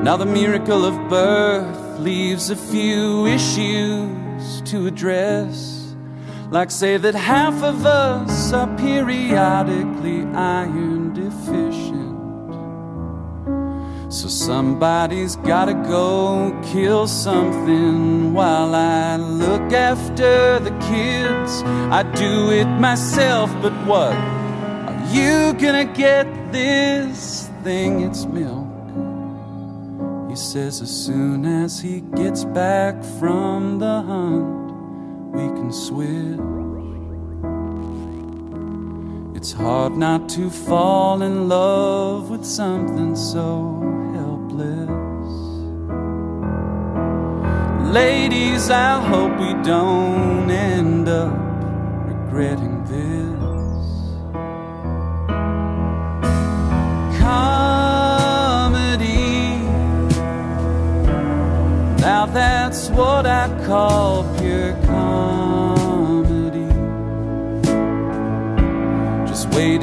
Now, 0.03 0.18
the 0.18 0.26
miracle 0.26 0.84
of 0.84 1.09
birth 1.09 1.99
leaves 1.99 2.49
a 2.49 2.57
few 2.57 3.26
issues 3.26 4.61
to 4.64 4.88
address. 4.88 5.95
Like, 6.51 6.69
say 6.69 6.97
that 6.97 7.15
half 7.15 7.64
of 7.64 7.85
us 7.85 8.51
are 8.51 8.68
periodically 8.76 10.23
iron 10.34 11.14
deficient. 11.14 11.86
So 14.09 14.29
somebody's 14.29 15.35
gotta 15.35 15.73
go 15.73 16.57
kill 16.71 17.07
something 17.07 18.34
while 18.34 18.73
I 18.73 19.17
look 19.17 19.73
after 19.73 20.59
the 20.59 20.71
kids. 20.88 21.61
I 21.91 22.03
do 22.03 22.51
it 22.51 22.67
myself, 22.79 23.51
but 23.61 23.73
what? 23.85 24.13
Are 24.13 25.07
you 25.11 25.51
gonna 25.59 25.84
get 25.84 26.25
this 26.53 27.49
thing? 27.63 27.99
It's 27.99 28.23
milk. 28.23 28.69
He 30.29 30.38
says 30.38 30.81
as 30.81 31.05
soon 31.05 31.45
as 31.45 31.81
he 31.81 31.99
gets 32.15 32.45
back 32.45 33.03
from 33.19 33.79
the 33.79 34.01
hunt, 34.03 35.34
we 35.34 35.47
can 35.59 35.73
switch. 35.73 36.66
It's 39.38 39.51
hard 39.51 39.95
not 39.95 40.27
to 40.30 40.49
fall 40.49 41.22
in 41.22 41.47
love 41.47 42.31
with 42.31 42.43
something 42.43 43.15
so 43.15 43.80
helpless. 44.15 45.30
Ladies, 47.93 48.72
I 48.72 48.99
hope 48.99 49.39
we 49.39 49.53
don't 49.64 50.49
end 50.49 51.07
up 51.07 51.38
regretting 52.07 52.84
this. 52.85 53.77
Comedy. 57.22 58.18
Now 62.01 62.26
that's 62.26 62.89
what 62.89 63.27
I 63.27 63.47
call 63.68 64.23
pure 64.39 64.73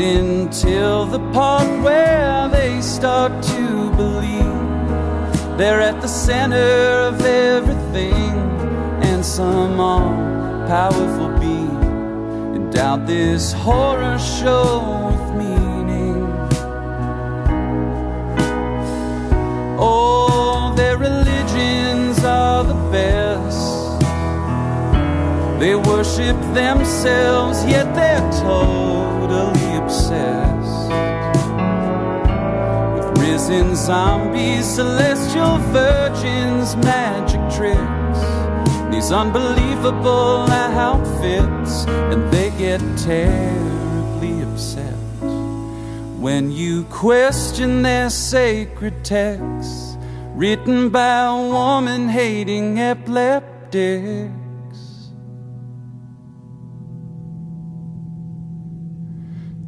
until 0.01 1.07
the 1.07 1.21
part 1.33 1.69
where 1.83 2.49
they 2.49 2.81
start 2.81 3.31
to 3.43 3.91
believe 3.97 5.59
they're 5.59 5.81
at 5.81 6.01
the 6.01 6.09
center 6.09 7.09
of 7.09 7.21
everything 7.25 8.35
and 9.03 9.25
some 9.25 9.79
all 9.79 10.11
powerful 10.67 11.29
being 11.39 12.55
endowed 12.57 13.07
this 13.07 13.53
horror 13.53 14.19
show 14.19 15.11
with 15.11 15.37
meaning. 15.37 16.25
Oh, 19.79 20.73
their 20.77 20.97
religions 20.97 22.25
are 22.25 22.65
the 22.65 22.75
best. 22.91 23.75
They 25.61 25.77
worship 25.77 26.37
themselves, 26.53 27.65
yet 27.65 27.95
they're 27.95 28.31
totally 28.43 29.74
obsessed 29.85 30.89
with 32.95 33.19
Risen 33.19 33.77
zombies, 33.77 34.65
celestial 34.65 35.59
virgins, 35.73 36.75
magic 36.77 37.41
tricks. 37.55 38.21
These 38.91 39.13
unbelievable 39.13 40.49
outfits, 40.51 41.85
and 42.13 42.31
they 42.33 42.51
get 42.51 42.81
terribly 42.97 44.43
upset 44.43 44.95
when 46.19 46.51
you 46.51 46.85
question 46.85 47.83
their 47.83 48.09
sacred 48.09 49.05
texts 49.05 49.99
written 50.35 50.89
by 50.89 51.27
a 51.27 51.49
woman 51.51 52.09
hating 52.09 52.81
epileptics. 52.81 54.44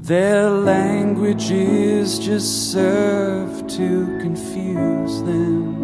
Their 0.06 0.48
languages 0.50 2.20
just 2.20 2.70
serve 2.70 3.66
to 3.66 4.18
confuse 4.20 5.20
them. 5.22 5.80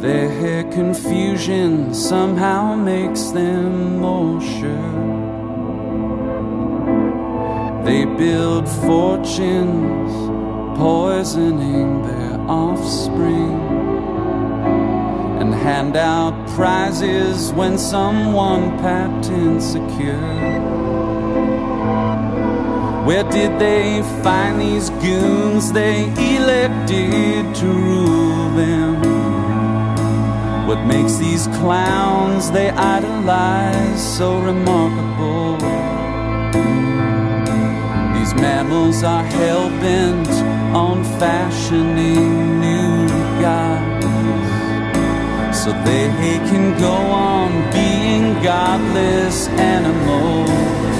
Their 0.00 0.64
confusion 0.72 1.94
somehow 1.94 2.74
makes 2.74 3.30
them 3.30 4.00
more 4.00 4.40
sure. 4.40 4.92
They 7.84 8.04
build 8.04 8.68
fortunes, 8.68 10.10
poisoning 10.76 12.02
their 12.02 12.40
offspring, 12.50 13.60
and 15.40 15.54
hand 15.54 15.96
out 15.96 16.34
prizes 16.56 17.52
when 17.52 17.78
someone 17.78 18.76
patents 18.78 19.76
a 19.76 19.86
cure. 19.96 20.65
Where 23.06 23.22
did 23.22 23.60
they 23.60 24.02
find 24.24 24.60
these 24.60 24.90
goons 24.90 25.70
they 25.70 26.06
elected 26.34 27.54
to 27.54 27.66
rule 27.66 28.50
them? 28.56 28.96
What 30.66 30.84
makes 30.86 31.14
these 31.14 31.46
clowns 31.58 32.50
they 32.50 32.70
idolize 32.70 34.02
so 34.18 34.40
remarkable? 34.40 35.56
These 38.18 38.34
mammals 38.34 39.04
are 39.04 39.22
hell 39.22 39.70
bent 39.78 40.28
on 40.74 41.04
fashioning 41.20 42.60
new 42.60 43.06
gods 43.40 44.04
so 45.56 45.70
they 45.84 46.08
can 46.50 46.76
go 46.80 46.90
on 46.90 47.52
being 47.72 48.42
godless 48.42 49.46
animals. 49.46 50.95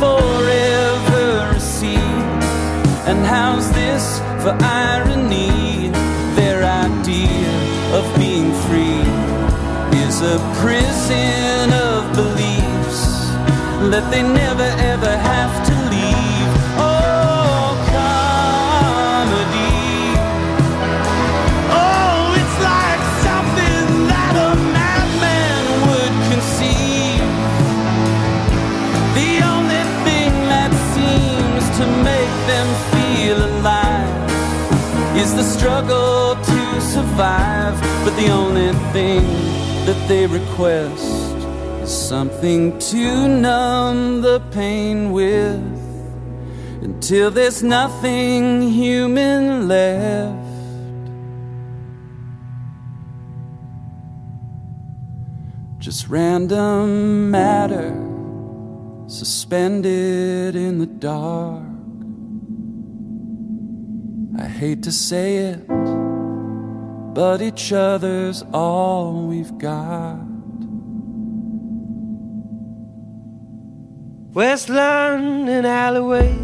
Forever 0.00 1.52
recede. 1.54 2.40
And 3.08 3.24
how's 3.24 3.70
this 3.72 4.18
for 4.42 4.54
irony? 4.60 5.90
Their 6.36 6.64
idea 6.64 7.48
of 7.98 8.04
being 8.18 8.52
free 8.66 9.04
is 10.04 10.20
a 10.20 10.38
prison 10.60 11.72
of 11.72 12.14
beliefs 12.14 13.02
that 13.92 14.10
they 14.10 14.22
never 14.22 14.68
ever 14.92 15.16
have 15.16 15.45
struggle 35.58 36.36
to 36.36 36.80
survive. 36.80 37.80
But 38.04 38.14
the 38.16 38.28
only 38.30 38.72
thing 38.92 39.24
that 39.86 40.00
they 40.08 40.26
request 40.26 41.36
is 41.82 41.90
something 41.90 42.78
to 42.78 43.28
numb 43.28 44.22
the 44.22 44.40
pain 44.50 45.12
with 45.12 45.60
until 46.82 47.30
there's 47.30 47.62
nothing 47.62 48.62
human 48.62 49.68
left. 49.68 50.44
Just 55.78 56.08
random 56.08 57.30
matter 57.30 57.94
suspended 59.06 60.56
in 60.56 60.78
the 60.78 60.86
dark. 60.86 61.75
I 64.38 64.46
hate 64.46 64.82
to 64.82 64.92
say 64.92 65.36
it, 65.36 65.66
but 67.14 67.40
each 67.40 67.72
other's 67.72 68.44
all 68.52 69.26
we've 69.26 69.56
got. 69.56 70.20
West 74.34 74.68
London 74.68 75.64
alleyways, 75.64 76.36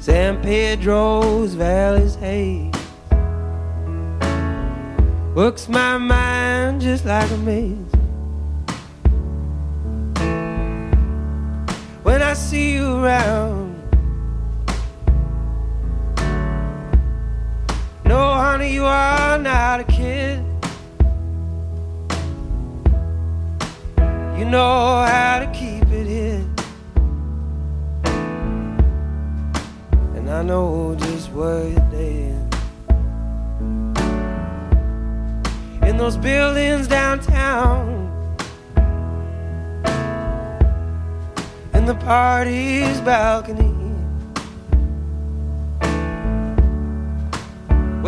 San 0.00 0.42
Pedro's 0.42 1.54
valleys 1.54 2.16
haze 2.16 2.74
works 5.36 5.68
my 5.68 5.96
mind 5.96 6.80
just 6.80 7.04
like 7.04 7.30
a 7.30 7.36
maze. 7.36 7.76
When 12.02 12.20
I 12.20 12.32
see 12.32 12.74
you 12.74 12.96
around, 12.96 13.69
no, 18.20 18.34
honey, 18.34 18.70
you 18.74 18.84
are 18.84 19.38
not 19.38 19.80
a 19.80 19.84
kid. 19.84 20.44
You 24.38 24.44
know 24.54 24.76
how 25.12 25.38
to 25.44 25.48
keep 25.60 25.86
it 26.00 26.06
hid. 26.14 26.46
And 30.16 30.28
I 30.38 30.42
know 30.42 30.96
just 31.04 31.32
where 31.32 31.66
you're 31.72 31.90
dead. 31.98 32.42
In 35.88 35.96
those 35.96 36.18
buildings 36.18 36.86
downtown. 36.88 37.86
In 41.72 41.86
the 41.86 41.98
party's 42.10 43.00
balcony. 43.00 43.69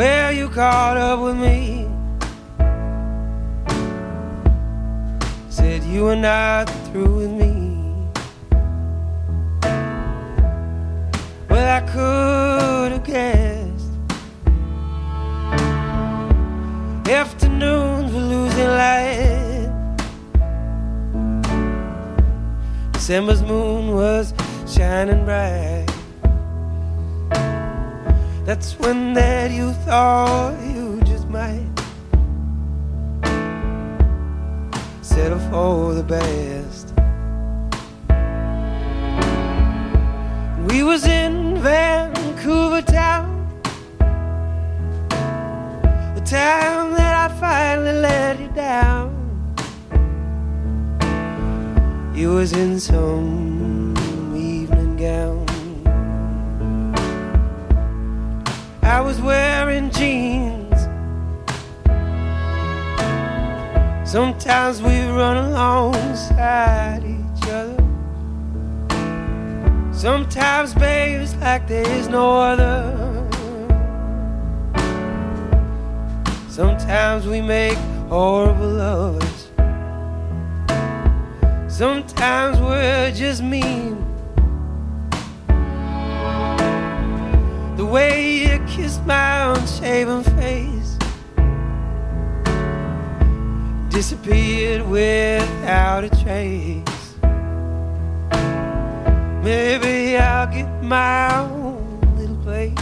Where 0.02 0.32
you 0.32 0.48
caught 0.48 0.96
up 0.96 1.20
with 1.20 1.36
me. 1.36 1.86
Said 5.48 5.84
you 5.84 6.08
are 6.08 6.16
not 6.16 6.64
through 6.86 7.14
with 7.18 7.30
me. 7.30 7.54
Well, 11.48 11.68
I 11.78 11.82
could 11.92 12.90
have 12.96 13.04
guessed. 13.04 13.92
Afternoons 17.08 18.12
were 18.12 18.26
losing 18.34 18.70
light. 18.82 19.70
December's 22.90 23.42
moon 23.42 23.94
was 23.94 24.34
shining 24.66 25.24
bright. 25.24 25.81
That's 28.44 28.76
when 28.80 29.14
that 29.14 29.52
you 29.52 29.72
thought 29.84 30.60
you 30.74 31.00
just 31.04 31.28
might 31.28 31.64
settle 35.00 35.38
for 35.48 35.94
the 35.94 36.02
best. 36.02 36.92
We 40.68 40.82
was 40.82 41.06
in 41.06 41.58
Vancouver 41.58 42.82
town. 42.82 43.48
The 46.16 46.22
time 46.26 46.94
that 46.94 47.30
I 47.30 47.34
finally 47.38 47.92
let 47.92 48.40
you 48.40 48.48
down. 48.48 49.14
You 52.12 52.30
was 52.34 52.52
in 52.52 52.80
some 52.80 53.94
evening 54.36 54.96
gown. 54.96 55.41
I 58.92 59.00
was 59.00 59.22
wearing 59.22 59.90
jeans. 59.90 60.80
Sometimes 64.04 64.82
we 64.82 65.00
run 65.08 65.38
alongside 65.38 67.02
each 67.02 67.48
other. 67.48 67.82
Sometimes, 69.94 70.74
babe, 70.74 71.22
it's 71.22 71.34
like 71.36 71.66
there 71.66 71.88
is 71.88 72.08
no 72.08 72.36
other. 72.36 72.82
Sometimes 76.50 77.26
we 77.26 77.40
make 77.40 77.78
horrible 78.10 78.72
lovers. 78.72 79.48
Sometimes 81.66 82.60
we're 82.60 83.10
just 83.12 83.42
mean. 83.42 84.11
The 87.82 87.88
way 87.88 88.44
you 88.44 88.64
kissed 88.68 89.04
my 89.04 89.52
unshaven 89.52 90.22
face 90.38 90.96
disappeared 93.88 94.86
without 94.88 96.04
a 96.04 96.10
trace. 96.22 97.16
Maybe 99.42 100.16
I'll 100.16 100.46
get 100.46 100.70
my 100.80 101.40
own 101.40 101.98
little 102.16 102.36
place 102.44 102.78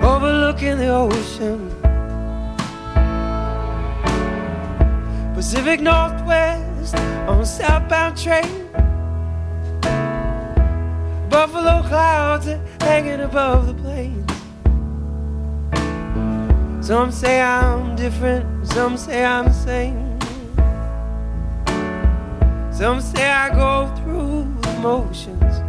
overlooking 0.00 0.78
the 0.78 0.88
ocean. 0.88 1.70
Pacific 5.32 5.80
Northwest 5.80 6.96
on 7.28 7.38
a 7.38 7.46
southbound 7.46 8.18
train. 8.18 8.57
Buffalo 11.38 11.82
clouds 11.86 12.48
are 12.48 12.60
hanging 12.80 13.20
above 13.20 13.68
the 13.68 13.74
plains. 13.74 14.28
Some 16.84 17.12
say 17.12 17.40
I'm 17.40 17.94
different, 17.94 18.66
some 18.66 18.96
say 18.96 19.24
I'm 19.24 19.44
the 19.44 19.52
same. 19.52 20.18
Some 22.72 23.00
say 23.00 23.30
I 23.30 23.50
go 23.54 23.86
through 23.98 24.52
the 24.62 24.72
motions. 24.80 25.62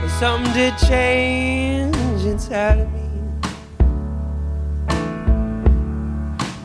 But 0.00 0.08
something 0.18 0.52
did 0.52 0.76
change 0.88 2.24
inside 2.24 2.80
of 2.80 2.92
me. 2.92 3.08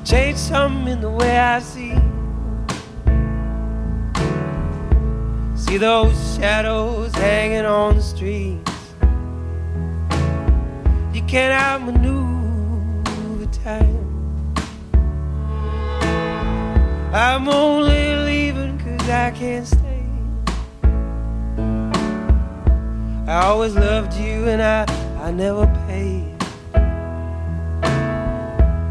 Change 0.04 0.38
something 0.38 0.94
in 0.94 1.00
the 1.00 1.12
way 1.12 1.38
I 1.38 1.60
see. 1.60 2.11
See 5.72 5.78
those 5.78 6.36
shadows 6.36 7.16
hanging 7.16 7.64
on 7.64 7.96
the 7.96 8.02
streets. 8.02 8.74
You 11.14 11.24
can't 11.24 11.54
outmaneuver 11.54 13.46
time. 13.64 14.54
I'm 17.14 17.48
only 17.48 18.18
leaving 18.18 18.80
cause 18.80 19.10
I 19.10 19.32
can't 19.32 19.66
stay. 19.66 20.04
I 23.32 23.46
always 23.46 23.74
loved 23.74 24.14
you 24.16 24.50
and 24.50 24.62
I, 24.62 24.84
I 25.22 25.32
never 25.32 25.68
paid. 25.88 26.36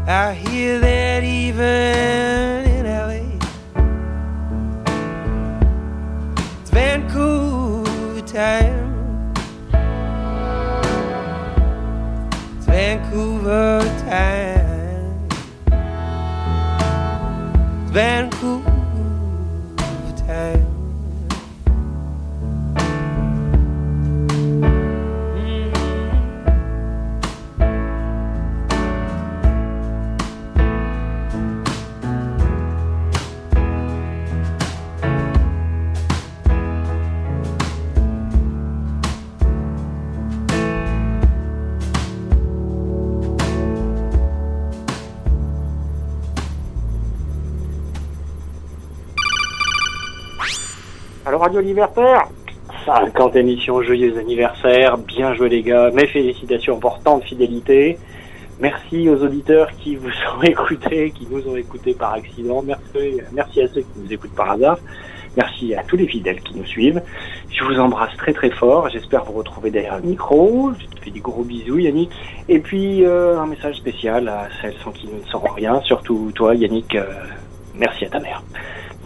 I 0.09 0.33
hear 0.33 0.79
that 0.79 1.23
even 1.23 2.60
time. 8.31 9.33
It's 12.55 12.65
Vancouver 12.65 13.81
time. 14.07 15.27
It's 17.83 17.91
Vancouver 17.91 18.60
Radio 51.51 51.67
Libertaire 51.67 52.29
50 52.85 53.35
émissions, 53.35 53.81
joyeux 53.81 54.17
anniversaire, 54.17 54.97
bien 54.97 55.33
joué 55.33 55.49
les 55.49 55.61
gars, 55.61 55.91
mes 55.91 56.07
félicitations 56.07 56.79
pour 56.79 56.99
tant 56.99 57.17
de 57.17 57.25
fidélité. 57.25 57.97
Merci 58.61 59.09
aux 59.09 59.21
auditeurs 59.21 59.69
qui 59.71 59.97
vous 59.97 60.07
ont 60.37 60.43
écoutés, 60.43 61.11
qui 61.11 61.27
nous 61.29 61.45
ont 61.49 61.57
écoutés 61.57 61.93
par 61.93 62.13
accident. 62.13 62.61
Merci, 62.61 63.19
merci 63.33 63.63
à 63.63 63.67
ceux 63.67 63.81
qui 63.81 63.99
nous 64.01 64.13
écoutent 64.13 64.33
par 64.33 64.51
hasard. 64.51 64.77
Merci 65.35 65.75
à 65.75 65.83
tous 65.83 65.97
les 65.97 66.07
fidèles 66.07 66.39
qui 66.39 66.55
nous 66.55 66.63
suivent. 66.63 67.01
Je 67.49 67.65
vous 67.65 67.77
embrasse 67.81 68.15
très 68.15 68.31
très 68.31 68.51
fort. 68.51 68.87
J'espère 68.87 69.25
vous 69.25 69.33
retrouver 69.33 69.71
derrière 69.71 69.97
le 69.97 70.03
micro. 70.03 70.71
Je 70.79 70.85
te 70.85 71.03
fais 71.03 71.11
des 71.11 71.19
gros 71.19 71.43
bisous 71.43 71.79
Yannick. 71.79 72.11
Et 72.47 72.59
puis 72.59 73.03
euh, 73.03 73.37
un 73.37 73.47
message 73.47 73.75
spécial 73.75 74.29
à 74.29 74.47
celles 74.61 74.75
sans 74.85 74.91
qui 74.91 75.07
nous 75.07 75.19
ne 75.19 75.27
saurons 75.29 75.51
rien. 75.53 75.81
Surtout 75.81 76.31
toi 76.33 76.55
Yannick. 76.55 76.95
euh, 76.95 77.03
merci 77.75 78.05
à 78.05 78.09
ta 78.09 78.21
mère. 78.21 78.41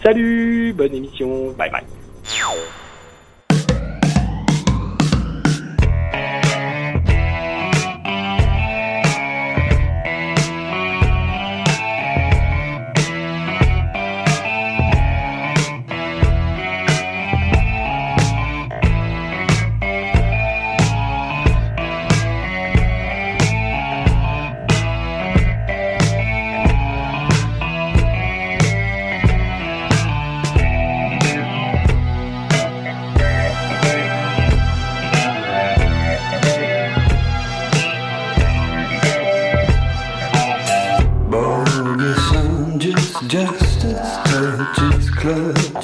Salut, 0.03 0.73
bonne 0.77 0.93
émission. 0.93 1.51
Bye 1.57 1.71
bye. 1.71 1.94
you 2.33 2.84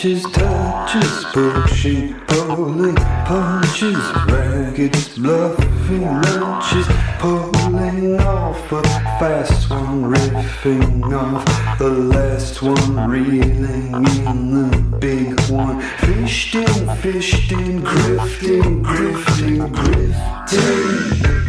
clutches, 0.02 0.24
touches, 0.32 1.26
pushing, 1.26 2.16
pulling, 2.22 2.96
punches, 2.96 3.98
ragged, 4.26 4.94
bluffing, 5.16 6.02
lunches, 6.02 6.88
pulling 7.20 8.20
off 8.22 8.72
a 8.72 8.82
fast 9.20 9.70
one, 9.70 10.06
riffing 10.06 11.04
off 11.14 11.46
the 11.78 11.88
last 11.88 12.64
one, 12.64 13.10
reeling 13.12 13.94
in 13.94 14.70
the 14.70 14.98
big 14.98 15.40
one, 15.52 15.80
fished 16.00 16.56
in, 16.56 16.96
fished 16.98 17.52
in, 17.52 17.82
grifting, 17.84 18.84
grifting, 18.84 19.72
grifting. 19.72 21.41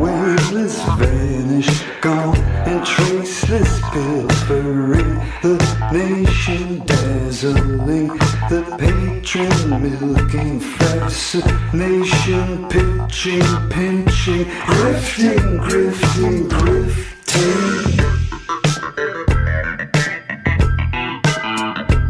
Waveless 0.00 0.82
vanish, 0.98 1.68
gone 2.00 2.36
and 2.66 2.84
traceless, 2.84 3.80
pilfering 3.92 5.14
the 5.42 5.56
nation, 5.92 6.82
dazzling 6.86 8.08
the 8.48 8.62
patron, 8.78 9.82
milking 9.82 10.60
fascination, 10.60 12.68
pitching, 12.68 13.42
pinching, 13.70 14.44
grifting, 14.44 15.58
grifting, 15.66 16.48
grifting. 16.48 17.04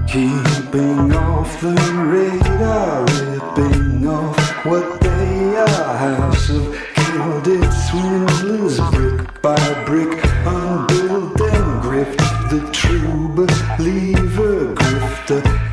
Keeping 0.08 1.12
off 1.12 1.60
the 1.60 1.74
radar, 2.12 3.04
ripping 3.04 4.06
off 4.06 4.38
what 4.64 5.03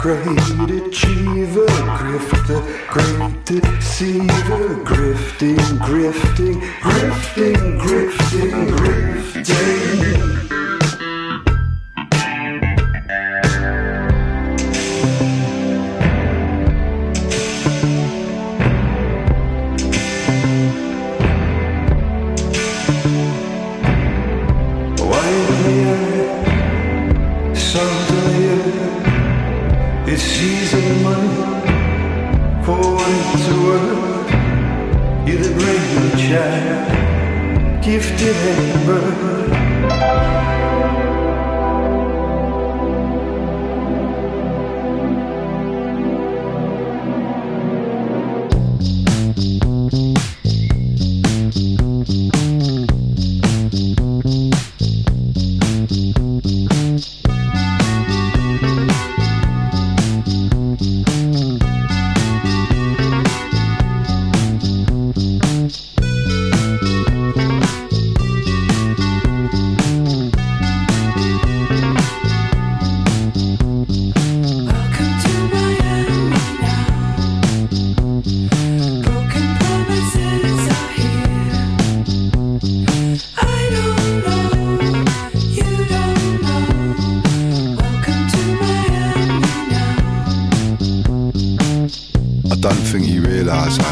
great 0.02 0.26
achiever, 0.26 1.68
grifter, 1.68 2.62
great 2.90 3.46
deceiver, 3.46 4.76
grifting, 4.84 5.58
grifting, 5.78 6.60
grifting, 6.82 7.80
grifting, 7.80 8.68
grifting. 8.72 9.62
Wide 10.24 10.41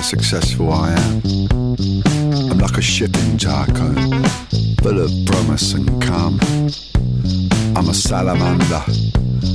successful 0.09 0.73
I 0.73 0.89
am. 0.93 1.21
I'm 2.49 2.57
like 2.57 2.77
a 2.77 2.81
shipping 2.81 3.37
tycoon, 3.37 4.23
full 4.81 4.99
of 4.99 5.11
promise 5.27 5.73
and 5.73 6.01
calm. 6.01 6.39
I'm 7.75 7.87
a 7.87 7.93
salamander, 7.93 8.81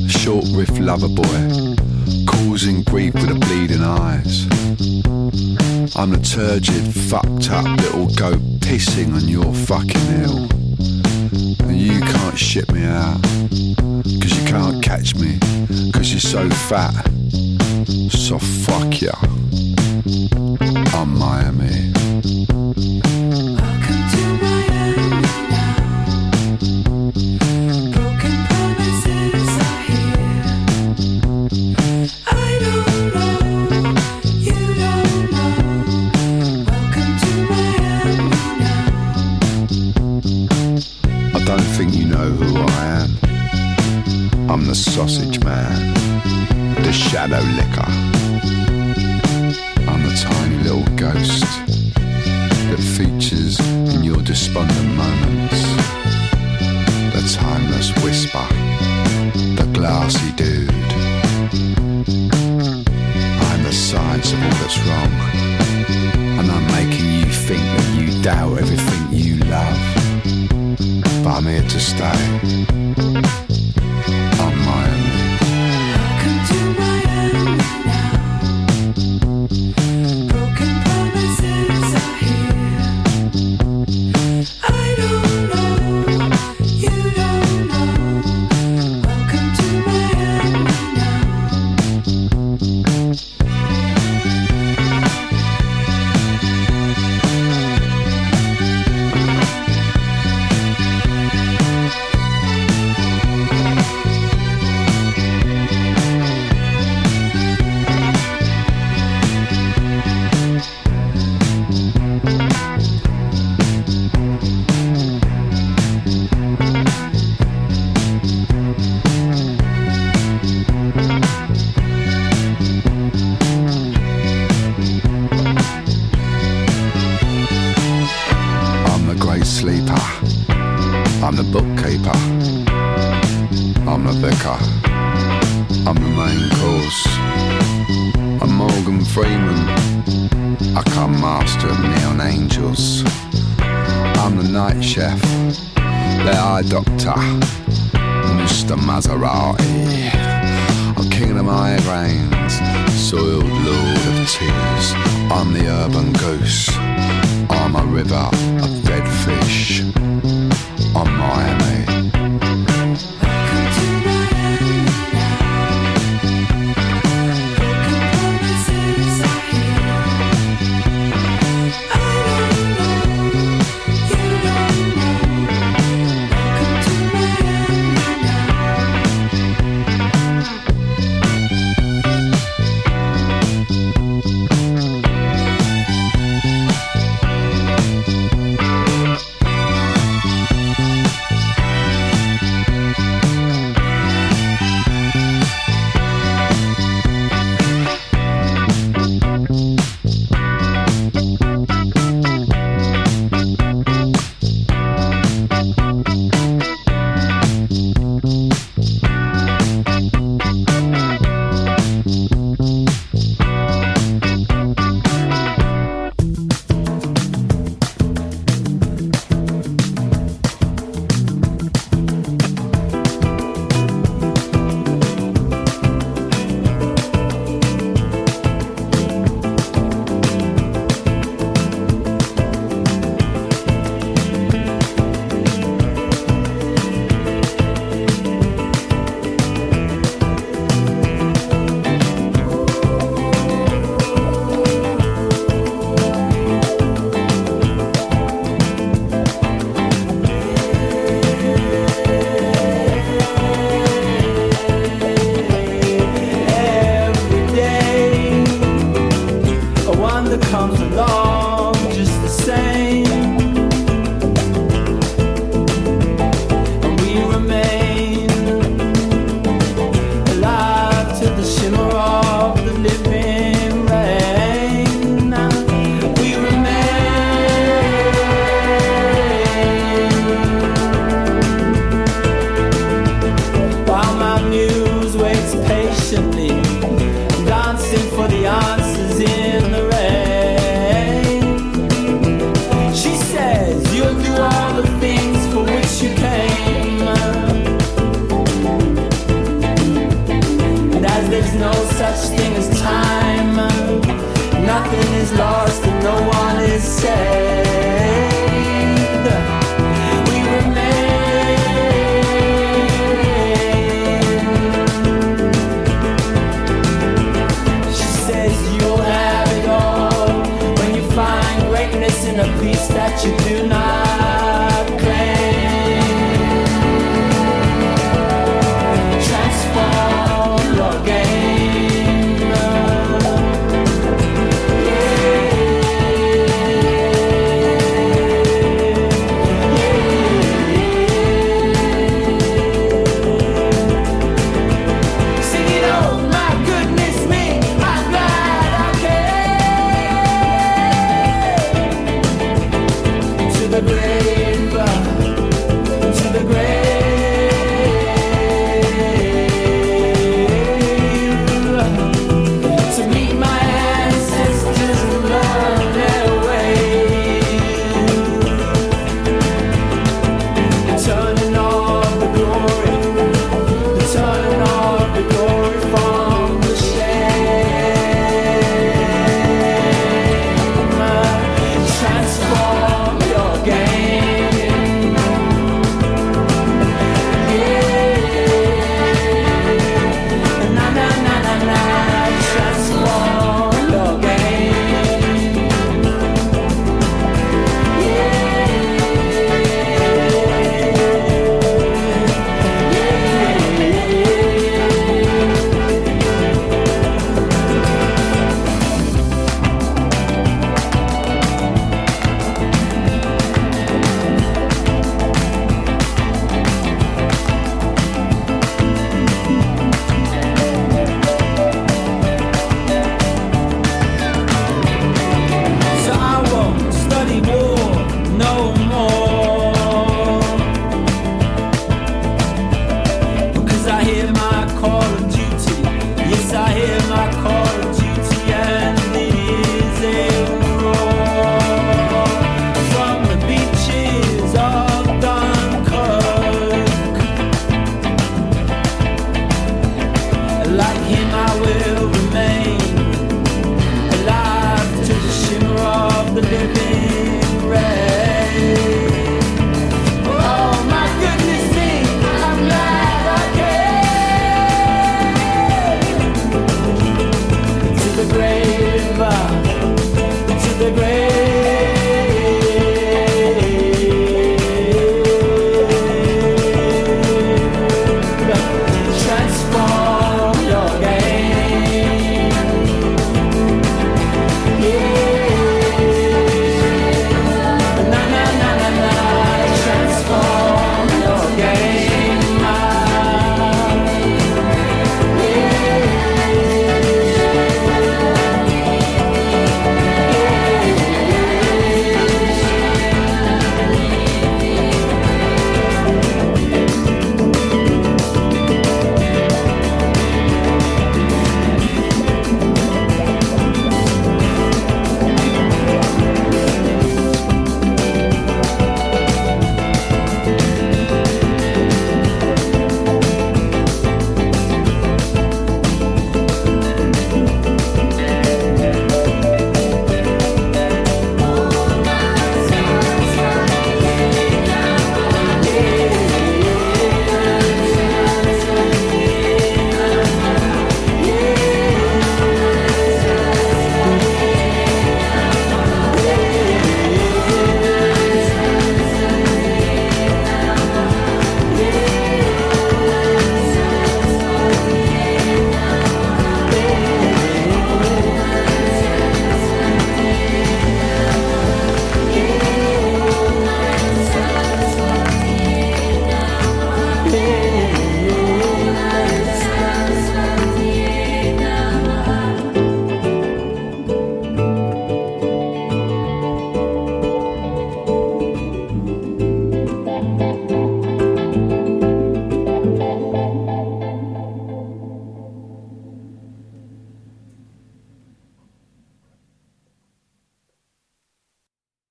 short 0.06 0.44
riff 0.54 0.78
lover 0.78 1.08
boy, 1.08 1.74
causing 2.28 2.84
grief 2.84 3.14
with 3.14 3.30
the 3.30 3.38
bleeding 3.40 3.82
eyes. 3.82 4.46
I'm 5.96 6.12
the 6.12 6.22
turgid, 6.22 6.86
fucked 7.10 7.50
up 7.50 7.64
little 7.80 8.06
goat 8.14 8.40
pissing 8.60 9.12
on 9.12 9.26
your 9.26 9.52
fucking 9.66 10.06
hill. 10.14 10.48
And 11.68 11.80
you 11.80 11.98
can't 11.98 12.38
ship 12.38 12.70
me 12.70 12.84
out, 12.84 13.20
cause 14.22 14.38
you 14.38 14.46
can't 14.46 14.80
catch 14.84 15.16
me, 15.16 15.36
cause 15.92 16.12
you're 16.12 16.20
so 16.20 16.48
fat. 16.48 16.94
So 18.08 18.38
fuck 18.38 19.00
ya 19.00 19.14
from 20.94 21.18
Miami. 21.18 21.93